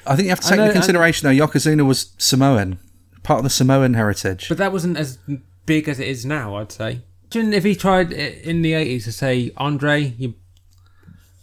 [0.06, 1.46] I think you have to I take know- into consideration though.
[1.46, 2.78] Yokozuna was Samoan,
[3.22, 4.48] part of the Samoan heritage.
[4.48, 5.18] but that wasn't as
[5.66, 7.00] big as it is now i'd say
[7.36, 10.34] Imagine if he tried in the 80s to say andre you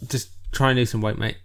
[0.08, 1.38] just try and lose some weight mate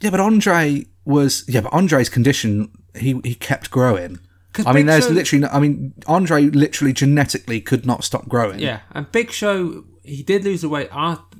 [0.00, 4.18] Yeah, but Andre was yeah, but Andre's condition he he kept growing.
[4.66, 8.28] I mean, Big there's Show- literally no, I mean Andre literally genetically could not stop
[8.28, 8.58] growing.
[8.60, 11.38] yeah and big show he did lose the weight after,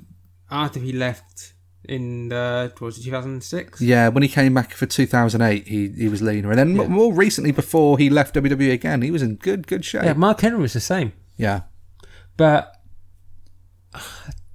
[0.50, 1.52] after he left
[1.88, 6.08] in uh what was it 2006 Yeah, when he came back for 2008, he he
[6.08, 9.36] was leaner, and then m more recently, before he left WWE again, he was in
[9.36, 10.04] good good shape.
[10.04, 11.60] yeah mark henry was the same yeah.
[12.36, 12.72] But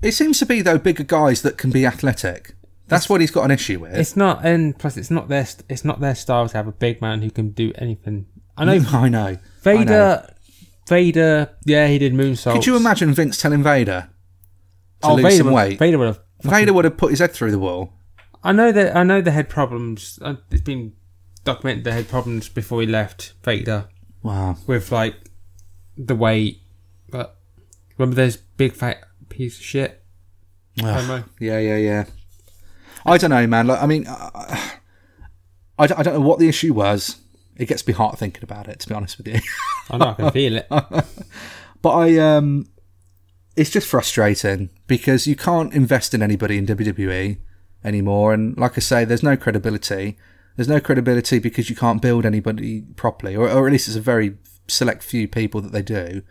[0.01, 2.53] It seems to be though bigger guys that can be athletic.
[2.87, 3.93] That's what he's got an issue with.
[3.95, 7.01] It's not, and plus, it's not their it's not their style to have a big
[7.01, 8.25] man who can do anything.
[8.57, 9.19] I know I know.
[9.27, 9.37] I know.
[9.61, 10.33] Vader.
[10.87, 12.53] Vader, yeah, he did moonsaults.
[12.53, 14.09] Could you imagine Vince telling Vader
[15.01, 15.77] to Oh, lose Vader some would, weight?
[15.79, 16.19] Vader would have.
[16.41, 17.93] Vader would have put his head through the wall.
[18.43, 18.95] I know that.
[18.95, 20.17] I know they had problems.
[20.23, 20.93] uh, It's been
[21.43, 23.33] documented they had problems before he left.
[23.43, 23.87] Vader
[24.23, 24.57] Wow.
[24.65, 25.13] with like
[25.95, 26.61] the weight,
[27.99, 30.03] remember there's big fat piece of shit.
[30.83, 31.23] Ugh.
[31.39, 32.05] Yeah, yeah, yeah.
[33.05, 33.67] I don't know, man.
[33.67, 34.79] Like, I mean, I,
[35.77, 37.17] I don't I don't know what the issue was.
[37.57, 39.39] It gets me hot thinking about it, to be honest with you.
[39.89, 40.67] I know I can feel it.
[41.81, 42.69] but I, um,
[43.57, 47.37] it's just frustrating because you can't invest in anybody in WWE
[47.83, 48.33] anymore.
[48.33, 50.17] And like I say, there's no credibility.
[50.55, 54.01] There's no credibility because you can't build anybody properly, or, or at least it's a
[54.01, 54.37] very
[54.67, 56.21] select few people that they do.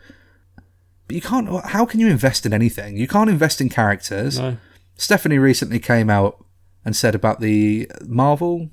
[1.09, 1.65] But you can't.
[1.65, 2.95] How can you invest in anything?
[2.95, 4.37] You can't invest in characters.
[4.37, 4.57] No.
[4.95, 6.45] Stephanie recently came out
[6.85, 8.69] and said about the Marvel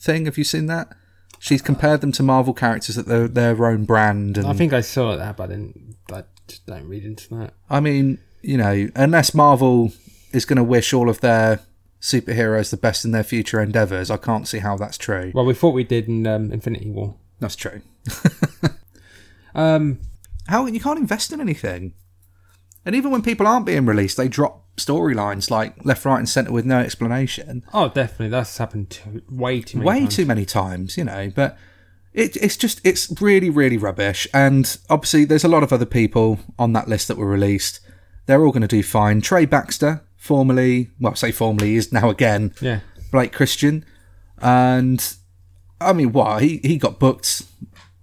[0.00, 0.26] thing.
[0.26, 0.96] Have you seen that?
[1.40, 4.38] She's compared them to Marvel characters that they're their own brand.
[4.38, 5.96] And I think I saw that, but I didn't.
[6.12, 7.54] I just don't read into that.
[7.68, 9.90] I mean, you know, unless Marvel
[10.32, 11.58] is going to wish all of their
[12.00, 15.32] superheroes the best in their future endeavors, I can't see how that's true.
[15.34, 17.16] Well, we thought we did in um, Infinity War.
[17.40, 17.82] That's true.
[19.54, 20.00] Um,
[20.48, 21.94] How you can't invest in anything,
[22.84, 26.52] and even when people aren't being released, they drop storylines like left, right, and centre
[26.52, 27.64] with no explanation.
[27.72, 30.16] oh, definitely, that's happened to, way too many way times.
[30.16, 31.30] too many times, you know.
[31.34, 31.56] But
[32.12, 34.26] it, it's just it's really really rubbish.
[34.34, 37.80] And obviously, there's a lot of other people on that list that were released
[38.26, 39.20] They're all going to do fine.
[39.20, 42.80] Trey Baxter, formerly, well, say formerly, is now again Yeah.
[43.12, 43.84] Blake Christian,
[44.38, 45.14] and
[45.80, 47.42] I mean, what he he got booked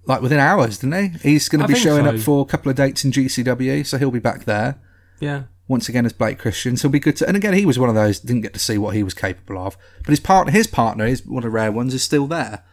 [0.05, 1.29] like within hours, didn't he?
[1.31, 2.11] He's going I to be showing so.
[2.11, 4.79] up for a couple of dates in GCW, so he'll be back there
[5.19, 5.43] Yeah.
[5.67, 6.75] once again as Blake Christian.
[6.77, 7.27] So it'll be good to.
[7.27, 9.57] And again, he was one of those didn't get to see what he was capable
[9.65, 12.63] of, but his partner, his partner, is one of the rare ones, is still there.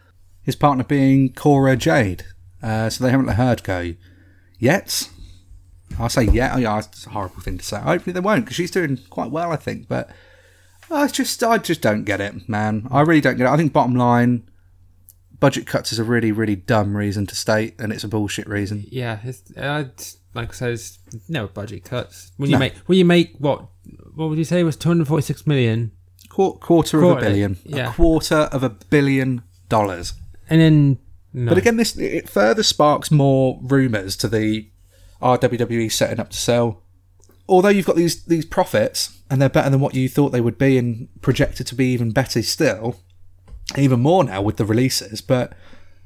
[0.43, 2.23] His partner being Cora Jade.
[2.63, 3.93] Uh, so they haven't let her go
[4.57, 5.09] yet.
[5.99, 7.79] I say yeah, oh, yeah, it's a horrible thing to say.
[7.79, 9.87] Hopefully they won't because she's doing quite well, I think.
[9.87, 10.09] But
[10.91, 12.87] I just, I just don't get it, man.
[12.91, 13.49] I really don't get it.
[13.49, 14.48] I think bottom line,
[15.39, 18.85] budget cuts is a really, really dumb reason to state, and it's a bullshit reason.
[18.91, 19.19] Yeah.
[19.23, 19.85] It's, uh,
[20.33, 22.31] like I said, it's no budget cuts.
[22.37, 22.59] When you No.
[22.59, 23.67] make when you make what
[24.15, 25.91] what would you say was two hundred forty six million,
[26.29, 27.89] Qu- quarter of a billion, yeah.
[27.89, 30.13] a quarter of a billion dollars.
[30.49, 30.97] and then
[31.33, 31.49] no.
[31.49, 34.69] But again, this it further sparks more rumours to the
[35.21, 36.83] RWWE setting up to sell.
[37.47, 40.57] Although you've got these these profits and they're better than what you thought they would
[40.57, 42.99] be, and projected to be even better still,
[43.77, 45.21] even more now with the releases.
[45.21, 45.53] But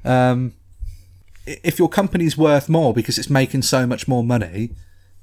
[0.04, 0.54] um,
[1.46, 4.70] if your company's worth more because it's making so much more money,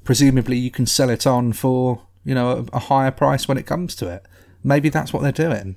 [0.03, 3.65] presumably you can sell it on for you know a, a higher price when it
[3.65, 4.25] comes to it.
[4.63, 5.75] Maybe that's what they're doing.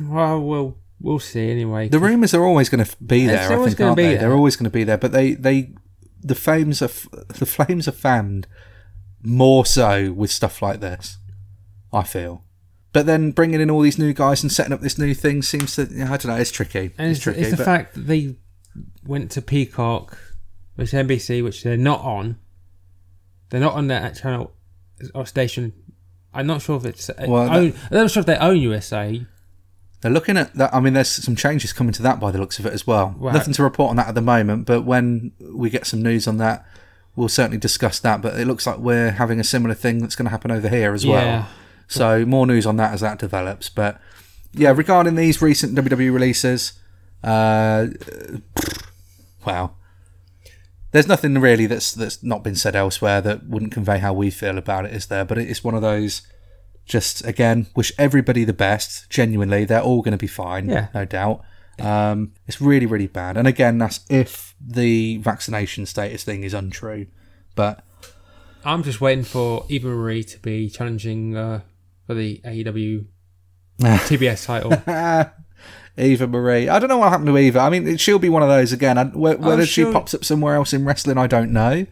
[0.00, 1.88] well, we'll we'll see anyway.
[1.88, 3.52] The rumours are always going to be It's there.
[3.52, 4.08] I always think, aren't be they?
[4.10, 4.18] there.
[4.20, 4.98] They're always going to be there.
[4.98, 5.72] But they, they,
[6.20, 6.90] the flames are
[7.38, 8.46] the flames are fanned
[9.22, 11.18] more so with stuff like this.
[11.92, 12.44] I feel.
[12.92, 15.76] But then bringing in all these new guys and setting up this new thing seems
[15.76, 16.34] to I don't know.
[16.36, 16.90] It's tricky.
[16.98, 17.40] and it's, it's, tricky.
[17.40, 18.36] it's the but fact that they
[19.06, 20.18] went to Peacock,
[20.74, 22.38] which is NBC, which they're not on.
[23.50, 24.52] They're not on that channel
[25.14, 25.72] or station.
[26.32, 27.10] I'm not sure if it's.
[27.10, 29.24] Uh, well, that- own, I'm not sure if they own USA.
[30.00, 30.74] they're looking at that.
[30.74, 33.14] I mean, there's some changes coming to that by the looks of it as well.
[33.18, 33.34] Right.
[33.34, 34.66] Nothing to report on that at the moment.
[34.66, 36.64] But when we get some news on that,
[37.16, 38.22] we'll certainly discuss that.
[38.22, 40.92] But it looks like we're having a similar thing that's going to happen over here
[40.92, 41.48] as well.
[41.90, 43.68] So more news on that as that develops.
[43.68, 44.00] But
[44.52, 46.72] yeah, regarding these recent WWE releases,
[47.24, 47.88] uh,
[49.46, 49.72] wow,
[50.92, 54.58] there's nothing really that's that's not been said elsewhere that wouldn't convey how we feel
[54.58, 55.24] about it, is there?
[55.24, 56.22] But it's one of those.
[56.86, 59.08] Just again, wish everybody the best.
[59.10, 60.88] Genuinely, they're all going to be fine, Yeah.
[60.92, 61.42] no doubt.
[61.78, 63.36] Um, it's really, really bad.
[63.36, 67.06] And again, that's if the vaccination status thing is untrue.
[67.54, 67.84] But
[68.64, 71.60] I'm just waiting for Eva Marie to be challenging uh,
[72.10, 73.04] for the AEW
[73.80, 74.72] TBS title.
[75.96, 76.68] Eva Marie.
[76.68, 77.60] I don't know what happened to Eva.
[77.60, 78.98] I mean, she'll be one of those again.
[78.98, 81.86] I, wh- whether she she'll- pops up somewhere else in wrestling, I don't know.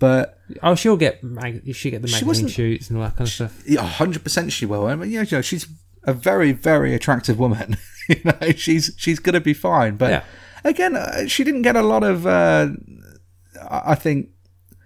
[0.00, 3.28] But oh, she'll get mag- she'll get the She magazine shoots and all that kind
[3.28, 3.62] of stuff.
[3.64, 4.86] yeah, hundred percent she will.
[4.86, 5.68] I mean, yeah, you know, she's
[6.02, 7.76] a very, very attractive woman.
[8.08, 9.96] you know, she's she's gonna be fine.
[9.96, 10.22] But Yeah.
[10.64, 12.26] again, uh, she didn't get a lot of.
[12.26, 12.70] Uh,
[13.70, 14.30] I think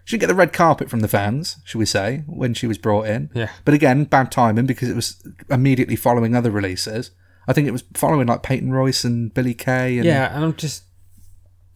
[0.04, 2.76] she didn't get the red carpet from the fans, should we say, when she was
[2.76, 3.30] brought in.
[3.34, 3.50] Yeah.
[3.64, 7.10] But again, bad timing because it was immediately following other releases.
[7.48, 10.54] I think it was following like Peyton Royce and Billy Kay and Yeah, and I'm
[10.54, 10.84] just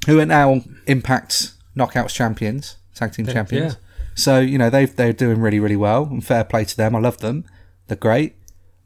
[0.06, 3.76] who are now Impact Knockouts champions, tag team champions.
[4.14, 6.96] So you know they they're doing really really well, and fair play to them.
[6.96, 7.44] I love them;
[7.86, 8.34] they're great.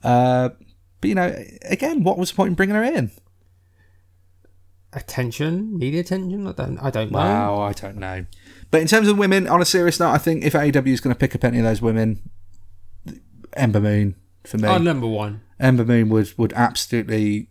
[0.03, 0.51] Uh,
[1.01, 3.11] but you know, again, what was the point in bringing her in?
[4.93, 6.47] attention, media attention.
[6.47, 7.19] I don't, I don't know.
[7.19, 8.27] Wow, I don't know.
[8.73, 11.15] But in terms of women, on a serious note, I think if AEW is going
[11.15, 12.29] to pick up any of those women,
[13.53, 14.67] Ember Moon for me.
[14.67, 15.43] Oh, number one.
[15.61, 17.49] Ember Moon would would absolutely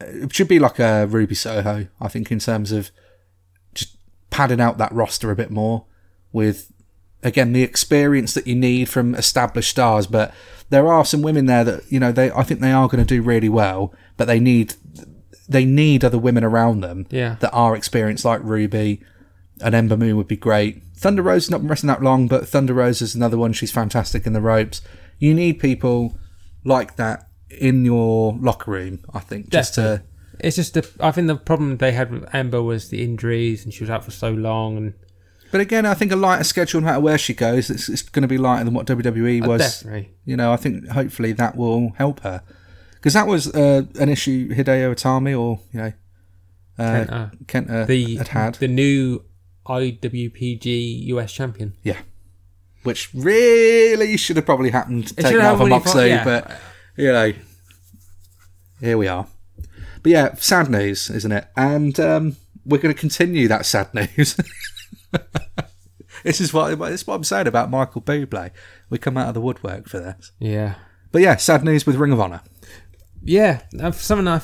[0.00, 1.86] it should be like a Ruby Soho.
[2.00, 2.90] I think in terms of
[3.74, 3.96] just
[4.30, 5.86] padding out that roster a bit more
[6.32, 6.72] with
[7.22, 10.06] again the experience that you need from established stars.
[10.06, 10.34] But
[10.70, 13.14] there are some women there that you know they I think they are going to
[13.14, 14.74] do really well, but they need
[15.48, 17.36] they need other women around them Yeah.
[17.40, 19.00] that are experienced like Ruby.
[19.62, 20.82] And Ember Moon would be great.
[20.96, 23.52] Thunder Rosa has not been wrestling that long, but Thunder Rosa is another one.
[23.52, 24.80] She's fantastic in the ropes.
[25.18, 26.18] You need people
[26.64, 30.02] like that in your locker room, I think, just to
[30.40, 30.88] It's just the.
[31.00, 34.04] I think the problem they had with Ember was the injuries, and she was out
[34.04, 34.76] for so long.
[34.76, 34.94] And
[35.52, 38.22] But again, I think a lighter schedule, no matter where she goes, it's, it's going
[38.22, 39.60] to be lighter than what WWE uh, was.
[39.60, 42.42] definitely, You know, I think hopefully that will help her
[43.04, 45.92] because that was uh, an issue Hideo Itami or you know
[46.78, 47.44] uh, Kenta.
[47.44, 49.22] Kenta the had had, the new
[49.66, 51.74] IWGP US champion.
[51.82, 51.98] yeah,
[52.82, 56.08] which really should have probably happened It taken should have off of really fo- Moxley,
[56.08, 56.24] yeah.
[56.24, 56.60] but
[56.96, 57.32] you know,
[58.80, 59.26] here we are.
[60.02, 61.46] But yeah, sad news, isn't it?
[61.56, 62.36] And um,
[62.66, 64.36] we're going to continue that sad news.
[66.24, 68.50] this is what this is what I'm saying about Michael Bublé.
[68.90, 70.32] We come out of the woodwork for this.
[70.38, 70.74] Yeah,
[71.10, 72.42] But yeah, sad news with Ring of Honor.
[73.22, 73.62] yeah.
[73.92, 74.40] Something I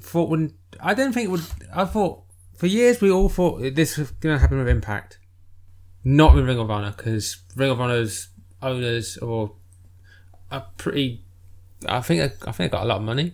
[0.00, 0.54] thought wouldn't.
[0.80, 1.42] I didn't think it would.
[1.74, 2.22] I thought
[2.60, 5.18] for years we all thought this was going to happen with Impact.
[6.04, 8.28] not with Ring of Honor because Ring of Honor's
[8.60, 9.50] owners are
[10.76, 11.24] pretty.
[11.86, 13.32] I think I think they got a lot of money,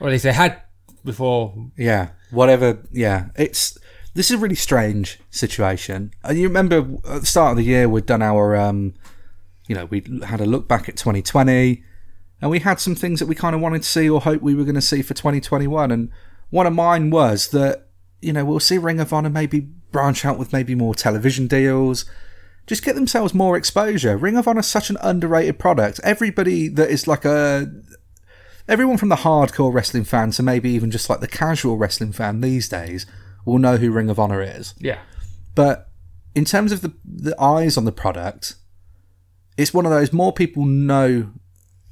[0.00, 0.62] or at least they had
[1.04, 1.54] before.
[1.76, 2.82] Yeah, whatever.
[2.90, 3.78] Yeah, it's
[4.14, 6.10] this is a really strange situation.
[6.24, 8.94] And you remember at the start of the year we'd done our, um,
[9.68, 11.84] you know, we had a look back at 2020,
[12.40, 14.56] and we had some things that we kind of wanted to see or hope we
[14.56, 15.92] were going to see for 2021.
[15.92, 16.10] And
[16.50, 17.88] one of mine was that
[18.20, 22.04] you know we'll see Ring of Honor maybe branch out with maybe more television deals.
[22.66, 24.16] Just get themselves more exposure.
[24.16, 26.00] Ring of Honor is such an underrated product.
[26.02, 27.70] Everybody that is like a
[28.68, 32.40] everyone from the hardcore wrestling fan to maybe even just like the casual wrestling fan
[32.40, 33.06] these days
[33.44, 34.74] will know who Ring of Honor is.
[34.78, 34.98] Yeah,
[35.54, 35.88] But
[36.34, 38.56] in terms of the the eyes on the product,
[39.56, 41.32] it's one of those more people know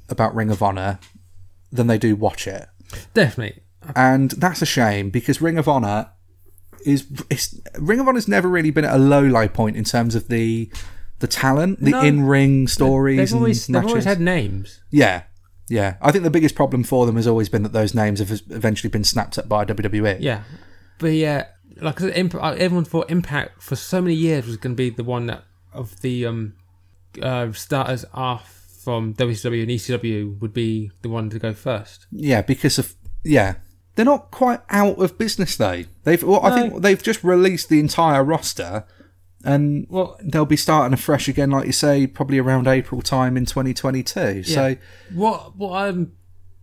[0.09, 0.99] about Ring of Honor
[1.71, 2.67] than they do watch it.
[3.13, 3.63] definitely.
[3.95, 6.09] And that's a shame because Ring of Honor
[6.85, 10.15] is it's, Ring of Honor's never really been at a low low point in terms
[10.15, 10.71] of the
[11.19, 12.01] the talent, the No.
[12.01, 14.81] in ring stories They've always and they've always had names.
[14.91, 15.23] yeah,
[15.69, 15.95] yeah.
[16.01, 18.89] I think the biggest problem for them has always been that those names have eventually
[18.89, 20.17] been snapped up by WWE.
[20.19, 20.43] Yeah,
[20.99, 21.45] but yeah,
[21.81, 24.89] like I said, uh, everyone thought Impact for so many years was going to be
[24.89, 25.43] the one that
[25.73, 26.53] of the um
[27.21, 32.05] uh, starters off from WCW and ECW would be the one to go first.
[32.11, 32.93] Yeah, because of
[33.23, 33.55] yeah,
[33.95, 35.83] they're not quite out of business though.
[36.03, 38.85] They've well, I think they've just released the entire roster,
[39.43, 43.45] and Well, they'll be starting afresh again, like you say, probably around April time in
[43.45, 44.43] 2022.
[44.43, 44.75] So
[45.13, 46.13] what what I'm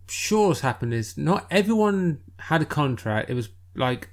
[0.07, 3.29] sure has happened is not everyone had a contract.
[3.29, 4.09] It was like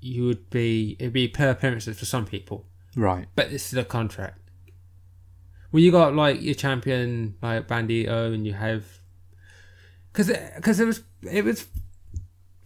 [0.00, 2.66] you would be it'd be per appearances for some people,
[2.96, 4.38] right, but this is a contract.
[5.72, 8.84] Well, you got like your champion like Bandito, and you have
[10.12, 11.66] because because it was it was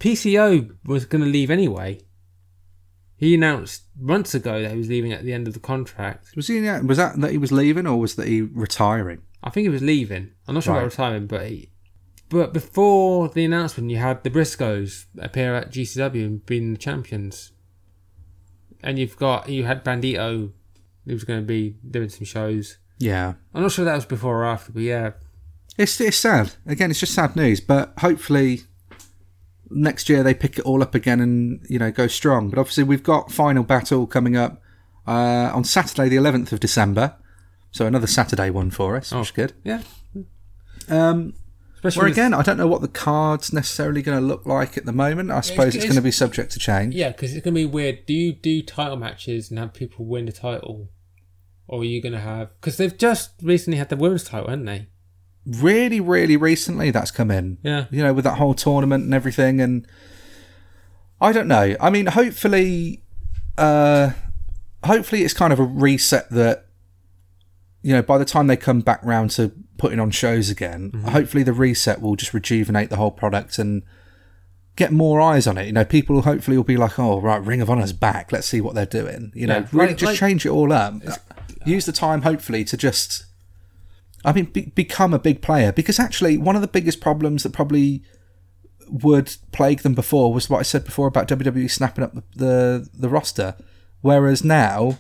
[0.07, 2.01] PCO was going to leave anyway.
[3.16, 6.28] He announced months ago that he was leaving at the end of the contract.
[6.37, 6.61] was he?
[6.61, 9.23] Was that that he was leaving, or was that he retiring?
[9.43, 10.31] I think he was leaving.
[10.47, 10.81] I'm not sure Right.
[10.81, 11.70] about retiring, but he,
[12.28, 17.53] but before the announcement, you had the Briscoes appear at GCW and being the champions,
[18.83, 20.53] and you've got you had Bandito,
[21.07, 22.78] who was going to be doing some shows.
[22.99, 25.12] Yeah, I'm not sure that was before or after, but yeah,
[25.78, 26.53] it's it's sad.
[26.66, 27.61] Again, it's just sad news.
[27.61, 28.62] But hopefully,
[29.70, 32.51] next year they pick it all up again and you know go strong.
[32.51, 34.60] But obviously, we've got final battle coming up
[35.06, 37.14] uh, on Saturday, the 11th of December.
[37.72, 39.52] So another Saturday one for us, which is good.
[39.64, 39.82] yeah.
[40.88, 41.34] Um,
[41.76, 44.86] Especially where again, I don't know what the card's necessarily going to look like at
[44.86, 45.30] the moment.
[45.30, 46.94] I suppose it's, it's- going to be subject to change.
[46.94, 48.06] yeah, because it's going to be weird.
[48.06, 50.88] Do you do title matches and have people win the title,
[51.68, 52.51] or are you going to have?
[52.60, 54.88] Because they've just recently had the women's title, haven't they?
[55.47, 57.59] Really, really recently, that's come in.
[57.62, 57.86] Yeah.
[57.90, 59.60] you know, with that whole tournament and everything.
[59.60, 59.86] And
[61.20, 61.77] I don't know.
[61.81, 63.02] I mean, hopefully,
[63.56, 64.10] uh,
[64.85, 66.66] hopefully it's kind of a reset that,
[67.82, 71.43] you know, by the time they come back round to putting on shows again, hopefully
[71.44, 73.82] the reset will just rejuvenate the whole product and
[74.74, 75.66] get more eyes on it.
[75.66, 78.32] You know, people hopefully will be like, oh, right, Ring of Honor's back.
[78.32, 79.31] Let's see what they're doing.
[79.35, 80.94] You know, Yeah, really like- just like- change it all up.
[81.64, 83.26] Use the time, hopefully, to just
[84.24, 87.52] I mean, be- become a big player because actually one of the biggest problems that
[87.52, 88.02] probably
[88.88, 92.88] would plague them before was what I said before about WWE snapping up the the,
[92.94, 93.55] the roster,
[94.01, 94.98] whereas now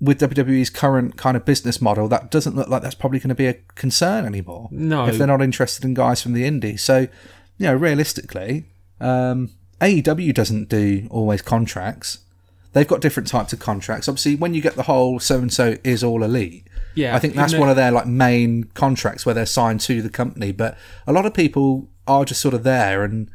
[0.00, 3.34] with WWE's current kind of business model, that doesn't look like that's probably going to
[3.34, 4.68] be a concern anymore.
[4.72, 5.06] No.
[5.06, 6.82] if they're not interested in guys from the indies.
[6.82, 7.00] So,
[7.58, 8.64] you know, realistically,
[9.00, 9.50] um,
[9.80, 12.18] AEW doesn't do always contracts.
[12.72, 14.08] They've got different types of contracts.
[14.08, 17.34] Obviously, when you get the whole so and so is all elite, Yeah, I think
[17.34, 20.52] that's one of their like main contracts where they're signed to the company.
[20.52, 20.76] But
[21.06, 23.30] a lot of people are just sort of there, and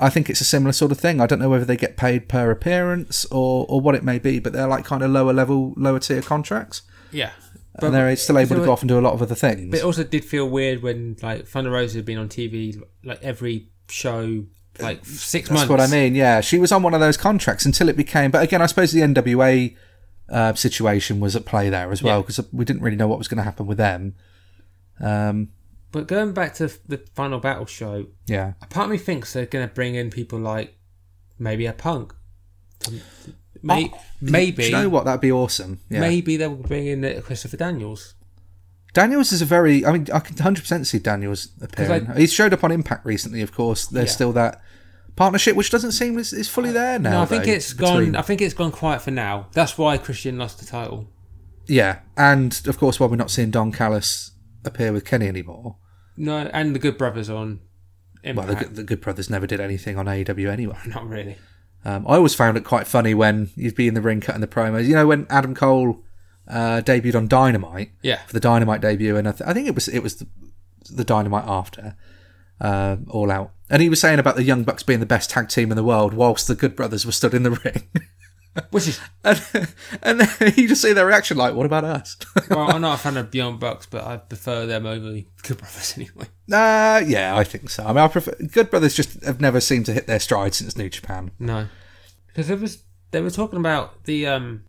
[0.00, 1.20] I think it's a similar sort of thing.
[1.20, 4.38] I don't know whether they get paid per appearance or or what it may be,
[4.38, 7.30] but they're like kind of lower level, lower tier contracts, Yeah,
[7.74, 9.70] and they're still able to go off and do a lot of other things.
[9.70, 13.22] But it also did feel weird when like Thunder Rosa had been on TV like
[13.22, 14.44] every show
[14.80, 15.68] like six That's months.
[15.68, 16.14] That's what I mean.
[16.14, 18.30] Yeah, she was on one of those contracts until it became.
[18.30, 19.76] But again, I suppose the NWA
[20.28, 22.22] uh, situation was at play there as well Yeah.
[22.22, 24.14] because we didn't really know what was going to happen with them.
[25.00, 25.48] Um,
[25.92, 29.46] But going back to the final battle show, yeah, a part of me thinks they're
[29.46, 30.76] going to bring in people like
[31.38, 32.14] maybe a Punk.
[33.62, 33.90] May,
[34.20, 35.04] maybe Oh, Do you know what?
[35.04, 35.80] That'd be awesome.
[35.90, 36.00] Yeah.
[36.00, 38.14] maybe they'll bring in Christopher Daniels.
[38.94, 39.84] Daniels is a very.
[39.84, 42.06] I mean, I can 100% see Daniels appearing.
[42.16, 43.86] He's showed up on Impact recently, of course.
[43.86, 44.14] There's Yeah.
[44.14, 44.60] still that
[45.18, 47.10] partnership, which doesn't seem is, is fully there now.
[47.10, 48.16] No, I think though, it's between- gone.
[48.16, 49.48] I think it's gone quiet for now.
[49.52, 51.08] That's why Christian lost the title.
[51.66, 54.30] Yeah, and of course, while we're not seeing Don Callis
[54.64, 55.76] appear with Kenny anymore,
[56.16, 57.60] No, and the Good Brothers on
[58.24, 60.76] well, the, Good- the Good Brothers never did anything on AEW anyway.
[60.86, 61.36] Not really.
[61.84, 64.46] Um, I always found it quite funny when you'd be in the ring cutting the
[64.48, 64.86] promos.
[64.86, 66.02] You know, when Adam Cole
[66.48, 68.18] uh, debuted on Dynamite Yeah.
[68.26, 70.26] for the Dynamite debut, and I, th- I think it was it was the,
[70.90, 71.96] the Dynamite after
[72.60, 75.48] uh, All Out, and he was saying about the Young Bucks being the best tag
[75.48, 77.88] team in the world, whilst the Good Brothers were stood in the ring.
[78.70, 79.40] Which is and,
[80.02, 82.16] and you just see their reaction like, "What about us?"
[82.50, 85.58] well, I'm not a fan of Beyond Bucks, but I prefer them over the Good
[85.58, 86.26] Brothers anyway.
[86.50, 87.84] Uh, yeah, I think so.
[87.84, 88.94] I mean, I prefer Good Brothers.
[88.94, 91.30] Just have never seemed to hit their stride since New Japan.
[91.38, 91.68] No,
[92.26, 94.64] because it was they were talking about the um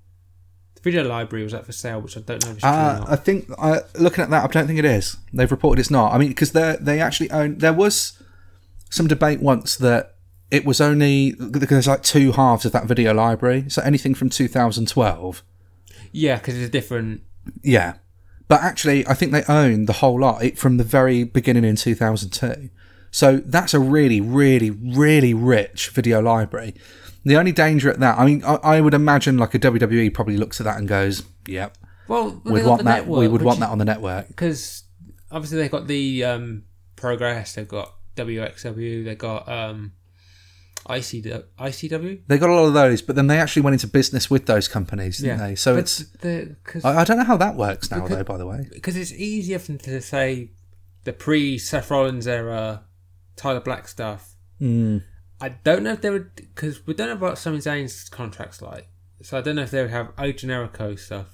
[0.81, 2.73] the video library was up for sale, which I don't know if it's true or
[2.73, 3.09] Uh, not.
[3.09, 5.17] I think uh, looking at that, I don't think it is.
[5.33, 6.13] They've reported it's not.
[6.13, 7.57] I mean, because they they actually own.
[7.57, 8.13] There was
[8.89, 10.15] some debate once that
[10.51, 13.65] it was only because there's like two halves of that video library.
[13.69, 15.43] So anything from 2012.
[16.11, 17.21] Yeah, because it's different.
[17.61, 17.95] Yeah,
[18.47, 21.75] but actually, I think they own the whole lot it- from the very beginning in
[21.75, 22.69] 2002.
[23.11, 26.75] So that's a really, really, really rich video library.
[27.25, 30.37] The only danger at that, I mean, I, I would imagine like a WWE probably
[30.37, 31.77] looks at that and goes, "Yep,
[32.07, 33.07] Well, we'd want that.
[33.07, 34.83] we would want that on the network." because
[35.31, 36.63] obviously they've got the um
[36.95, 39.93] Progress, they've got WXW, they've got um
[40.87, 41.43] ICW.
[41.59, 42.21] ICW.
[42.27, 44.67] They got a lot of those, but then they actually went into business with those
[44.67, 45.55] companies, didn't they?
[45.55, 48.23] So but it's the I, I don't know how that works now, Because- though.
[48.23, 50.51] By the way, because it's easier for them to say
[51.03, 52.83] the pre Seth Rollins era,
[53.35, 54.35] Tyler Black stuff.
[54.59, 55.03] mm.
[55.41, 58.87] I don't know if they would because we don't know what Sami Zayn's contracts like,
[59.21, 61.27] so I don't know if they would have O Generico stuff.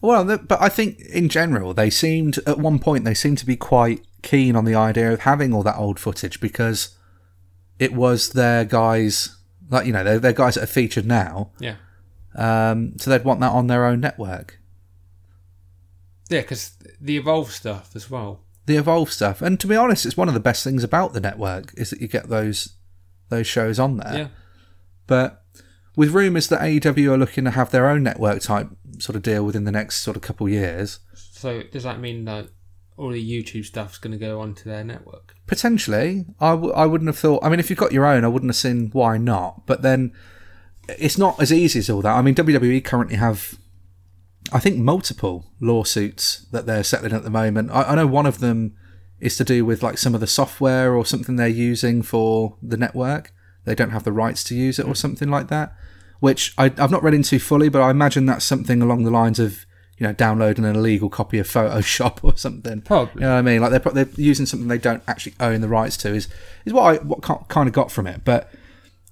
[0.00, 3.56] well, but I think in general they seemed at one point they seemed to be
[3.56, 6.96] quite keen on the idea of having all that old footage because
[7.78, 9.36] it was their guys,
[9.70, 11.76] like you know, they're, they're guys that are featured now, Yeah,
[12.36, 14.58] um, so they'd want that on their own network.
[16.28, 18.44] yeah, because the Evolve stuff as well.
[18.66, 21.20] The Evolve stuff, and to be honest, it's one of the best things about the
[21.20, 22.74] network is that you get those
[23.30, 24.14] those shows on there.
[24.16, 24.28] Yeah,
[25.06, 25.42] But
[25.96, 29.44] with rumours that AEW are looking to have their own network type sort of deal
[29.44, 32.48] within the next sort of couple years, so does that mean that
[32.96, 35.34] all the YouTube stuff's going to go onto their network?
[35.46, 37.42] potentially, I w- I wouldn't have thought.
[37.42, 39.66] I mean, if you've got your own, I wouldn't have seen why not.
[39.66, 40.12] But then
[40.88, 42.14] it's not as easy as all that.
[42.14, 43.56] I mean, WWE currently have,
[44.52, 47.70] I think, multiple lawsuits that they're settling at the moment.
[47.72, 48.76] I, I know one of them
[49.20, 52.76] is to do with like some of the software or something they're using for the
[52.76, 53.32] network.
[53.64, 54.94] They don't have the rights to use it or hmm.
[54.94, 55.74] something like that.
[56.20, 59.38] Which I, I've not read into fully, but I imagine that's something along the lines
[59.38, 59.64] of
[59.96, 62.80] you know downloading an illegal copy of Photoshop or something.
[62.82, 63.22] Probably.
[63.22, 63.60] You know what I mean?
[63.60, 66.14] Like they're they're using something they don't actually own the rights to.
[66.14, 66.28] Is
[66.64, 68.22] is what I what kind of got from it.
[68.24, 68.52] But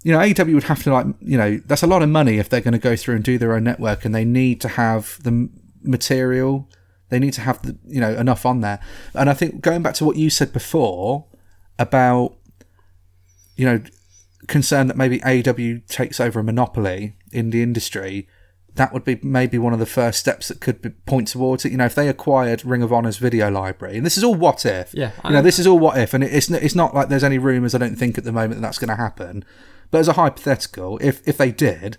[0.02, 2.48] you know, AEW would have to like you know that's a lot of money if
[2.48, 5.22] they're going to go through and do their own network, and they need to have
[5.22, 5.48] the
[5.82, 6.68] material.
[7.10, 8.80] They need to have the you know enough on there.
[9.14, 11.26] And I think going back to what you said before
[11.78, 12.36] about
[13.56, 13.82] you know
[14.46, 18.28] concern that maybe AEW takes over a monopoly in the industry.
[18.74, 21.72] That would be maybe one of the first steps that could be, point towards it.
[21.72, 24.64] You know, if they acquired Ring of Honor's video library, and this is all what
[24.64, 24.94] if.
[24.94, 27.38] Yeah, You know, this is all what if, and it's it's not like there's any
[27.38, 27.74] rumours.
[27.74, 29.44] I don't think at the moment that that's going to happen.
[29.90, 31.98] But as a hypothetical, if if they did,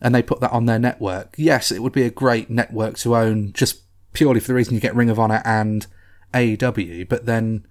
[0.00, 3.16] and they put that on their network, yes, it would be a great network to
[3.16, 3.82] own, just
[4.12, 5.86] purely for the reason you get Ring of Honor and
[6.34, 7.08] AEW.
[7.08, 7.66] But then,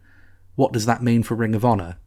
[0.55, 1.97] what does that mean for Ring of Honor?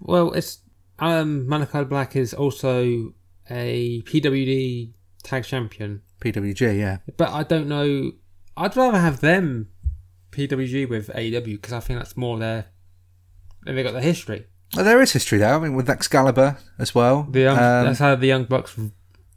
[0.00, 0.58] Well, it's
[0.98, 3.14] um Malakai Black is also
[3.50, 4.92] a PWD
[5.22, 6.98] tag champion, PWG, yeah.
[7.16, 8.12] but I don't know.
[8.56, 9.68] I'd rather have them
[10.32, 12.66] PWG with AEW because I think that's more their.
[13.66, 14.46] and They got the history.
[14.76, 15.54] Well, there is history there.
[15.54, 17.26] I mean, with Excalibur as well.
[17.28, 18.78] The young, Um, that's how the Young Bucks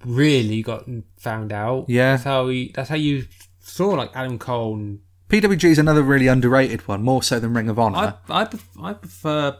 [0.05, 0.85] really got
[1.17, 1.85] found out.
[1.87, 2.11] Yeah.
[2.11, 3.25] that's how we, that's how you
[3.63, 4.75] saw like Adam Cole.
[4.75, 4.99] And
[5.29, 8.19] PWG is another really underrated one, more so than Ring of Honor.
[8.29, 9.57] I I, pref- I prefer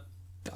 [0.51, 0.55] uh,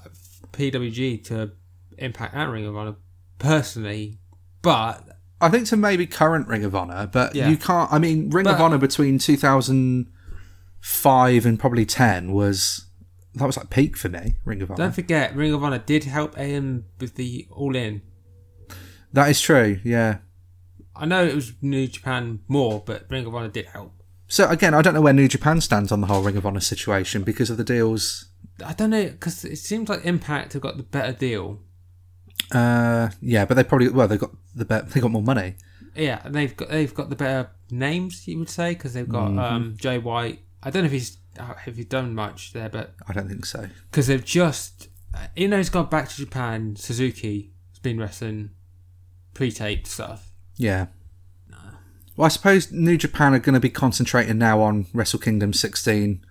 [0.51, 1.51] PWG to
[1.97, 2.95] Impact and Ring of Honor
[3.39, 4.19] personally,
[4.61, 5.03] but
[5.41, 7.49] I think to maybe current Ring of Honor, but Yeah.
[7.49, 7.91] you can't.
[7.91, 12.85] I mean, Ring of Honor between 2005 and probably 10 was
[13.35, 14.35] that was like peak for me.
[14.45, 14.77] Ring of Honor.
[14.85, 18.01] don't forget Ring of Honor did help AEW with the All In.
[19.13, 19.79] that is true.
[19.83, 20.17] Yeah.
[20.99, 23.93] I know it was New Japan more, but Ring of Honor did help.
[24.27, 26.59] So again, I don't know where New Japan stands on the whole Ring of Honor
[26.59, 28.25] situation because of the deals.
[28.65, 31.59] I don't know because it seems like Impact have got the better deal.
[32.51, 35.55] Uh, yeah, but they probably well they got the bet they got more money.
[35.95, 39.29] Yeah, and they've got they've got the better names, you would say, because they've got
[39.29, 39.39] Mm-hmm.
[39.39, 40.39] um, Jay White.
[40.63, 43.45] I don't know if he's have if he's done much there, but I don't think
[43.45, 43.67] so.
[43.91, 44.89] because they've just
[45.35, 46.75] you know he's gone back to Japan.
[46.75, 48.51] Suzuki has been wrestling
[49.33, 50.26] pre-taped stuff.
[50.57, 50.87] Yeah.
[52.15, 56.25] Well, I suppose New Japan are going to be concentrating now on Wrestle Kingdom 16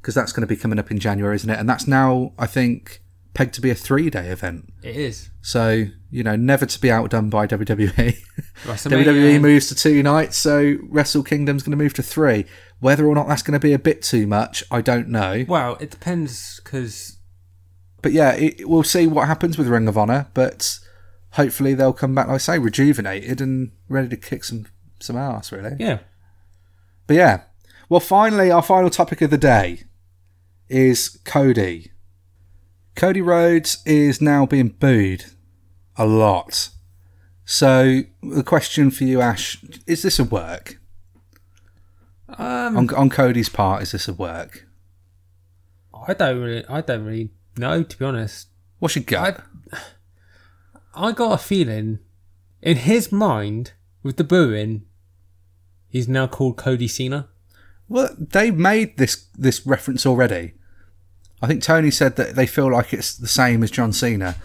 [0.00, 1.58] because that's going to be coming up in January, isn't it?
[1.58, 3.00] And that's now, I think,
[3.34, 4.72] pegged to be a three day event.
[4.82, 5.30] It is.
[5.40, 8.18] So, you know, never to be outdone by WWE.
[8.64, 12.44] WWE uh, moves to two nights, so Wrestle Kingdom's going to move to three.
[12.80, 15.44] Whether or not that's going to be a bit too much, I don't know.
[15.46, 17.18] Well, it depends because
[18.02, 20.28] But yeah, it, we'll see what happens with Ring of Honor.
[20.34, 20.78] But
[21.32, 24.66] hopefully they'll come back, like I say, rejuvenated and ready to kick some
[24.98, 25.76] some ass, really.
[25.78, 26.00] yeah,
[27.06, 27.42] But yeah,
[27.88, 29.84] well, finally, our final topic of the day
[30.68, 31.90] is Cody.
[32.94, 35.24] Cody Rhodes is now being booed
[35.96, 36.68] a lot.
[37.44, 40.78] So the question for you, Ash, is this a work
[42.28, 43.82] um, on, on Cody's part?
[43.82, 44.66] Is this a work?
[46.06, 48.48] I don't really, I don't really know to be honest.
[48.78, 49.42] What's your gut?
[50.94, 52.00] I got a feeling
[52.62, 53.72] in his mind
[54.02, 54.82] with the booing,
[55.88, 57.28] he's now called Cody Cena.
[57.88, 60.54] Well, they made this this reference already.
[61.42, 64.36] I think Tony said that they feel like it's the same as John Cena.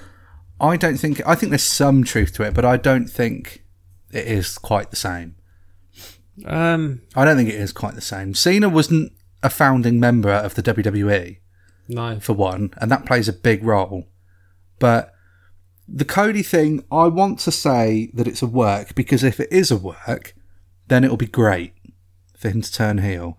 [0.60, 1.22] I don't think.
[1.28, 3.64] I think there's some truth to it, but I don't think
[4.12, 5.36] it is quite the same.
[6.46, 8.34] Um, I don't think it is quite the same.
[8.34, 9.14] Cena wasn't
[9.44, 11.38] a founding member of the WWE
[11.88, 14.08] no, for one, and that plays a big role.
[14.80, 15.15] But
[15.88, 19.72] the Cody thing, I want to say that it's a work because if it is
[19.72, 20.34] a work,
[20.88, 21.74] then it'll be great
[22.38, 23.38] for him to turn heel.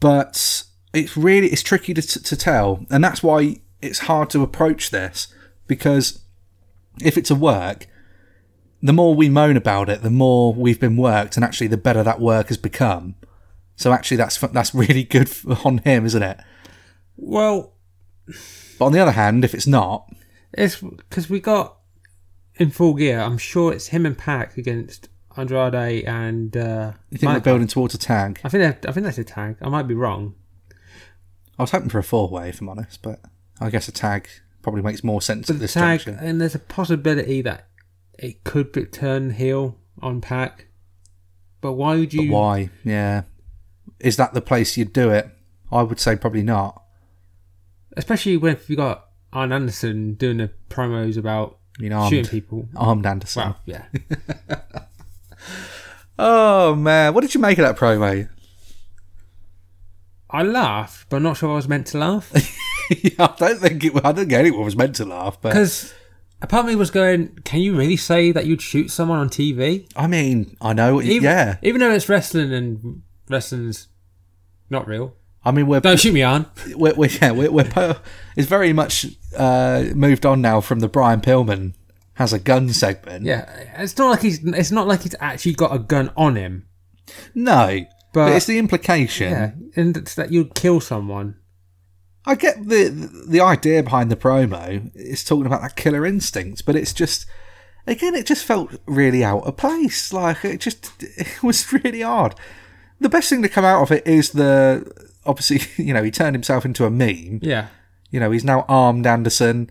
[0.00, 4.90] But it's really it's tricky to, to tell, and that's why it's hard to approach
[4.90, 5.28] this
[5.66, 6.20] because
[7.02, 7.86] if it's a work,
[8.82, 12.02] the more we moan about it, the more we've been worked, and actually the better
[12.02, 13.14] that work has become.
[13.76, 15.30] So actually, that's that's really good
[15.64, 16.38] on him, isn't it?
[17.16, 17.74] well,
[18.78, 20.10] But on the other hand, if it's not,
[20.52, 21.76] it's because we got
[22.56, 23.20] in full gear.
[23.20, 26.56] I'm sure it's him and PAC against Andrade and.
[26.56, 27.44] Uh, you think Mike.
[27.44, 28.40] building towards a tag.
[28.44, 29.56] I think that- I think that's a tag.
[29.62, 30.34] I might be wrong.
[31.58, 33.20] I was hoping for a four way, if I'm honest, but
[33.60, 34.28] I guess a tag
[34.62, 36.22] probably makes more sense But at the this tag, juncture.
[36.24, 37.68] and there's a possibility that
[38.18, 40.66] it could be turn heel on PAC.
[41.60, 42.32] But why would But you?
[42.32, 42.70] why?
[42.84, 43.22] Yeah.
[43.98, 45.28] Is that the place you'd do it?
[45.70, 46.82] I would say probably not.
[47.96, 52.68] Especially when you got Arn Anderson doing the promos about I mean, armed, shooting people.
[52.76, 53.42] armed Anderson.
[53.42, 53.84] Well, yeah.
[56.22, 58.28] Oh man, what did you make of that promo?
[60.28, 62.30] I laughed, but I'm not sure I was meant to laugh.
[63.02, 64.04] yeah, I don't think it.
[64.04, 65.94] I don't get anyone was meant to laugh, but Because
[66.42, 69.30] a part of me was going, can you really say that you'd shoot someone on
[69.30, 69.90] TV?
[69.96, 71.00] I mean, I know.
[71.00, 73.00] Even, yeah, Even though it's wrestling and
[73.30, 73.88] wrestling's
[74.68, 75.14] not real.
[75.44, 76.46] I mean we're Don't shoot me on.
[76.74, 77.96] we're, we're yeah we're, we're po-
[78.36, 79.06] it's very much
[79.36, 81.74] uh, moved on now from the Brian Pillman
[82.14, 83.24] has a gun segment.
[83.24, 83.48] Yeah,
[83.78, 84.44] it's not like he's.
[84.44, 86.66] It's not like he's actually got a gun on him.
[87.34, 87.80] No,
[88.12, 89.30] but, But- it's the implication.
[89.32, 91.36] Yeah, and it's that you'd kill someone.
[92.26, 92.88] I get the
[93.26, 94.90] the idea behind the promo.
[94.94, 97.24] It's talking about that killer instinct, but it's just
[97.86, 100.12] again, it just felt really out of place.
[100.12, 102.34] Like it just it was really odd.
[103.00, 106.34] The best thing to come out of it is the obviously you know he turned
[106.34, 107.40] himself into a meme.
[107.42, 107.68] Yeah.
[108.10, 109.70] You know he's now armed Anderson.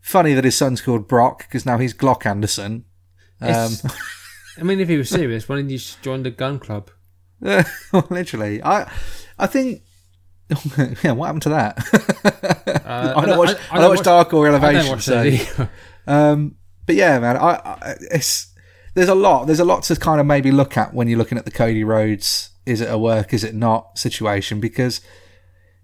[0.00, 2.84] Funny that his son's called Brock because now he's Glock Anderson.
[3.40, 3.72] Um,
[4.58, 6.90] I mean, if he was serious, why didn't you just join the gun club?
[8.10, 8.90] literally, I
[9.38, 9.82] I think.
[11.02, 11.76] yeah, what happened to that?
[12.86, 13.56] Uh, I don't watch.
[13.70, 14.90] I, don't watch Dark or I don't Elevation.
[14.92, 15.14] watch so.
[15.16, 15.70] that either.
[16.06, 16.54] Um,
[16.86, 18.54] but yeah, man, I, I it's
[18.94, 19.46] there's a lot.
[19.46, 21.84] There's a lot to kind of maybe look at when you're looking at the Cody
[21.84, 22.50] Rhodes.
[22.66, 23.32] Is it a work?
[23.32, 23.98] Is it not?
[23.98, 25.00] Situation because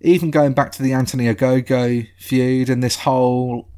[0.00, 3.68] even going back to the Anthony Ogogo feud and this whole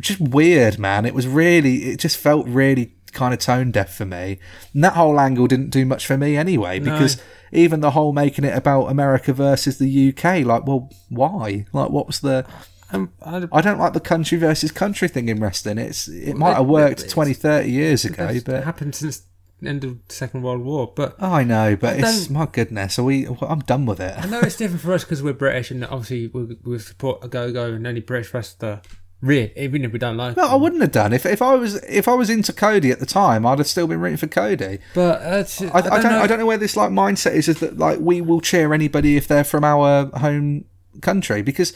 [0.00, 1.06] just weird, man.
[1.06, 1.84] It was really.
[1.84, 4.38] It just felt really kind of tone deaf for me.
[4.72, 7.22] And that whole angle didn't do much for me anyway because
[7.52, 11.66] even the whole making it about America versus the UK, like, well, why?
[11.72, 12.44] Like, what was the
[12.90, 15.78] Um, I, don't like the country versus country thing in wrestling.
[15.78, 19.22] It's it might have worked it's- 20, 30 years ago, but happened since
[19.62, 20.92] end of the Second World War.
[20.94, 22.98] But oh, I know, but I it's my goodness.
[22.98, 23.26] Are we?
[23.26, 24.16] I'm done with it.
[24.18, 27.74] I know it's different for us because we're British and obviously we, we support Ogogo
[27.74, 28.82] and any British wrestler.
[29.20, 30.36] Really, even if we don't like.
[30.36, 33.00] No, I wouldn't have done if if I was if I was into Cody at
[33.00, 33.46] the time.
[33.46, 34.80] I'd have still been rooting for Cody.
[34.94, 37.48] But uh, it's, I, I, don't, I don't know where this like mindset is.
[37.48, 40.66] Is that like we will cheer anybody if they're from our home
[41.00, 41.72] country because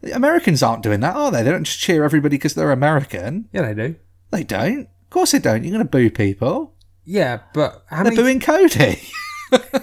[0.00, 1.42] the Americans aren't doing that, are they?
[1.42, 3.48] They don't just cheer everybody because they're American.
[3.52, 3.96] Yeah, they do.
[4.30, 4.80] They don't.
[4.80, 5.62] Of course they don't.
[5.62, 6.74] You're going to boo people.
[7.10, 8.16] Yeah, but how They're many?
[8.16, 9.00] booing Cody.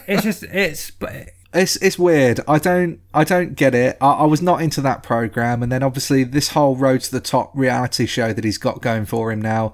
[0.07, 0.91] It's just it's.
[0.91, 2.39] But It's it's weird.
[2.47, 3.97] I don't I don't get it.
[3.99, 7.19] I, I was not into that program, and then obviously this whole road to the
[7.19, 9.73] top reality show that he's got going for him now,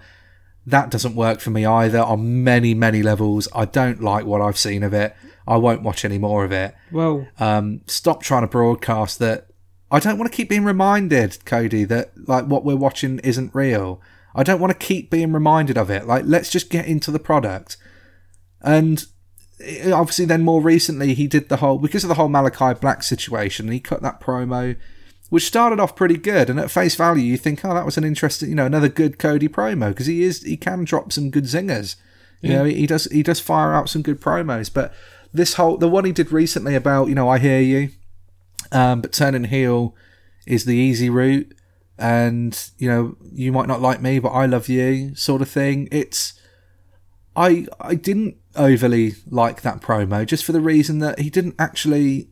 [0.66, 3.48] that doesn't work for me either on many many levels.
[3.54, 5.16] I don't like what I've seen of it.
[5.48, 6.74] I won't watch any more of it.
[6.92, 9.46] well, Um, stop trying to broadcast that
[9.92, 14.02] I don't want to keep being reminded, Cody, that like what we're watching isn't real.
[14.36, 16.08] I don't want to keep being reminded of it.
[16.08, 17.78] Like, let's just get into the product.
[18.62, 19.06] And
[19.60, 23.04] eh, obviously, then more recently, he did the whole because of the whole Malakai Black
[23.04, 23.72] situation.
[23.72, 24.76] He cut that promo,
[25.30, 26.50] which started off pretty good.
[26.50, 29.20] And at face value, you think, oh, that was an interesting, you know, another good
[29.20, 31.96] Cody promo because he is he can drop some good zingers.
[32.42, 34.72] You know, he does he does fire out some good promos.
[34.72, 34.94] But
[35.34, 37.92] this whole the one he did recently about you know I hear you,
[38.74, 39.96] um, but turning heel
[40.46, 41.54] is the easy route
[41.98, 45.88] and you know you might not like me but i love you sort of thing.
[45.92, 46.34] It's
[47.36, 52.30] i i didn't overly like that promo just for the reason that he didn't actually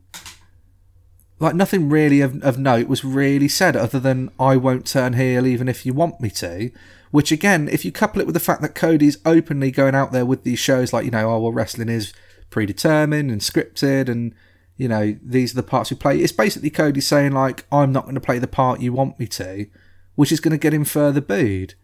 [1.40, 5.48] like nothing really of, of note was really said other than i won't turn heel
[5.48, 6.70] even if you want me to
[7.10, 10.26] which again if you couple it with the fact that cody's openly going out there
[10.26, 12.14] with these shows like you know oh well wrestling is
[12.52, 14.36] predetermined and scripted and
[14.78, 16.20] you know, these are the parts we play.
[16.20, 19.28] It's basically Cody saying, like, I'm not going to play the part you want me
[19.28, 19.68] to,
[20.16, 21.76] which is going to get him further booed.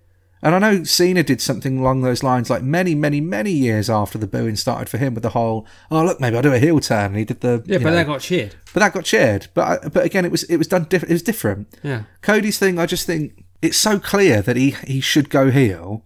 [0.41, 4.19] And I know Cena did something along those lines, like many, many, many years after
[4.19, 6.79] the booing started for him, with the whole, oh look, maybe I'll do a heel
[6.79, 7.07] turn.
[7.07, 8.55] And he did the Yeah, but know, that got cheered.
[8.71, 9.47] but that got cheered.
[9.55, 10.83] But I, but again, it was it was done.
[10.83, 11.67] Diff- it was different.
[11.81, 12.03] Yeah.
[12.21, 16.05] Cody's thing, I just think it's so clear that he he should go heel,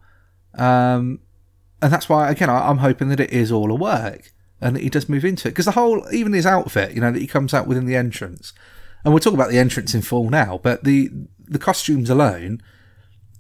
[0.55, 1.19] um,
[1.81, 4.31] and that's why again I, I'm hoping that it is all a work
[4.61, 7.19] and he does move into it because the whole even his outfit, you know, that
[7.19, 8.53] he comes out within the entrance,
[9.03, 11.09] and we'll talk about the entrance in full now, but the
[11.39, 12.61] the costumes alone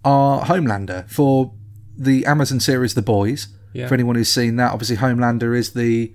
[0.03, 1.53] are Homelander for
[1.95, 3.47] the Amazon series The Boys.
[3.73, 3.87] Yeah.
[3.87, 6.13] For anyone who's seen that, obviously Homelander is the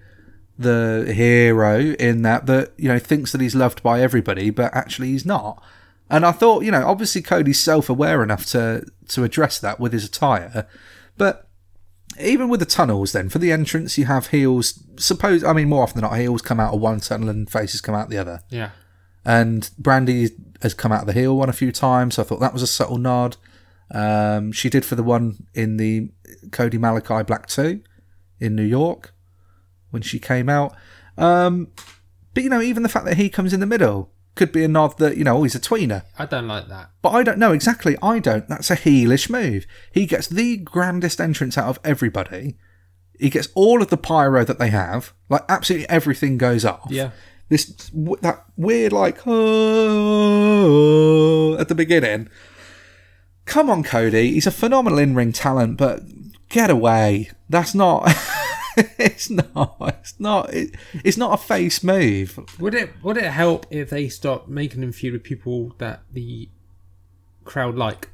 [0.58, 5.08] the hero in that that you know thinks that he's loved by everybody, but actually
[5.08, 5.62] he's not.
[6.08, 10.04] And I thought, you know, obviously Cody's self-aware enough to to address that with his
[10.04, 10.66] attire,
[11.16, 11.45] but
[12.20, 14.82] even with the tunnels, then for the entrance, you have heels.
[14.98, 17.80] Suppose I mean more often than not, heels come out of one tunnel and faces
[17.80, 18.42] come out the other.
[18.50, 18.70] Yeah.
[19.24, 20.30] And Brandi
[20.62, 22.62] has come out of the heel one a few times, so I thought that was
[22.62, 23.36] a subtle nod.
[23.90, 26.10] Um, she did for the one in the
[26.52, 27.82] Cody Malakai Black Two
[28.40, 29.12] in New York
[29.90, 30.74] when she came out.
[31.16, 31.68] Um,
[32.34, 34.68] but you know, even the fact that he comes in the middle could be a
[34.68, 36.04] nod that you know oh, he's a tweener.
[36.16, 36.90] I don't like that.
[37.02, 37.96] But I don't know exactly.
[38.00, 38.48] I don't.
[38.48, 39.66] That's a heelish move.
[39.92, 42.56] He gets the grandest entrance out of everybody.
[43.18, 45.12] He gets all of the pyro that they have.
[45.28, 46.86] Like absolutely everything goes off.
[46.90, 47.10] Yeah.
[47.48, 47.90] This
[48.22, 52.28] that weird like oh at the beginning.
[53.46, 54.32] Come on, Cody.
[54.32, 56.02] He's a phenomenal in-ring talent, but
[56.48, 57.30] get away.
[57.48, 58.12] That's not.
[58.98, 59.76] it's not.
[59.80, 60.52] It's not.
[60.52, 60.74] It,
[61.04, 62.38] it's not a face move.
[62.58, 66.50] Would it would it help if they stopped making him feud with people that the
[67.44, 68.10] crowd like?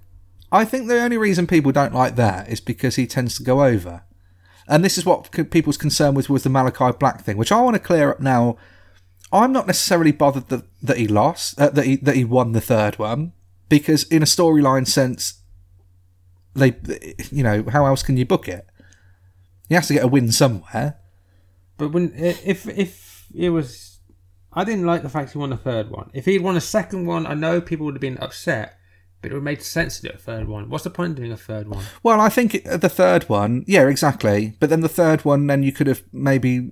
[0.52, 3.64] I think the only reason people don't like that is because he tends to go
[3.64, 4.04] over.
[4.68, 7.74] And this is what people's concern was with the Malakai Black thing, which I want
[7.74, 8.56] to clear up now.
[9.32, 12.60] I'm not necessarily bothered that, that he lost, uh, that he that he won the
[12.60, 13.32] third one,
[13.68, 15.40] because in a storyline sense,
[16.54, 16.76] they,
[17.30, 18.66] you know, how else can you book it?
[19.68, 20.98] He has to get a win somewhere.
[21.76, 24.00] But when if if it was,
[24.52, 26.10] I didn't like the fact he won the third one.
[26.12, 28.78] If he'd won a second one, I know people would have been upset,
[29.20, 30.68] but it would have made sense to do a third one.
[30.68, 31.84] What's the point of doing a third one?
[32.02, 34.56] Well, I think the third one, yeah, exactly.
[34.60, 36.70] But then the third one, then you could have maybe,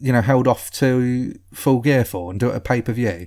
[0.00, 3.26] you know, held off to full gear for and do it a pay per view.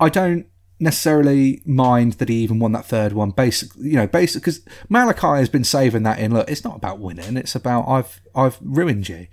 [0.00, 0.46] I don't
[0.82, 3.30] necessarily mind that he even won that third one.
[3.30, 4.60] Basic, you know, basic because
[4.90, 6.34] Malakai has been saving that in.
[6.34, 9.28] Look, it's not about winning; it's about I've I've ruined you.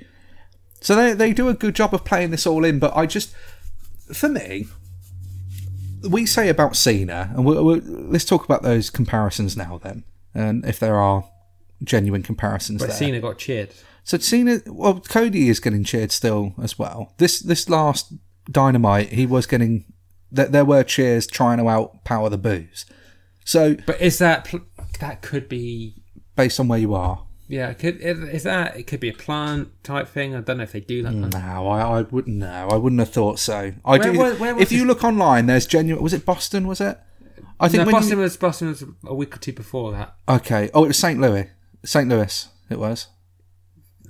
[0.80, 2.80] So they they do a good job of playing this all in.
[2.80, 3.34] But I just,
[4.14, 4.68] for me,
[6.08, 9.80] we say about Cena, and we'll, we'll, let's talk about those comparisons now.
[9.84, 10.04] Then,
[10.34, 11.28] and if there are
[11.84, 12.98] genuine comparisons But there.
[12.98, 13.74] Cena got cheered.
[14.04, 17.14] So Cena, well, Cody is getting cheered still as well.
[17.18, 18.14] This this last
[18.52, 19.86] Dynamite, he was getting
[20.32, 20.48] there.
[20.48, 22.86] There were cheers trying to outpower the boos.
[23.46, 24.62] So But is that pl-
[25.00, 25.96] that could be?
[26.36, 30.08] based on where you are, Yeah, could is that it could be a plant type
[30.08, 30.36] thing?
[30.36, 31.12] I don't know if they do that.
[31.12, 32.68] no, I, I wouldn't know.
[32.72, 33.74] I wouldn't have thought so.
[33.84, 34.20] I Where- do.
[34.20, 36.02] where- where was if you look online, there's genuine.
[36.04, 36.68] Was it Boston?
[36.68, 36.98] Was it?
[37.60, 40.14] I think No, Boston you, was Boston was a week or two before that.
[40.30, 40.70] okay.
[40.74, 41.20] Oh, it was St.
[41.20, 41.50] Louis.
[41.84, 42.08] St.
[42.08, 42.48] Louis.
[42.70, 43.08] It was.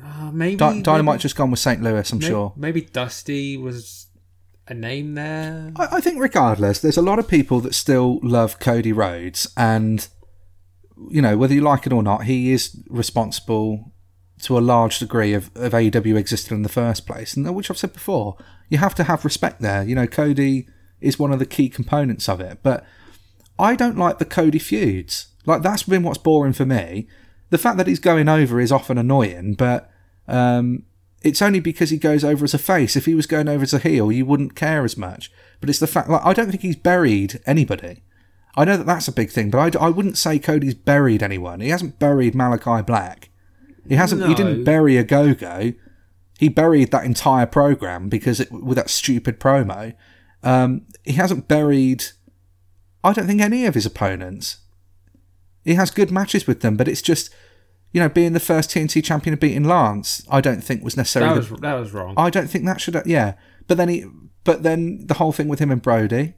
[0.04, 1.82] Uh, maybe Dy- Dynamite maybe, just gone with St.
[1.82, 2.12] Louis.
[2.12, 2.54] I'm maybe, sure.
[2.56, 3.99] maybe Dusty was
[4.70, 5.72] a name there.
[5.76, 10.08] I, I think regardless, there's a lot of people that still love Cody Rhodes, and
[11.10, 13.92] you know whether you like it or not, he is responsible
[14.42, 17.78] to a large degree of, of AEW existing in the first place, and which I've
[17.78, 18.38] said before,
[18.70, 19.84] you have to have respect there.
[19.84, 20.68] You know, Cody
[21.02, 22.86] is one of the key components of it, but
[23.58, 25.28] I don't like the Cody feuds.
[25.46, 27.08] Like that's been what's boring for me.
[27.50, 29.90] The fact that he's going over is often annoying, but
[30.28, 30.84] um,
[31.22, 32.96] it's only because he goes over as a face.
[32.96, 35.32] If he was going over as a heel, you wouldn't care as much.
[35.60, 38.04] But it's the fact, like, I don't think he's buried anybody.
[38.56, 41.60] I know that that's a big thing, but I, I wouldn't say Cody's buried anyone.
[41.60, 43.30] He hasn't buried Malakai Black.
[43.88, 44.26] He hasn't.
[44.28, 45.76] He didn't bury Ogogo.
[46.38, 49.94] He buried that entire program because it, with that stupid promo.
[50.44, 52.06] Um, he hasn't buried.
[53.04, 54.58] I don't think any of his opponents.
[55.66, 57.30] He has good matches with them, but it's just,
[57.92, 60.26] you know, being the first TNT champion and beating Lance.
[60.30, 61.40] I don't think was necessarily.
[61.40, 62.14] That the- was that was wrong.
[62.18, 62.96] I don't think that should.
[62.96, 63.34] Have, yeah,
[63.68, 64.06] but then he,
[64.44, 66.34] but then the whole thing with him and Brodie,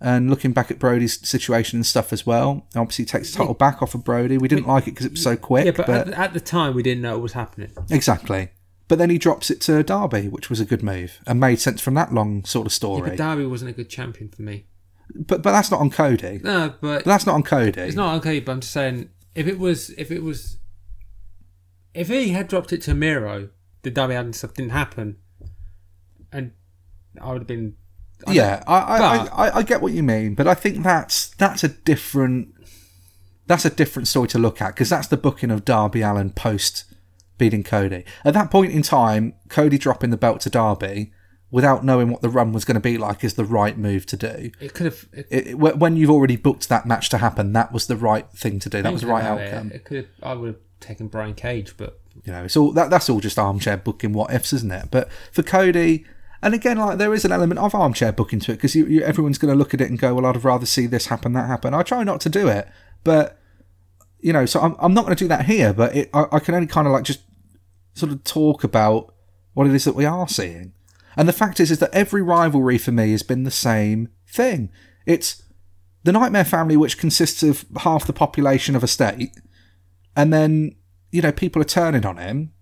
[0.00, 2.66] and looking back at Brodie's situation and stuff as well.
[2.74, 4.38] Obviously, takes the title back off of Brodie.
[4.38, 5.64] We didn't like it because it was so quick.
[5.66, 7.70] yeah, but, but at, at the time we didn't know what was happening.
[7.90, 8.50] exactly.
[8.88, 11.80] But then he drops it to Darby, which was a good move and made sense
[11.80, 13.08] from that long sort of Yeah, story.
[13.10, 14.66] but Darby wasn't a good champion for me.
[15.14, 16.40] but but that's not on Cody.
[16.42, 17.80] No, but But that's not on Cody.
[17.80, 18.40] it's not okay.
[18.40, 20.58] But I'm just saying, if it was, if it was,
[21.94, 23.50] if he had dropped it to Miro,
[23.82, 25.16] the Darby Allin stuff didn't happen,
[26.32, 26.52] and
[27.20, 27.74] I would have been.
[28.26, 31.28] I yeah, I I, but- I I get what you mean, but I think that's
[31.28, 32.54] that's a different
[33.46, 36.84] that's a different story to look at because that's the booking of Darby Allin post
[37.38, 38.04] beating Cody.
[38.24, 41.12] At that point in time, Cody dropping the belt to Darby
[41.50, 44.16] without knowing what the run was going to be like is the right move to
[44.16, 44.50] do.
[44.60, 45.08] It could have.
[45.12, 48.58] It, It, when you've already booked that match to happen, that was the right thing
[48.60, 48.82] to do.
[48.82, 49.72] That was the right about it, outcome.
[49.72, 50.06] It, could have.
[50.22, 53.38] I would have taken Brian Cage, but You know, it's all that that's all just
[53.38, 54.88] armchair booking what ifs, isn't it?
[54.90, 56.04] But for Cody,
[56.42, 59.52] and again, like there is an element of armchair booking to it because everyone's going
[59.52, 61.82] to look at it and go, "Well, I'd rather see this happen, that happen." I
[61.82, 62.68] try not to do it,
[63.02, 63.38] but
[64.20, 65.72] you know, so I'm I'm not going to do that here.
[65.72, 67.20] But it, I, I can only kind of like just
[67.94, 69.14] sort of talk about
[69.54, 70.72] what it is that we are seeing.
[71.16, 74.70] And the fact is, is that every rivalry for me has been the same thing.
[75.06, 75.42] It's
[76.04, 79.30] the Nightmare family, which consists of half the population of a state,
[80.16, 80.74] and then
[81.10, 82.52] you know people are turning on him.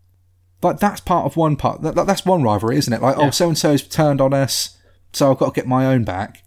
[0.63, 1.83] Like that's part of one part.
[1.83, 3.01] That, that- that's one rivalry, isn't it?
[3.01, 4.77] Like, oh, so and so's turned on us,
[5.13, 6.43] so I've got to get my own back.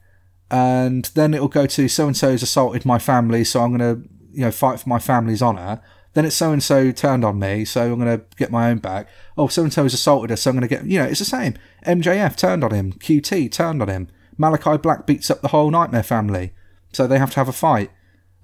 [0.51, 4.07] And then it'll go to so and so's assaulted my family, so I'm going to
[4.31, 5.81] you know fight for my family's honor.
[6.13, 8.77] Then it's so and so turned on me, so I'm going to get my own
[8.77, 9.07] back.
[9.35, 11.19] Oh, so and so has assaulted us, so I'm going to get you know it's
[11.19, 11.55] the same.
[11.87, 16.03] MJF turned on him, QT turned on him, Malakai Black beats up the whole Nightmare
[16.03, 16.53] family,
[16.91, 17.89] so they have to have a fight.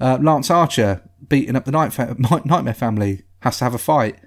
[0.02, 2.16] Uh, Lance Archer beating up the Night fa-
[2.46, 4.20] Nightmare family has to have a fight.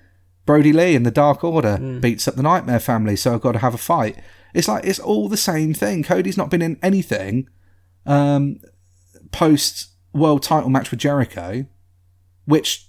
[0.44, 3.58] Brodie Lee in the Dark Order beats up the Nightmare family, so I've got to
[3.60, 4.18] have a fight.
[4.54, 6.02] It's like it's all the same thing.
[6.02, 7.48] Cody's not been in anything
[8.06, 8.58] um,
[9.30, 11.66] post world title match with Jericho,
[12.44, 12.88] which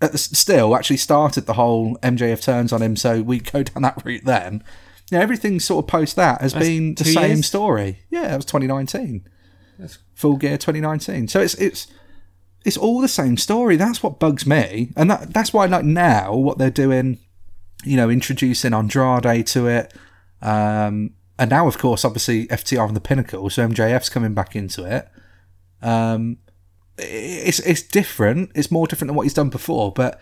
[0.00, 3.82] at the, still actually started the whole MJF turns on him, so we go down
[3.82, 4.62] that route then.
[5.10, 7.46] Yeah, everything sort of post that has That's been the same years?
[7.46, 8.00] story.
[8.10, 9.26] Yeah, it was 2019.
[9.78, 11.28] That's- Full Gear 2019.
[11.28, 11.88] So it's it's
[12.64, 13.76] it's all the same story.
[13.76, 17.18] That's what bugs me, and that that's why like now what they're doing,
[17.84, 19.92] you know, introducing Andrade to it,
[20.40, 24.84] um, and now of course obviously FTR on the pinnacle, so MJF's coming back into
[24.84, 25.08] it.
[25.82, 26.38] Um,
[26.96, 28.50] it's it's different.
[28.54, 30.20] It's more different than what he's done before, but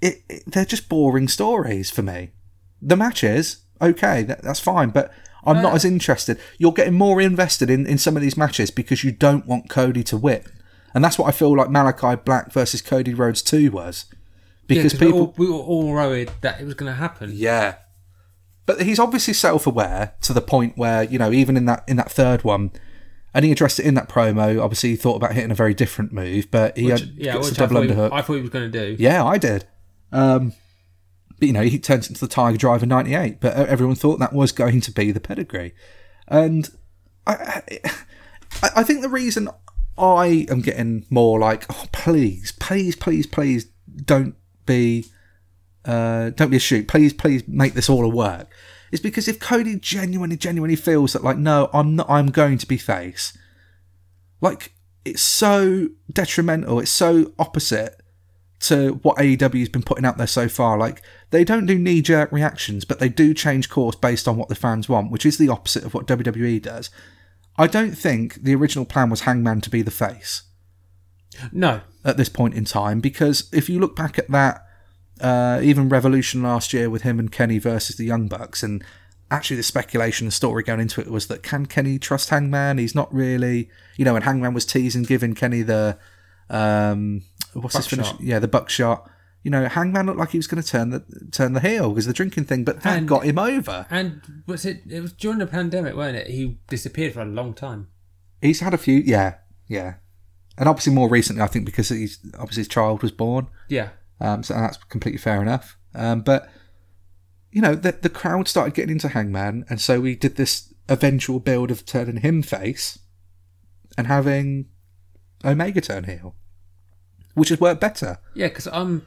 [0.00, 2.30] it, it they're just boring stories for me.
[2.80, 5.12] The matches, okay, that, that's fine, but
[5.44, 6.38] I'm not as interested.
[6.58, 10.02] You're getting more invested in, in some of these matches because you don't want Cody
[10.04, 10.42] to win.
[10.96, 14.06] And that's what I feel like Malakai Black versus Cody Rhodes 2 was.
[14.66, 15.34] Because Yeah, people.
[15.36, 17.32] we, all, we were all worried that it was going to happen.
[17.34, 17.74] Yeah.
[18.64, 22.10] But he's obviously self-aware to the point where you know, even in that in that
[22.10, 22.70] third one,
[23.34, 24.58] and he addressed it in that promo.
[24.60, 27.50] Obviously, he thought about hitting a very different move, but he Which, had yeah, gets
[27.50, 28.12] which a I double thought, he, underhook.
[28.12, 28.96] I thought he was going to do.
[28.98, 29.66] Yeah, I did.
[30.12, 30.54] Um,
[31.38, 33.38] but you know, he turns into the Tiger Driver '98.
[33.38, 35.74] But everyone thought that was going to be the pedigree,
[36.26, 36.70] and
[37.26, 37.62] I,
[38.62, 39.50] I, I think the reason
[39.98, 43.66] I am getting more like, oh, please, please, please, please,
[44.04, 44.34] don't
[44.66, 45.06] be,
[45.84, 46.88] uh, don't be a shoot.
[46.88, 48.48] Please, please, make this all a work.
[48.92, 52.66] Is because if Cody genuinely, genuinely feels that, like, no, I'm not, I'm going to
[52.66, 53.36] be face.
[54.40, 54.74] Like,
[55.04, 56.80] it's so detrimental.
[56.80, 58.00] It's so opposite
[58.58, 60.78] to what AEW has been putting out there so far.
[60.78, 64.48] Like they don't do knee jerk reactions, but they do change course based on what
[64.48, 66.90] the fans want, which is the opposite of what WWE does.
[67.58, 70.42] I don't think the original plan was Hangman to be the face
[71.52, 74.62] No, at this point in time because if you look back at that,
[75.20, 78.84] uh, even Revolution last year with him and Kenny versus the Young Bucks, and
[79.30, 82.78] actually the speculation, the story going into it was that can Kenny trust Hangman?
[82.78, 85.98] He's not really, you know, and Hangman was teasing giving Kenny the,
[86.50, 87.22] um,
[87.54, 88.12] what's his finish?
[88.20, 89.10] Yeah, the buckshot.
[89.46, 92.06] You know, Hangman looked like he was going to turn the turn the heel because
[92.06, 93.86] the drinking thing, but that And- got him over.
[93.90, 94.82] and was it?
[94.88, 96.26] It was during the pandemic, wasn't it?
[96.26, 97.86] He disappeared for a long time.
[98.42, 99.34] He's had a few, yeah,
[99.68, 99.94] yeah,
[100.58, 103.46] and obviously more recently, I think because he's obviously his child was born.
[103.68, 103.90] Yeah,
[104.20, 105.78] Um, so that's completely fair enough.
[105.94, 106.50] Um, but
[107.52, 111.38] you know, the, the crowd started getting into Hangman, and so we did this eventual
[111.38, 112.98] build of turning him face
[113.96, 114.66] and having
[115.44, 116.34] Omega turn heel,
[117.34, 118.18] which has worked better.
[118.34, 119.06] Yeah, because I'm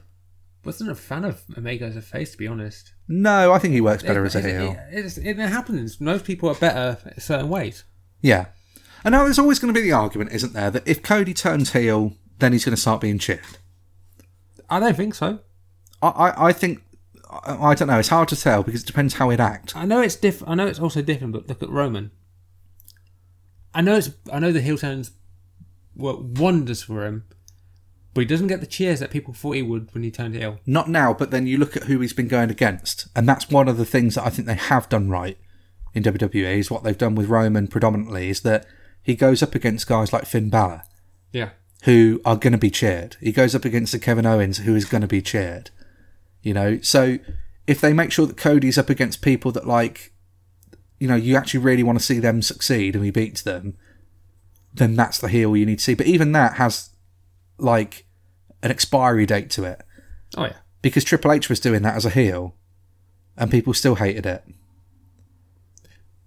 [0.66, 2.94] wasn't a fan of Omega as a face, to be honest.
[3.08, 4.72] No, I think he works better it, as a heel.
[4.92, 6.00] It, it's- it happens.
[6.02, 7.84] Most people are better in certain ways.
[8.22, 8.48] Yeah.
[9.04, 11.72] And now there's always going to be the argument, isn't there, that if Cody turns
[11.74, 13.40] heel, then he's going to start being cheered.
[14.70, 15.40] I don't think so.
[16.02, 16.84] I, I, I think,
[17.30, 19.76] I, I don't know, it's hard to tell because it depends how it act.
[19.76, 20.44] I know it's diff.
[20.46, 22.12] I know it's also different, but look at Roman.
[23.74, 24.10] I know it's.
[24.34, 25.12] I know the heel turns
[25.96, 27.26] work wonders for him,
[28.20, 30.60] but he doesn't get the cheers that people thought he would when he turned heel.
[30.66, 33.70] Not now, but then you look at who he's been going against, and that's one
[33.70, 35.38] of the things that I think they have done right
[35.94, 36.58] in WWE.
[36.58, 38.66] Is what they've done with Roman predominantly is that
[39.02, 40.82] he goes up against guys like Finn Balor,
[41.32, 41.52] Yeah.
[41.84, 43.16] who are going to be cheered.
[43.22, 45.72] He goes up against the Kevin Owens, who is going to be cheered.
[46.44, 47.20] You know, so
[47.68, 50.12] if they make sure that Cody's up against people that like,
[51.00, 53.78] you know, you actually really want to see them succeed, and he beats them,
[54.74, 55.94] then that's the heel you need to see.
[55.94, 56.90] But even that has
[57.58, 58.06] like
[58.64, 59.82] an expiry date to it
[60.38, 60.58] Oh yeah.
[60.82, 62.56] because Triple H was doing that as a heel,
[63.38, 64.44] and people still hated it.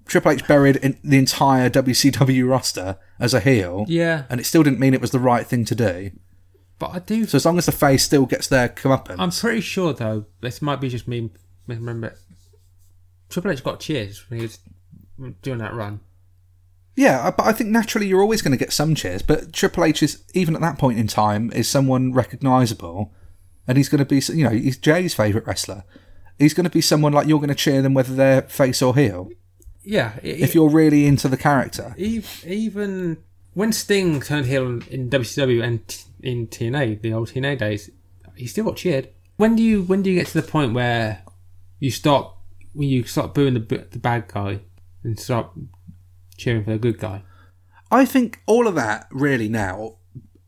[0.06, 4.62] Triple H buried in the entire WCW roster as a heel, Yeah, and it still
[4.62, 6.10] didn't mean it was the right thing to do.
[6.78, 7.24] but I do.
[7.26, 10.26] So as long as the face still gets their comeuppance, I'm pretty sure though.
[10.40, 11.30] This might be just me.
[11.68, 12.14] Remember,
[13.30, 14.58] Triple H got cheers when he was
[15.42, 16.00] doing that run.
[16.96, 19.22] Yeah, but I think naturally you're always going to get some cheers.
[19.22, 23.12] But Triple H is even at that point in time is someone recognisable,
[23.66, 25.84] and he's going to be you know he's Jay's favourite wrestler.
[26.38, 28.94] He's going to be someone like you're going to cheer them whether they're face or
[28.96, 29.30] heel
[29.84, 30.12] Yeah.
[30.22, 31.94] if you're really into the character.
[31.98, 33.18] Even
[33.54, 37.90] when Sting turned heel in- in WCW and t- in TNA, the old TNA days,
[38.34, 39.08] he still got cheered.
[39.36, 41.22] When do you when do you get to the point where
[41.78, 42.38] you stop
[42.72, 44.60] when you start booing the the bad guy
[45.04, 45.50] and start
[46.42, 47.22] cheering for the good guy?
[47.90, 49.98] I think all of that really now,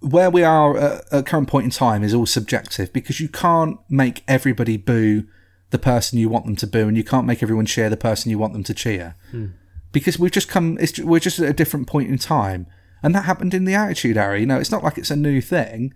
[0.01, 3.79] where we are at at current point in time, is all subjective because you can't
[3.89, 5.27] make everybody boo
[5.71, 8.31] the person you want them to boo, and you can't make everyone cheer the person
[8.31, 9.17] you want them to cheer.
[9.31, 9.47] Hmm.
[9.93, 12.67] Because we've just come, it's, we're just at a different point in time,
[13.03, 14.39] and that happened in the Attitude Era.
[14.39, 15.93] You know, it's not like it's a new thing,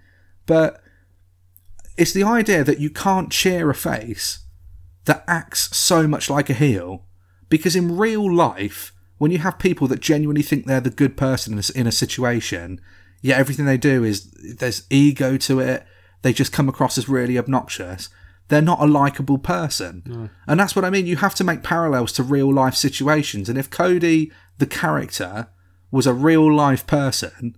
[0.46, 0.82] but
[1.96, 4.40] it's the idea that you can't cheer a face
[5.06, 7.04] that acts so much like a heel
[7.48, 11.52] because in real life when you have people that genuinely think they're the good person
[11.52, 12.80] in a, in a situation
[13.20, 15.84] yet everything they do is there's ego to it.
[16.22, 18.08] They just come across as really obnoxious.
[18.48, 20.02] They're not a likable person.
[20.46, 21.06] And that's what i mean.
[21.06, 23.48] You have to make parallels to real life situations.
[23.48, 25.48] And if cody the character
[25.90, 27.56] was a real life person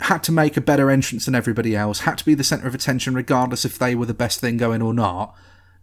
[0.00, 2.74] had to make a better entrance than everybody else, had to be the centre of
[2.74, 5.34] attention regardless if they were the best thing going or not,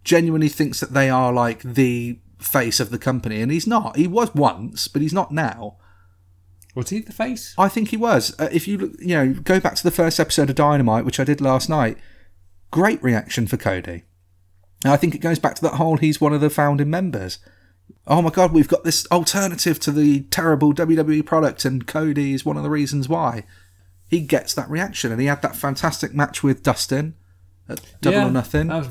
[0.04, 3.96] genuinely thinks that they are like the face of the company, and he's not.
[3.96, 5.76] He was once, but he's not now.
[6.74, 7.54] Was he the face?
[7.56, 8.34] I think he was.
[8.38, 11.20] Uh, if you look, you know, go back to the first episode of Dynamite, which
[11.20, 11.96] I did last night,
[12.70, 14.02] great reaction for Cody.
[14.84, 17.38] And I think it goes back to that whole he's one of the founding members.
[18.06, 22.44] Oh my god, we've got this alternative to the terrible WWE product, and Cody is
[22.44, 23.44] one of the reasons why.
[24.08, 27.14] He gets that reaction, and he had that fantastic match with Dustin
[27.68, 28.66] at Double Yeah, or Nothing.
[28.68, 28.88] that was-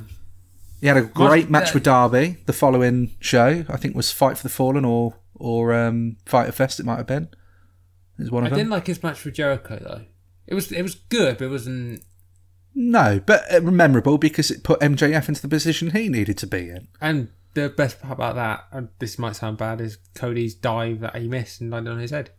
[0.84, 3.64] He had a great match with Darby the following show.
[3.70, 6.78] I think it was Fight for the Fallen or or um, Fyter Fest.
[6.78, 7.30] It might have been.
[8.20, 8.58] It was one I of them.
[8.60, 10.02] didn't like his match with Jericho though.
[10.46, 12.04] It was it was good, but it wasn't.
[12.76, 16.68] No, but uh, memorable because it put MJF into the position he needed to be
[16.70, 16.90] in.
[17.00, 21.16] And the best part about that, and this might sound bad, is Cody's dive that
[21.16, 22.32] he missed and landed on his head.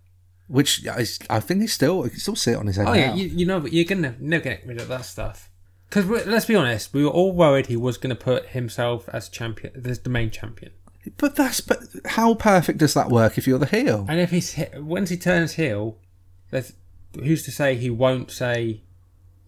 [0.48, 2.92] Which is, I think he still, he can still see it on his head Oh
[2.92, 2.98] now.
[2.98, 5.50] yeah, you, you know, but you're gonna never get rid of that stuff.
[5.88, 9.82] Because let's be honest, we were all worried he was gonna put himself as champion,
[9.84, 10.72] as the main champion.
[11.18, 14.06] But that's, but how perfect does that work if you're the heel?
[14.08, 15.98] And if he's once he turns heel,
[16.50, 16.72] there's,
[17.14, 18.82] who's to say he won't say,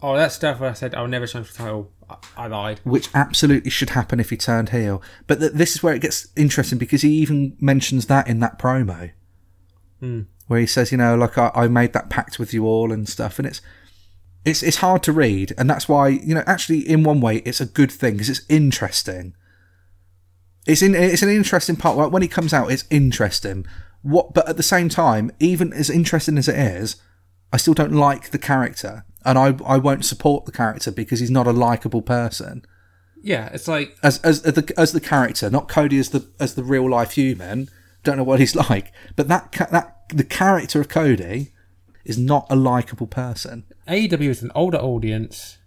[0.02, 3.08] "Oh, that stuff where I said I'll never change the title, I, I lied." Which
[3.14, 5.02] absolutely should happen if he turned heel.
[5.26, 8.58] But th- this is where it gets interesting because he even mentions that in that
[8.58, 9.12] promo.
[10.00, 10.22] Hmm.
[10.46, 13.08] Where he says, you know, like I, I made that pact with you all and
[13.08, 13.38] stuff.
[13.38, 13.60] And it's,
[14.46, 15.52] it's, it's hard to read.
[15.58, 18.46] And that's why, you know, actually in one way, it's a good thing because it's
[18.48, 19.34] interesting.
[20.66, 21.98] It's in, it's an interesting part.
[21.98, 23.66] Like when he comes out, it's interesting.
[24.02, 26.96] What, but at the same time, even as interesting as it is,
[27.52, 31.30] I still don't like the character, and I I won't support the character because he's
[31.30, 32.66] not a likable person
[33.22, 36.54] Yeah, it's like as as as the as the character, not Cody as the as
[36.54, 37.68] the real life human.
[38.04, 41.52] Don't know what he's like, but that that the character of Cody
[42.04, 43.64] is not a likable person.
[43.88, 45.58] AEW is an older audience.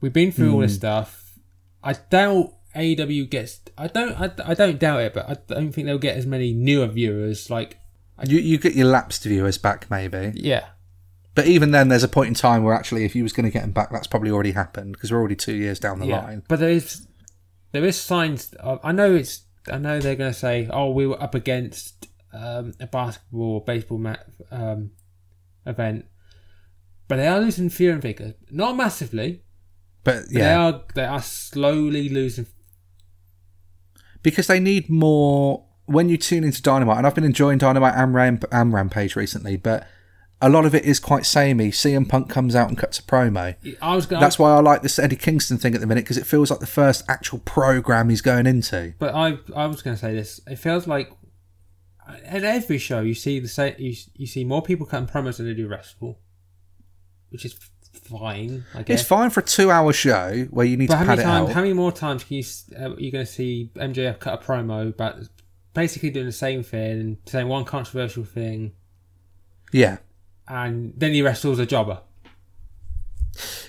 [0.00, 1.38] We've been through all this stuff.
[1.82, 3.60] I doubt AEW gets.
[3.76, 4.12] I don't.
[4.20, 7.50] I, I don't doubt it, but I don't think they'll get as many newer viewers.
[7.50, 7.78] Like,
[8.24, 10.66] You you get your lapsed viewers back maybe, yeah,
[11.34, 13.50] but even then, there's a point in time where actually, if you was going to
[13.50, 16.22] get them back, that's probably already happened because we're already two years down the yeah.
[16.22, 16.42] line.
[16.48, 17.06] But there is,
[17.72, 18.52] there is signs.
[18.54, 19.44] Of, I know it's.
[19.70, 23.64] I know they're going to say, "Oh, we were up against um, a basketball, or
[23.64, 24.16] baseball ma-
[24.50, 24.90] um,
[25.64, 26.06] event,"
[27.10, 28.34] but they are losing Fear and Vigor.
[28.50, 29.42] Not massively.
[30.04, 30.82] But But They yeah, are.
[30.94, 32.46] They are slowly losing.
[34.22, 35.66] because they need more.
[35.86, 39.56] When you tune into Dynamite, and I've been enjoying Dynamite and, Ram- and Rampage recently,
[39.56, 39.88] but
[40.40, 41.72] a lot of it is quite samey.
[41.72, 43.56] CM Punk comes out and cuts a promo.
[43.82, 44.20] I was going.
[44.20, 46.60] That's why I like this Eddie Kingston thing at the minute because it feels like
[46.60, 48.94] the first actual program he's going into.
[49.00, 50.40] But I I was going to say this.
[50.46, 51.10] It feels like
[52.24, 53.74] at every show you see the same.
[53.78, 56.20] You, you see more people cutting promos than they do wrestle,
[57.30, 57.54] which is
[57.92, 58.64] fine.
[58.74, 59.00] I guess.
[59.00, 61.50] It's fine for a two-hour show where you need But to pad it out.
[61.52, 62.44] How many more times can you?
[62.76, 65.16] Uh, you're going to see MJF cut a promo about
[65.74, 68.72] basically doing the same thing saying one controversial thing,
[69.72, 69.98] yeah,
[70.48, 72.00] and then he wrestles a jobber.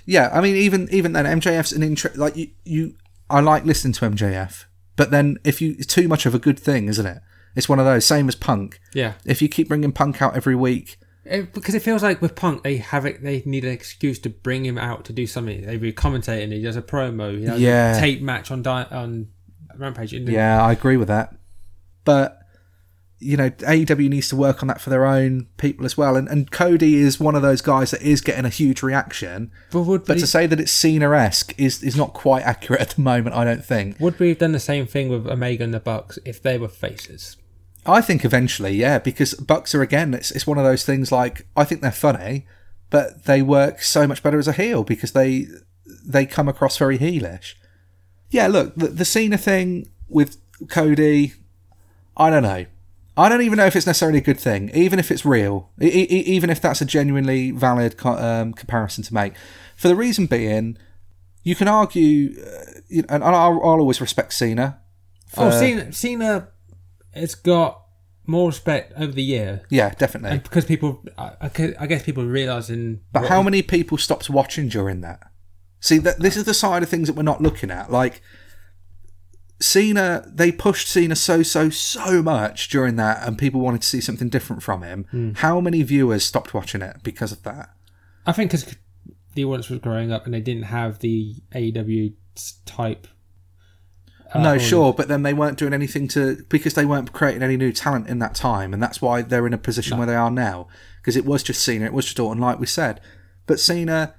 [0.06, 0.30] yeah.
[0.34, 2.18] I mean, even even then, MJF's an interest.
[2.18, 2.96] Like you, you,
[3.30, 4.66] I like listening to MJF,
[4.96, 7.20] but then if you, it's too much of a good thing, isn't it?
[7.56, 8.06] It's one of those.
[8.06, 8.80] Same as Punk.
[8.94, 12.36] Yeah, If you keep bringing Punk out every week, It- because it feels like with
[12.36, 13.24] Punk, they have it.
[13.24, 15.66] They need an excuse to bring him out to do something.
[15.66, 16.52] They be commentating.
[16.52, 17.38] He does a promo.
[17.38, 17.96] He does Yeah.
[17.96, 19.28] a tape match on Di- on
[19.78, 20.14] Rampage.
[20.14, 21.36] Yeah, I agree with that.
[22.04, 22.38] But
[23.24, 26.16] you know, AEW needs to work on that for their own people as well.
[26.16, 29.52] And and Cody is one of those guys that is getting a huge reaction.
[29.72, 32.90] But would But we, to say that it's Cena-esque is is not quite accurate at
[32.92, 33.36] the moment.
[33.36, 34.00] I don't think.
[34.00, 36.68] would we have done the same thing with Omega and the Bucks if they were
[36.68, 37.38] faces?
[37.86, 40.14] I think eventually, yeah, because Bucks are again.
[40.14, 41.12] It's it's one of those things.
[41.12, 42.46] Like I think they're funny,
[42.90, 45.48] but they work so much better as a heel because they
[46.06, 47.56] they come across very heelish.
[48.30, 50.38] Yeah, look, the, the Cena thing with
[50.70, 51.34] Cody,
[52.16, 52.66] I don't know.
[53.18, 55.88] I don't even know if it's necessarily a good thing, even if it's real, e-
[55.88, 59.34] e- even if that's a genuinely valid co- um, comparison to make.
[59.76, 60.78] For the reason being,
[61.44, 64.80] you can argue, uh, you know, and I'll, I'll always respect Cena.
[65.36, 66.48] Oh, for- Cena, Cena
[67.14, 67.82] has got
[68.26, 70.32] more respect over the year, Yeah, definitely.
[70.32, 71.34] and because people, I,
[71.80, 73.02] I guess people realizing.
[73.12, 75.20] But how many people stopped watching during that?
[75.80, 77.92] See, that this is the side of things that we're not looking at.
[77.92, 78.22] Like
[79.60, 84.02] Cena, they pushed Cena so so so much during that, and people wanted to see
[84.02, 85.06] something different from him.
[85.12, 85.32] Hmm.
[85.36, 87.70] How many viewers stopped watching it because of that?
[88.26, 88.76] I think because
[89.34, 92.14] the audience was growing up and they didn't have the AEW
[92.66, 93.08] type.
[94.34, 97.58] Uh, no, sure, but then they weren't doing anything to because they weren't creating any
[97.58, 100.32] new talent in that time, and that's why they're in a position where they are
[100.32, 100.68] now.
[101.02, 103.02] Because it was just Cena, it was just Orton, like we said.
[103.46, 104.16] But Cena,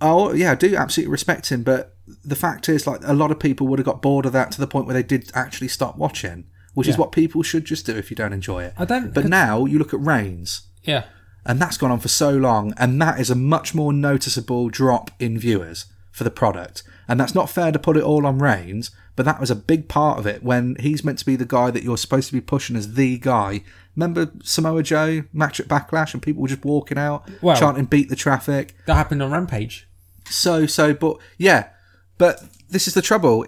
[0.00, 3.40] oh yeah, I do absolutely respect him, but the fact is, like a lot of
[3.40, 5.96] people would have got bored of that to the point where they did actually stop
[5.96, 8.74] watching, which is what people should just do if you don't enjoy it.
[8.78, 9.12] I don't.
[9.12, 11.04] But now you look at Reigns, yeah,
[11.44, 15.10] and that's gone on for so long, and that is a much more noticeable drop
[15.18, 16.84] in viewers for the product.
[17.08, 19.88] And that's not fair to put it all on Reigns, but that was a big
[19.88, 22.40] part of it when he's meant to be the guy that you're supposed to be
[22.42, 23.62] pushing as the guy.
[23.96, 28.10] Remember Samoa Joe match at Backlash and people were just walking out, Well- chanting "Beat
[28.10, 29.88] the traffic." that happened on Rampage.
[30.26, 31.70] So so, but yeah,
[32.18, 33.44] but this is the trouble.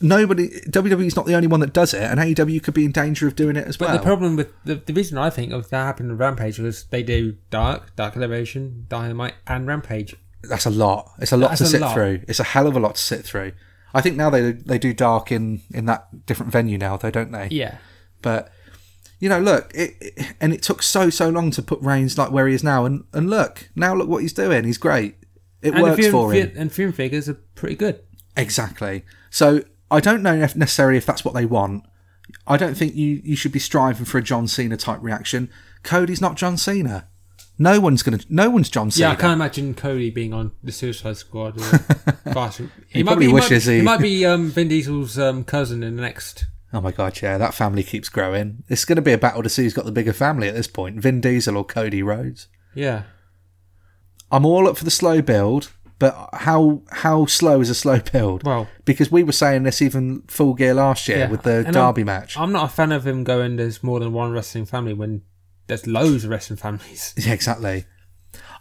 [0.00, 2.92] Nobody WWE is not the only one that does it, and AEW could be in
[2.92, 3.96] danger of doing it as But well.
[3.96, 6.84] But the problem with the, the reason I think of that happened on Rampage was
[6.90, 10.14] they do Dark, Dark Elevation, Dynamite, and Rampage.
[10.42, 11.10] That's a lot.
[11.20, 11.94] It's a lot That's to sit lot.
[11.94, 12.20] through.
[12.28, 13.52] It's a hell of a lot to sit through.
[13.94, 17.32] I think now they they do dark in in that different venue now, though, don't
[17.32, 17.48] they?
[17.50, 17.78] Yeah,
[18.22, 18.52] But
[19.20, 22.30] you know, look, it, it, and it took so so long to put Reigns like
[22.30, 24.64] where he is now, and and look now, look what he's doing.
[24.64, 25.16] He's great.
[25.60, 28.00] It and works film, for him and film figures are pretty good.
[28.36, 29.04] exactly.
[29.30, 31.84] So I don't know if necessarily if that's what they want.
[32.46, 35.50] I don't think you you should be striving for a John Cena type reaction.
[35.82, 37.08] Cody's not John Cena.
[37.58, 38.20] No one's gonna.
[38.28, 39.08] No one's John Cena.
[39.08, 41.58] Yeah, I can't imagine Cody being on the Suicide Squad.
[41.58, 41.62] Or
[42.32, 45.96] Fast- He probably wishes might, he- he might be um, Vin Diesel's um, cousin in
[45.96, 46.46] the next.
[46.72, 48.62] Oh my god, yeah, that family keeps growing.
[48.68, 50.66] It's going to be a battle to see who's got the bigger family at this
[50.68, 52.46] point, Vin Diesel or Cody Rhodes.
[52.74, 53.04] Yeah,
[54.30, 58.44] I'm all up for the slow build, but how how slow is a slow build?
[58.44, 61.72] well, Because we were saying this even full gear last year Yeah, with the and
[61.72, 62.36] Darby match.
[62.38, 63.56] I'm not a fan of him going.
[63.56, 65.22] There's more than one wrestling family when
[65.68, 67.14] there's loads of wrestling families.
[67.18, 67.84] Yeah, exactly.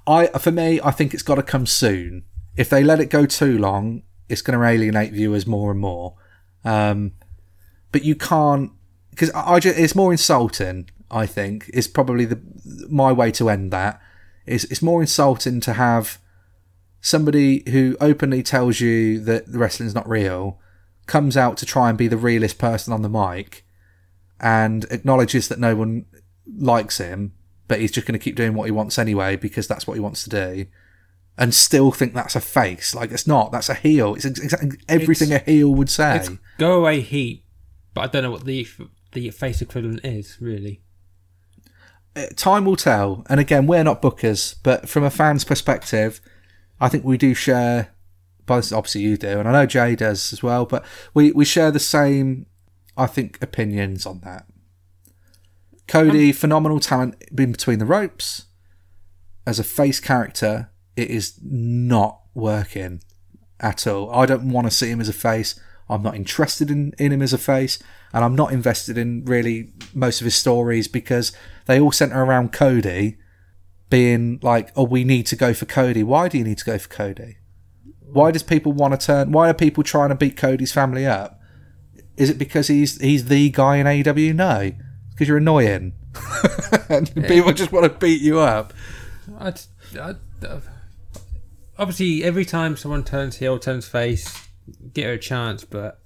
[0.05, 2.23] I for me, I think it's got to come soon.
[2.55, 6.15] If they let it go too long, it's going to alienate viewers more and more.
[6.63, 7.13] Um,
[7.91, 8.71] but you can't
[9.09, 10.89] because I, I just, it's more insulting.
[11.09, 12.39] I think is probably the
[12.89, 14.01] my way to end that.
[14.45, 16.19] Is it's more insulting to have
[17.01, 20.59] somebody who openly tells you that the wrestling's not real
[21.05, 23.65] comes out to try and be the realest person on the mic
[24.39, 26.05] and acknowledges that no one
[26.55, 27.33] likes him,
[27.67, 29.99] but he's just going to keep doing what he wants anyway because that's what he
[29.99, 30.65] wants to do,
[31.37, 32.95] and still think that's a face.
[32.95, 33.51] Like it's not.
[33.51, 34.15] That's a heel.
[34.15, 36.17] It's exactly everything a heel would say.
[36.17, 37.43] It's go away heat,
[37.93, 38.67] but I don't know what the
[39.13, 40.81] the face equivalent is really.
[42.15, 43.23] Uh, Time will tell.
[43.29, 46.19] And again, we're not bookers, but from a fan's perspective,
[46.79, 47.93] I think we do share.
[48.45, 50.65] Both obviously you do, and I know Jay does as well.
[50.65, 52.45] But we we share the same,
[52.95, 54.45] I think, opinions on that.
[55.87, 58.45] Cody, um, phenomenal talent in between the ropes.
[59.45, 63.01] As a face character, it is not working
[63.59, 64.13] at all.
[64.13, 65.59] I don't want to see him as a face.
[65.89, 67.79] I'm not interested in, in him as a face,
[68.13, 71.31] and I'm not invested in really most of his stories because
[71.65, 73.17] they all centre around Cody
[73.89, 76.03] being like, oh, we need to go for Cody.
[76.03, 77.37] Why do you need to go for Cody?
[78.01, 79.31] Why does people want to turn?
[79.31, 81.39] Why are people trying to beat Cody's family up?
[82.17, 84.35] Is it because he's he's the guy in AEW?
[84.35, 84.71] No,
[85.17, 85.93] because you're annoying,
[86.89, 88.71] and people just want to beat you up.
[89.39, 89.53] I,
[89.99, 90.13] I,
[91.79, 94.47] obviously, every time someone turns heel, turns face,
[94.93, 96.03] get her a chance, but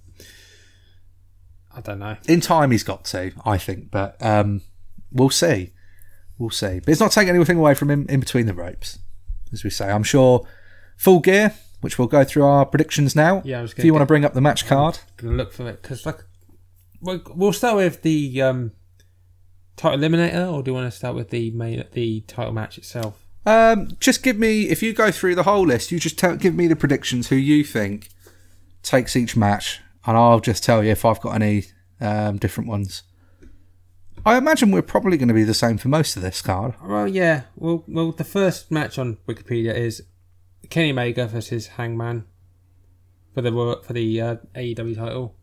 [1.76, 2.16] I don't know.
[2.30, 4.62] In time, he's got to, I think, but um,
[5.12, 5.74] we'll see.
[6.38, 6.80] We'll see.
[6.80, 9.00] But it's not taking anything away from him in between the ropes,
[9.52, 9.92] as we say.
[9.92, 10.48] I'm sure
[10.96, 13.42] full gear, which we'll go through our predictions now.
[13.44, 15.52] Yeah, I was if gonna you want to bring up the match card, Gonna look
[15.52, 16.20] for it because like
[17.02, 18.72] we'll, we'll start with the um,
[19.82, 23.26] title eliminator, or do you want to start with the main the title match itself?
[23.46, 26.54] um, just give me if you go through the whole list, you just tell, give
[26.54, 28.10] me the predictions who you think
[28.84, 31.66] takes each match, and I'll just tell you if I've got any
[32.00, 33.04] um, different ones.
[34.24, 36.76] I imagine we're probably going to be the same for most of this card.
[36.84, 37.44] Well, yeah.
[37.56, 40.04] Well, well, the first match on Wikipedia is
[40.70, 42.26] Kenny Omega versus Hangman
[43.34, 45.36] for the for the uh, AEW title.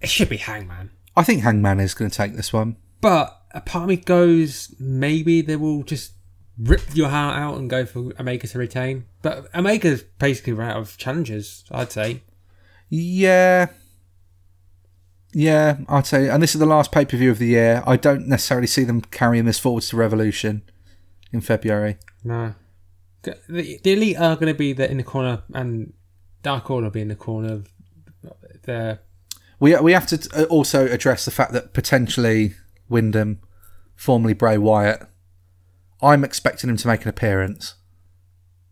[0.00, 2.76] It should be Hangman, I think Hangman is going to take this one.
[3.00, 6.12] But a part of me goes maybe they will just
[6.58, 9.04] rip your heart out and go for Omega to retain.
[9.22, 11.64] But Omega's basically run out of challenges.
[11.70, 12.22] I'd say.
[12.88, 13.66] Yeah.
[15.32, 16.28] Yeah, I'd say.
[16.28, 17.82] And this is the last pay per view of the year.
[17.86, 20.62] I don't necessarily see them carrying this forwards to Revolution
[21.32, 21.98] in February.
[22.22, 22.54] No.
[23.22, 25.92] The, the elite are going to be the, in the corner, and
[26.42, 27.54] Dark Order will be in the corner.
[27.54, 27.68] Of
[28.62, 29.00] the
[29.58, 32.54] We we have to uh, also address the fact that potentially
[32.88, 33.40] Windham,
[33.96, 35.02] formerly Bray Wyatt,
[36.02, 37.74] I'm expecting him to make an appearance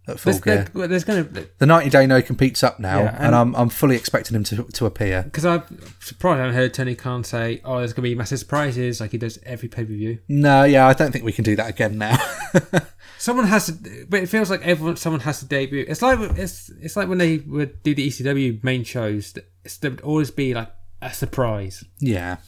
[0.08, 0.66] at Full there's, Gear.
[0.74, 3.54] there- there's going to The 90 day no competes up now, Yeah, and, and- I'm
[3.54, 5.22] I'm fully expecting him to to appear.
[5.22, 5.62] because I'm
[6.00, 9.12] surprised I haven't heard Tony Khan say, "Oh, there's going to be massive surprises," like
[9.12, 10.18] he does every pay per view.
[10.28, 12.16] No, yeah, I don't think we can do that again now.
[13.18, 15.84] Someone has to, but it feels like everyone, someone has to debut.
[15.86, 19.32] It's like it's it's like when they would do the ECW main shows.
[19.64, 20.68] It's, there would always be like
[21.00, 21.84] a surprise.
[22.00, 22.38] yeah.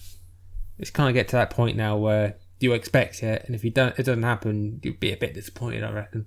[0.78, 3.70] It's kind of get to that point now where you expect it, and if you
[3.70, 5.84] don't, it doesn't happen, you'd be a bit disappointed.
[5.84, 6.26] I reckon.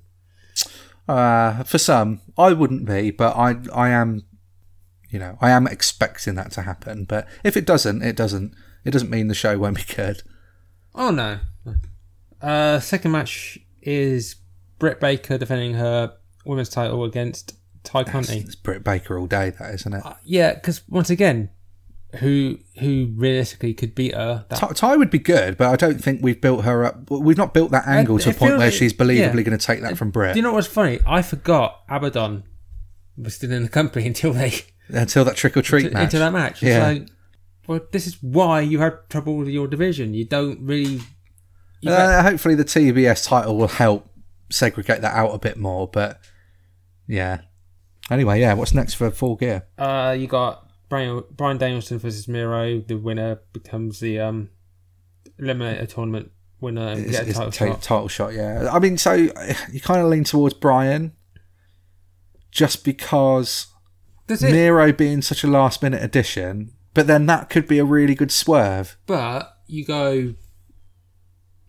[1.07, 4.25] Uh, for some, I wouldn't be, but I I am,
[5.09, 7.05] you know, I am expecting that to happen.
[7.05, 8.53] But if it doesn't, it doesn't.
[8.85, 10.23] It doesn't mean the show won't be good.
[10.95, 11.39] Oh no.
[12.41, 14.35] Uh, second match is
[14.79, 16.13] Britt Baker defending her
[16.45, 17.53] women's title against
[17.83, 18.39] Tay Conti.
[18.39, 20.05] It's Britt Baker all day, that isn't it?
[20.05, 21.49] Uh, yeah, because once again,
[22.15, 24.45] who who realistically could beat her?
[24.49, 27.09] That, Ty, Ty would be good, but I don't think we've built her up.
[27.11, 29.41] We've not built that angle to a point where like- she's believably yeah.
[29.43, 30.99] going to take that from Britt Do you know what's funny?
[31.05, 32.43] I forgot Abaddon
[33.17, 34.53] was still in the company until they
[34.89, 36.03] until that trick or treat match.
[36.05, 36.63] into that match.
[36.63, 36.88] It's Yeah.
[36.88, 37.07] like,
[37.67, 40.13] well, this is why you had trouble with your division.
[40.13, 41.01] You don't really.
[41.81, 44.09] you've had- Uh, hopefully, the TBS title will help
[44.49, 45.89] segregate that out a bit more.
[45.89, 46.21] But
[47.07, 47.41] yeah.
[48.09, 48.53] Anyway, yeah.
[48.53, 49.67] What's next for Full Gear?
[49.77, 52.80] Uh, you got Bryan, Bryan Danielson versus Miro.
[52.80, 54.49] The winner becomes the um,
[55.39, 57.81] eliminator tournament winner and Is- get a title shot.
[57.81, 58.69] title shot, yeah.
[58.72, 61.14] I mean, so you kind of lean towards Bryan,
[62.51, 63.68] just because
[64.27, 64.51] Does it?
[64.51, 68.31] Miro being such a last minute addition, but then that could be a really good
[68.31, 68.97] swerve.
[69.05, 70.34] But you go.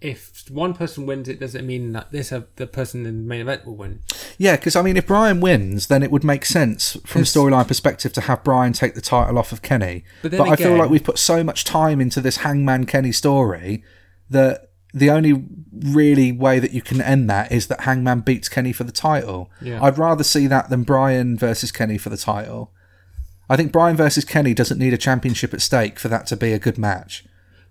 [0.01, 3.41] If one person wins, it doesn't mean that this uh, the person in the main
[3.41, 4.01] event will win.
[4.37, 7.67] Yeah, because I mean, if Bryan wins, then it would make sense from a storyline
[7.67, 10.05] perspective to have Bryan take the title off of Kenny.
[10.23, 13.11] But But, then I feel like we've put so much time into this Hangman Kenny
[13.11, 13.83] story
[14.31, 18.73] that the only really way that you can end that is that Hangman beats Kenny
[18.73, 19.51] for the title.
[19.61, 19.83] Yeah.
[19.83, 22.73] I'd rather see that than Bryan versus Kenny for the title.
[23.51, 26.53] I think Bryan versus Kenny doesn't need a championship at stake for that to be
[26.53, 27.25] a good match,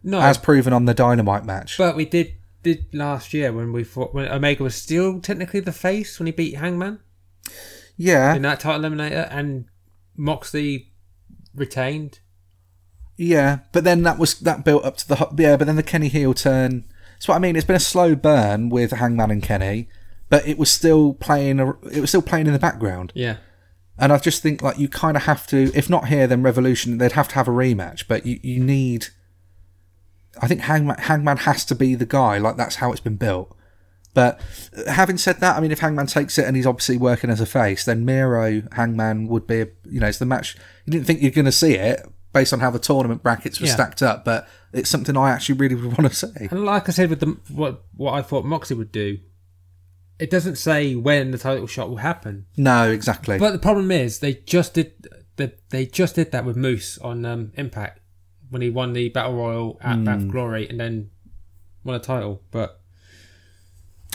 [0.08, 1.78] No, as proven on the Dynamite match.
[1.78, 5.72] but we did did last year when we fought when Omega was still technically the
[5.72, 7.00] face when he beat Hangman
[7.98, 9.66] yeah, in that title eliminator, and
[10.16, 10.92] Moxley
[11.56, 12.20] retained.
[13.18, 16.08] Yeah, but then that was that built up to the yeah, but then the Kenny
[16.08, 16.86] heel turn.
[17.14, 17.56] That's what I mean.
[17.56, 19.90] It's been a slow burn with Hangman and Kenny,
[20.30, 21.60] but it was still playing.
[21.92, 23.38] It was still playing in the background, Yeah.
[23.98, 25.72] and I just think like you kind of have to.
[25.74, 27.00] If not here, then Revolution.
[27.00, 29.08] They'd have to have a rematch, but you you need.
[30.42, 32.38] I think Hangman Hangman has to be the guy.
[32.38, 33.56] Like that's how it's been built.
[34.14, 34.40] But
[34.76, 37.40] uh, having said that, I mean, if Hangman takes it and he's obviously working as
[37.40, 40.56] a face, then Miro Hangman would be, you know, it's the match.
[40.86, 42.04] You didn't think you're going to see it
[42.34, 43.74] based on how the tournament brackets were Yeah.
[43.74, 46.48] stacked up, but it's something I actually really would want to see.
[46.50, 49.20] And like I said with the what what I thought Moxie would do,
[50.20, 52.48] it doesn't say when the title shot will happen.
[52.58, 53.38] No, exactly.
[53.38, 54.94] But the problem is they just did
[55.36, 58.00] they, they just did that with Moose on um, Impact
[58.50, 60.30] when he won the Battle Royal at Bath Hmm.
[60.30, 61.10] Glory and then
[61.84, 62.42] won a title.
[62.52, 62.80] But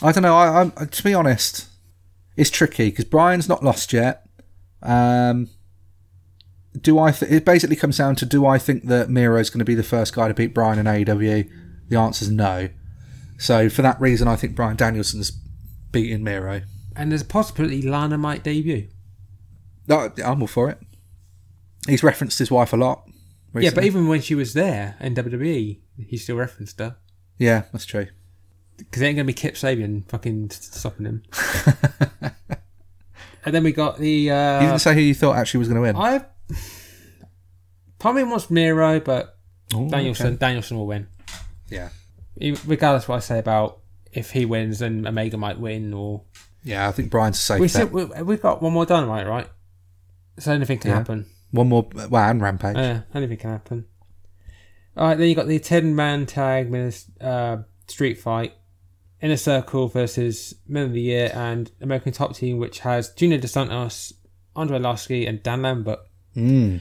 [0.03, 0.35] I don't know.
[0.37, 1.69] I, I'm to be honest,
[2.37, 4.27] it's tricky because Bryan's not lost yet.
[4.83, 5.49] Um,
[6.81, 7.11] do I?
[7.13, 9.75] Th- it basically comes down to do I think that Miro is going to be
[9.75, 11.49] the first guy to beat Bryan in AEW?
[11.89, 12.69] The answer is no.
[13.39, 15.33] So for that reason, I think Bryan Danielson's
[15.91, 16.63] beating Miro.
[16.97, 18.89] and there's a possibility Lana might debut.
[19.89, 20.79] No, I'm all for it.
[21.89, 23.05] He's referenced his wife a lot.
[23.55, 26.97] Yeah, but even when she was there in WWE, he still referenced her.
[27.39, 28.07] yeah, that's true.
[28.79, 31.23] Because it ain't going to be Kip Sabian fucking stopping him.
[33.45, 34.11] and then we got the.
[34.11, 35.97] You Uh, didn't say who you thought actually was going to win.
[35.97, 36.25] I.
[37.99, 39.39] Part of wants Miro, but
[39.75, 40.37] Oh, Danielson okay.
[40.37, 41.07] Danielson will win.
[41.69, 41.91] Yeah,
[42.67, 43.79] Regardless of what I say about
[44.13, 46.23] if he wins, then Omega might win, or
[46.65, 46.89] yeah.
[46.89, 49.49] I think Bryan's safe We still, we, we've got one more dynamite, right?
[50.39, 50.97] So anything can Yeah.
[50.99, 51.27] happen.
[51.53, 51.89] One more.
[51.95, 52.77] Well, and Rampage.
[52.77, 53.85] Yeah, anything can happen.
[54.97, 56.75] All right, then you got the ten man tag
[57.21, 58.55] uh, street fight,
[59.21, 63.53] Inner Circle versus Men of the Year and American Top Team, which has Junior Dos
[63.53, 64.13] Santos,
[64.57, 66.01] Andrei Arlovski, and Dan Lambert.
[66.37, 66.81] Mm.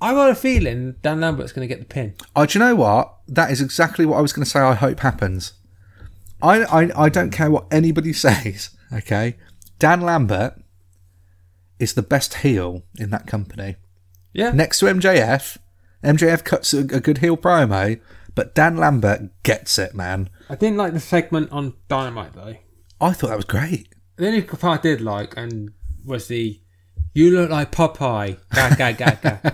[0.00, 2.14] I got a feeling Dan Lambert's going to get the pin.
[2.36, 3.16] Oh, do you know what?
[3.26, 4.60] That is exactly what I was going to say.
[4.60, 5.54] I hope happens.
[6.40, 8.70] I, I I don't care what anybody says.
[8.92, 9.36] Okay,
[9.78, 10.54] Dan Lambert
[11.78, 13.76] is the best heel in that company.
[14.32, 15.58] Yeah, Next to MJF,
[16.04, 18.00] MJF cuts a, a good heel promo,
[18.34, 20.28] but Dan Lambert gets it, man.
[20.48, 22.56] I didn't like the segment on Dynamite though.
[23.00, 23.88] I thought that was great.
[24.16, 25.72] The only part I did like and
[26.04, 26.60] was the
[27.14, 29.38] "You look like Popeye." Ga ga ga ga.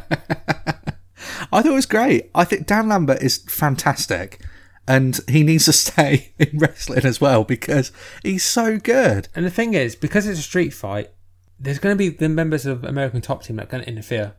[1.52, 2.30] I thought it was great.
[2.34, 4.40] I think Dan Lambert is fantastic,
[4.88, 7.92] and he needs to stay in wrestling as well because
[8.22, 9.28] he's so good.
[9.34, 11.10] and the thing is, because it's a street fight,
[11.58, 14.34] there's going to be the members of American Top Team that are going to interfere.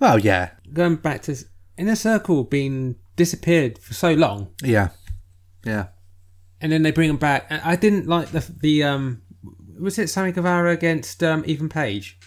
[0.00, 1.36] Well, yeah, Going back to
[1.78, 4.88] Inner Circle being disappeared for so long, yeah,
[5.64, 5.88] yeah.
[6.60, 7.46] and then they bring them back.
[7.50, 9.22] And I didn't like the the um,
[9.80, 12.18] was it Sammy Guevara against um, Ethan Page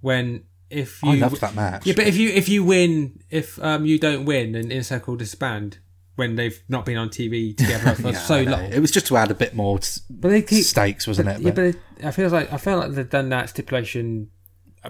[0.00, 1.86] when if you I loved that match.
[1.86, 5.16] yeah, but if you if you win, if um you don't win, and Inner Circle
[5.16, 5.78] disband
[6.16, 8.64] when they've not been on TV together for Yeah, so long.
[8.72, 9.78] It was just to add a bit more
[10.10, 11.40] But they keep stakes, wasn't it?
[11.40, 14.30] Yeah, But- but it, I feel like I feel like they've done that stipulation,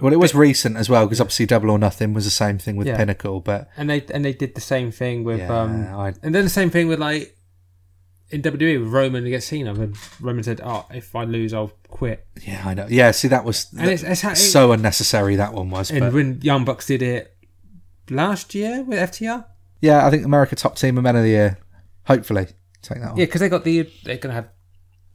[0.01, 2.77] well, it was recent as well because obviously Double or Nothing was the same thing
[2.77, 2.97] with Yeah.
[2.97, 6.35] Pinnacle, but and they and they did the same thing with yeah, um, I, and
[6.35, 7.37] then the same thing with like
[8.31, 9.75] in WWE with Roman against Cena.
[9.75, 12.87] When Roman said, "Oh, if I lose, I'll quit," yeah, I know.
[12.89, 15.35] Yeah, see, that was and it's, it's how, so unnecessary.
[15.37, 17.35] That one was, and but when Young Bucks did it
[18.09, 19.45] last year with FTR,
[19.81, 21.59] yeah, I think America Top Team and Men of the Year.
[22.05, 22.47] Hopefully,
[22.83, 23.17] take that one.
[23.19, 24.49] yeah, because they got the they're gonna have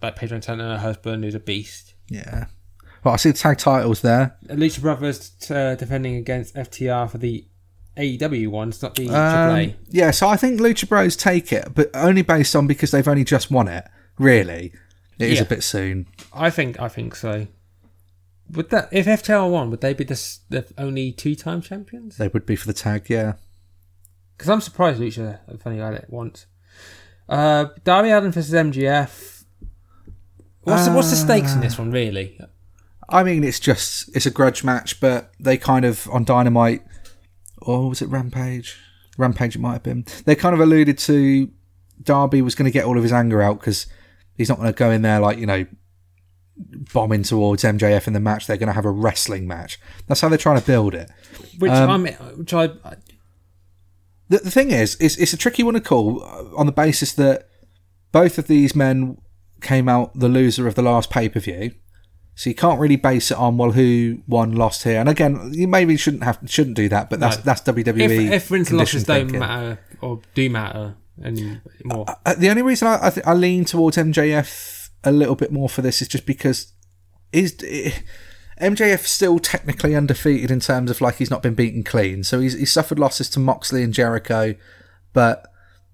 [0.01, 1.93] like Paige VanZant and her husband who's a beast.
[2.09, 2.47] Yeah.
[3.05, 4.35] Well, I see the tag titles there.
[4.47, 7.45] Lucha Brothers uh, defending against FTR for the
[7.95, 9.75] AEW ones, not the Um, AAA.
[9.89, 13.23] yeah, so I think Lucha Bros take it, but only based on because they've only
[13.23, 13.85] just won it.
[14.17, 14.73] Really,
[15.19, 15.43] it is Yeah.
[15.43, 16.07] a bit soon.
[16.33, 17.45] I think I think so.
[18.51, 20.19] Would that if FTR won, would they be the,
[20.49, 22.17] the only two time champions?
[22.17, 23.33] They would be for the tag, yeah.
[24.35, 26.47] Because I'm surprised Lucha have only had it once.
[27.29, 29.43] Uh, Darby Allin versus MJF.
[30.63, 32.39] What's the, what's the stakes in this one, really?
[33.09, 36.83] I mean, it's just it's a grudge match, but they kind of on Dynamite,
[37.61, 38.77] or was it Rampage?
[39.17, 40.05] Rampage, it might have been.
[40.25, 41.49] They kind of alluded to
[42.01, 43.87] Darby was going to get all of his anger out because
[44.35, 45.65] he's not going to go in there like you know
[46.93, 48.47] bombing towards MJF in the match.
[48.47, 49.79] They're going to have a wrestling match.
[50.07, 51.09] That's how they're trying to build it.
[51.59, 52.05] Which Um, I'm,
[52.37, 52.67] which I,
[54.29, 57.13] The, the thing is, it's, it's a tricky one to call uh, on the basis
[57.13, 57.47] that
[58.11, 59.17] both of these men
[59.61, 61.71] came out the loser of the last pay per view.
[62.37, 64.99] So you can't really base it on well who won, lost here.
[64.99, 67.43] And again, you maybe shouldn't have shouldn't do that, but that's No.
[67.43, 68.27] that's WWE.
[68.27, 69.39] if, if wins and losses don't thinking.
[69.39, 72.05] matter or do matter anymore.
[72.25, 75.69] Uh, the only reason I I, th- I lean towards MJF a little bit more
[75.69, 76.73] for this is just because
[77.31, 77.53] is
[78.61, 82.23] MJF still technically undefeated in terms of like he's not been beaten clean.
[82.23, 84.55] So he's he's suffered losses to Moxley and Jericho,
[85.13, 85.45] but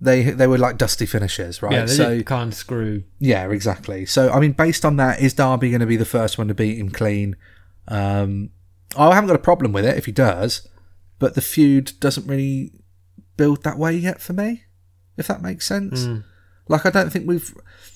[0.01, 1.71] they they were like dusty finishes, right?
[1.71, 3.03] Yeah, they so can't screw.
[3.19, 4.05] yeah, exactly.
[4.07, 6.55] So I mean, based on that, is Darby going to be the first one to
[6.55, 7.35] beat him clean?
[7.87, 8.49] Um,
[8.97, 10.67] I haven't got a problem with it if he does,
[11.19, 12.73] but the feud doesn't really
[13.37, 14.63] build that way yet for me.
[15.17, 16.07] If that makes sense.
[16.67, 17.53] Like I don't think we've.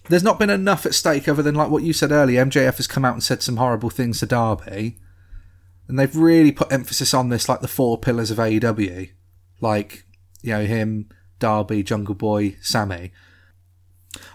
[0.09, 2.45] There's not been enough at stake other than like what you said earlier.
[2.45, 4.99] MJF has come out and said some horrible things to Darby,
[5.87, 9.09] and they've really put emphasis on this, like the four pillars of AEW,
[9.61, 10.05] like
[10.43, 11.09] you know him,
[11.39, 13.11] Darby, Jungle Boy, Sammy.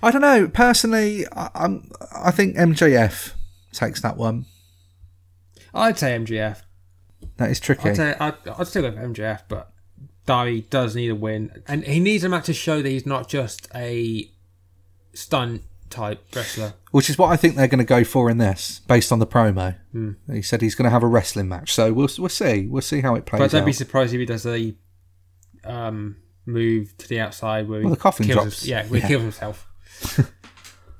[0.02, 0.48] I don't know.
[0.48, 1.90] Personally, I, I'm.
[2.14, 3.32] I think MJF
[3.72, 4.46] takes that one.
[5.72, 6.62] I'd say MJF.
[7.36, 7.90] That is tricky.
[7.90, 9.72] I'd say I'd, I'd still go with MJF, but
[10.26, 13.28] Darby does need a win, and he needs a match to show that he's not
[13.28, 14.30] just a
[15.14, 16.74] stunt type wrestler.
[16.92, 19.26] Which is what I think they're going to go for in this, based on the
[19.26, 19.76] promo.
[20.32, 22.66] He said he's going to have a wrestling match, so we'll we'll see.
[22.66, 23.44] We'll see how it plays out.
[23.44, 23.66] But don't out.
[23.66, 24.74] be surprised if he does a
[25.64, 26.16] um,
[26.52, 28.60] move to the outside where he the coffin kills drops.
[28.60, 29.66] his- yeah, where he kills himself.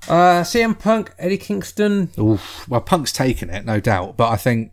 [0.09, 2.11] uh, CM Punk, Eddie Kingston.
[2.19, 2.69] Oof.
[2.69, 4.73] Well, Punk's taken it, no doubt, but I think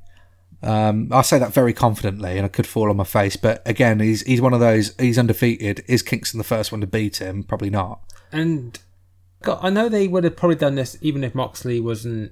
[0.63, 3.35] um, I say that very confidently, and I could fall on my face.
[3.35, 4.95] But again, he's he's one of those.
[4.99, 5.83] He's undefeated.
[5.87, 7.43] Is Kingston the first one to beat him?
[7.43, 8.01] Probably not.
[8.31, 8.77] And
[9.43, 12.31] God, I know they would have probably done this even if Moxley wasn't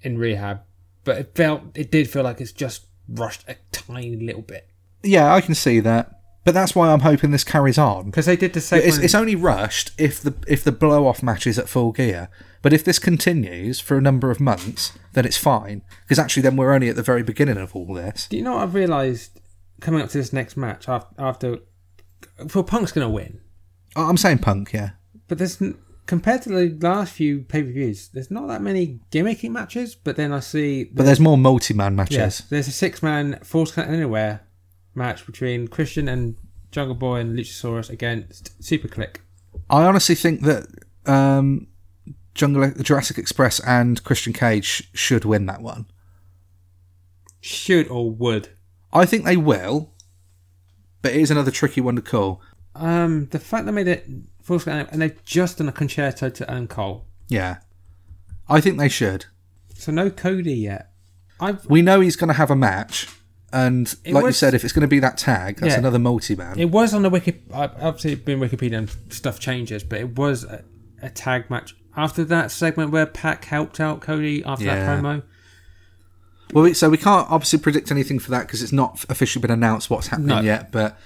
[0.00, 0.60] in rehab,
[1.04, 4.68] but it felt it did feel like it's just rushed a tiny little bit
[5.02, 8.06] Yeah, I can see that, but that's why I'm hoping this carries on.
[8.06, 8.82] because they did the same.
[8.82, 12.28] It's, it's only rushed if the if the blow off match is at full gear.
[12.62, 15.82] But if this continues for a number of months, then it's fine.
[16.02, 18.28] Because actually, then we're only at the very beginning of all this.
[18.28, 19.40] Do you know what I've realised
[19.80, 21.58] coming up to this next match after, after
[22.54, 23.40] well, Punk's going to win,
[23.96, 24.90] I- I'm saying Punk, yeah.
[25.26, 25.60] but there's
[26.06, 29.96] compared to the last few pay per views, there's not that many gimmicky matches.
[29.96, 32.16] But then I see But there's more multi-man matches.
[32.16, 34.42] yes, there's a six man Falls Count Anywhere
[34.94, 36.36] match between Christian and
[36.70, 39.16] Jungle Boy and Luchasaurus against Superkliq.
[39.68, 40.66] I honestly think that
[41.06, 41.66] um,
[42.34, 45.86] Jungle Jurassic Express and Christian Cage should win that one.
[47.40, 48.50] Should or would.
[48.92, 49.92] I think they will,
[51.02, 52.40] but it is another tricky one to call.
[52.74, 54.06] Um, the fact they made it
[54.42, 57.58] Falls Count and they've just done a concerto to Adam Cole, Yeah,
[58.48, 59.26] I think they should.
[59.74, 60.90] so no Cody yet.
[61.40, 63.08] I've We know he's going to have a match,
[63.52, 65.78] and It like you said, if it's going to be that tag, that's Yeah.
[65.78, 66.58] another multi-man.
[66.58, 67.40] It was on the wiki.
[67.52, 70.64] Obviously, been Wikipedia and stuff changes, but it was a,
[71.02, 74.76] a tag match after that segment where Pac helped out Cody after Yeah.
[74.76, 75.22] that promo.
[76.52, 79.88] Well, so we can't obviously predict anything for that because it's not officially been announced
[79.88, 80.40] what's happening No.
[80.40, 80.70] yet.
[80.70, 80.98] But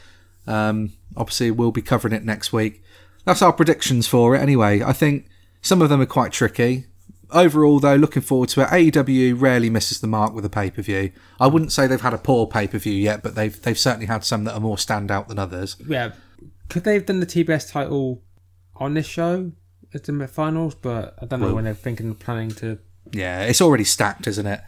[0.46, 2.82] um, obviously, we'll be covering it next week.
[3.24, 4.40] That's our predictions for it.
[4.40, 5.26] Anyway, I think
[5.62, 6.86] some of them are quite tricky.
[7.30, 8.68] Overall, though, looking forward to it.
[8.68, 11.10] AEW rarely misses the mark with a pay per view.
[11.40, 14.06] I wouldn't say they've had a poor pay per view yet, but they've they've certainly
[14.06, 15.76] had some that are more standout than others.
[15.86, 16.12] Yeah,
[16.68, 18.22] could they have done the TBS title
[18.76, 19.52] on this show
[19.92, 20.74] as the finals?
[20.74, 22.78] But I don't know Well- when they're thinking planning to.
[23.12, 24.60] Yeah, it's already stacked, isn't it?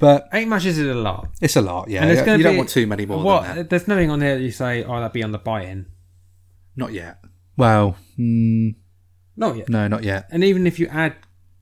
[0.00, 1.28] But Eight matches is a lot.
[1.40, 1.90] it's a lot.
[1.90, 3.42] Yeah, And you gonna don't be- want too many more What?
[3.46, 3.70] than that.
[3.70, 5.86] There's nothing on there that you say, "Oh, that'd be on the buy-in."
[6.76, 7.18] Not yet.
[7.56, 8.76] Well, mm,
[9.36, 9.68] Not yet.
[9.68, 10.28] no, not yet.
[10.30, 11.14] And even if you add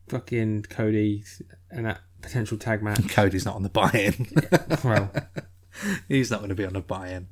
[0.08, 1.24] fucking Cody
[1.70, 4.28] and that potential tag match, Cody's not on the buy-in.
[4.84, 5.10] well,
[6.08, 7.28] He's not going to be on a buy-in.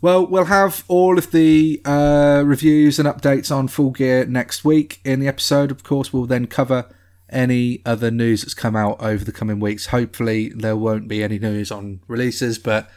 [0.00, 5.00] Well, we'll have all of the uh, reviews and updates on Full Gear next week
[5.04, 5.70] in the episode.
[5.70, 6.86] Of course, we'll then cover
[7.30, 9.86] any other news that's come out over the coming weeks.
[9.86, 12.90] Hopefully, there won't be any news on releases, but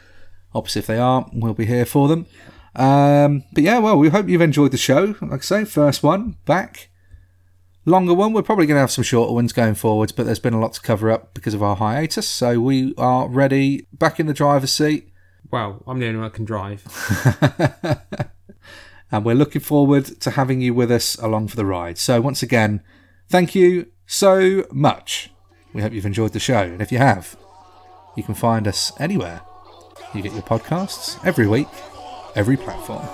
[0.54, 2.26] obviously, if they are, we'll be here for them.
[2.76, 5.14] Um, but yeah, well, we hope you've enjoyed the show.
[5.22, 6.90] Like I say, first one back.
[7.88, 8.34] Longer one.
[8.34, 10.74] We're probably going to have some shorter ones going forwards, but there's been a lot
[10.74, 12.28] to cover up because of our hiatus.
[12.28, 15.10] So we are ready, back in the driver's seat,
[15.50, 16.84] well, I'm the only one that can drive.
[19.10, 21.96] and we're looking forward to having you with us along for the ride.
[21.96, 22.82] So once again,
[23.30, 25.30] thank you so much.
[25.72, 27.38] We hope you've enjoyed the show, and if you have,
[28.18, 29.40] you can find us anywhere.
[30.12, 31.68] You get your podcasts every week,
[32.34, 33.08] every platform.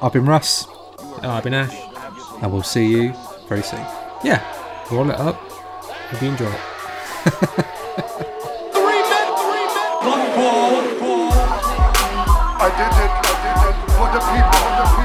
[0.00, 1.74] I've been Russ, Oh, I've been Ash.
[2.40, 3.14] and we'll see you
[3.54, 3.86] very soon.
[4.24, 4.42] Yeah,
[4.90, 5.36] roll it up.
[5.36, 6.50] Hope you enjoy it.
[12.56, 15.03] I did it, I did it for the people, for the people.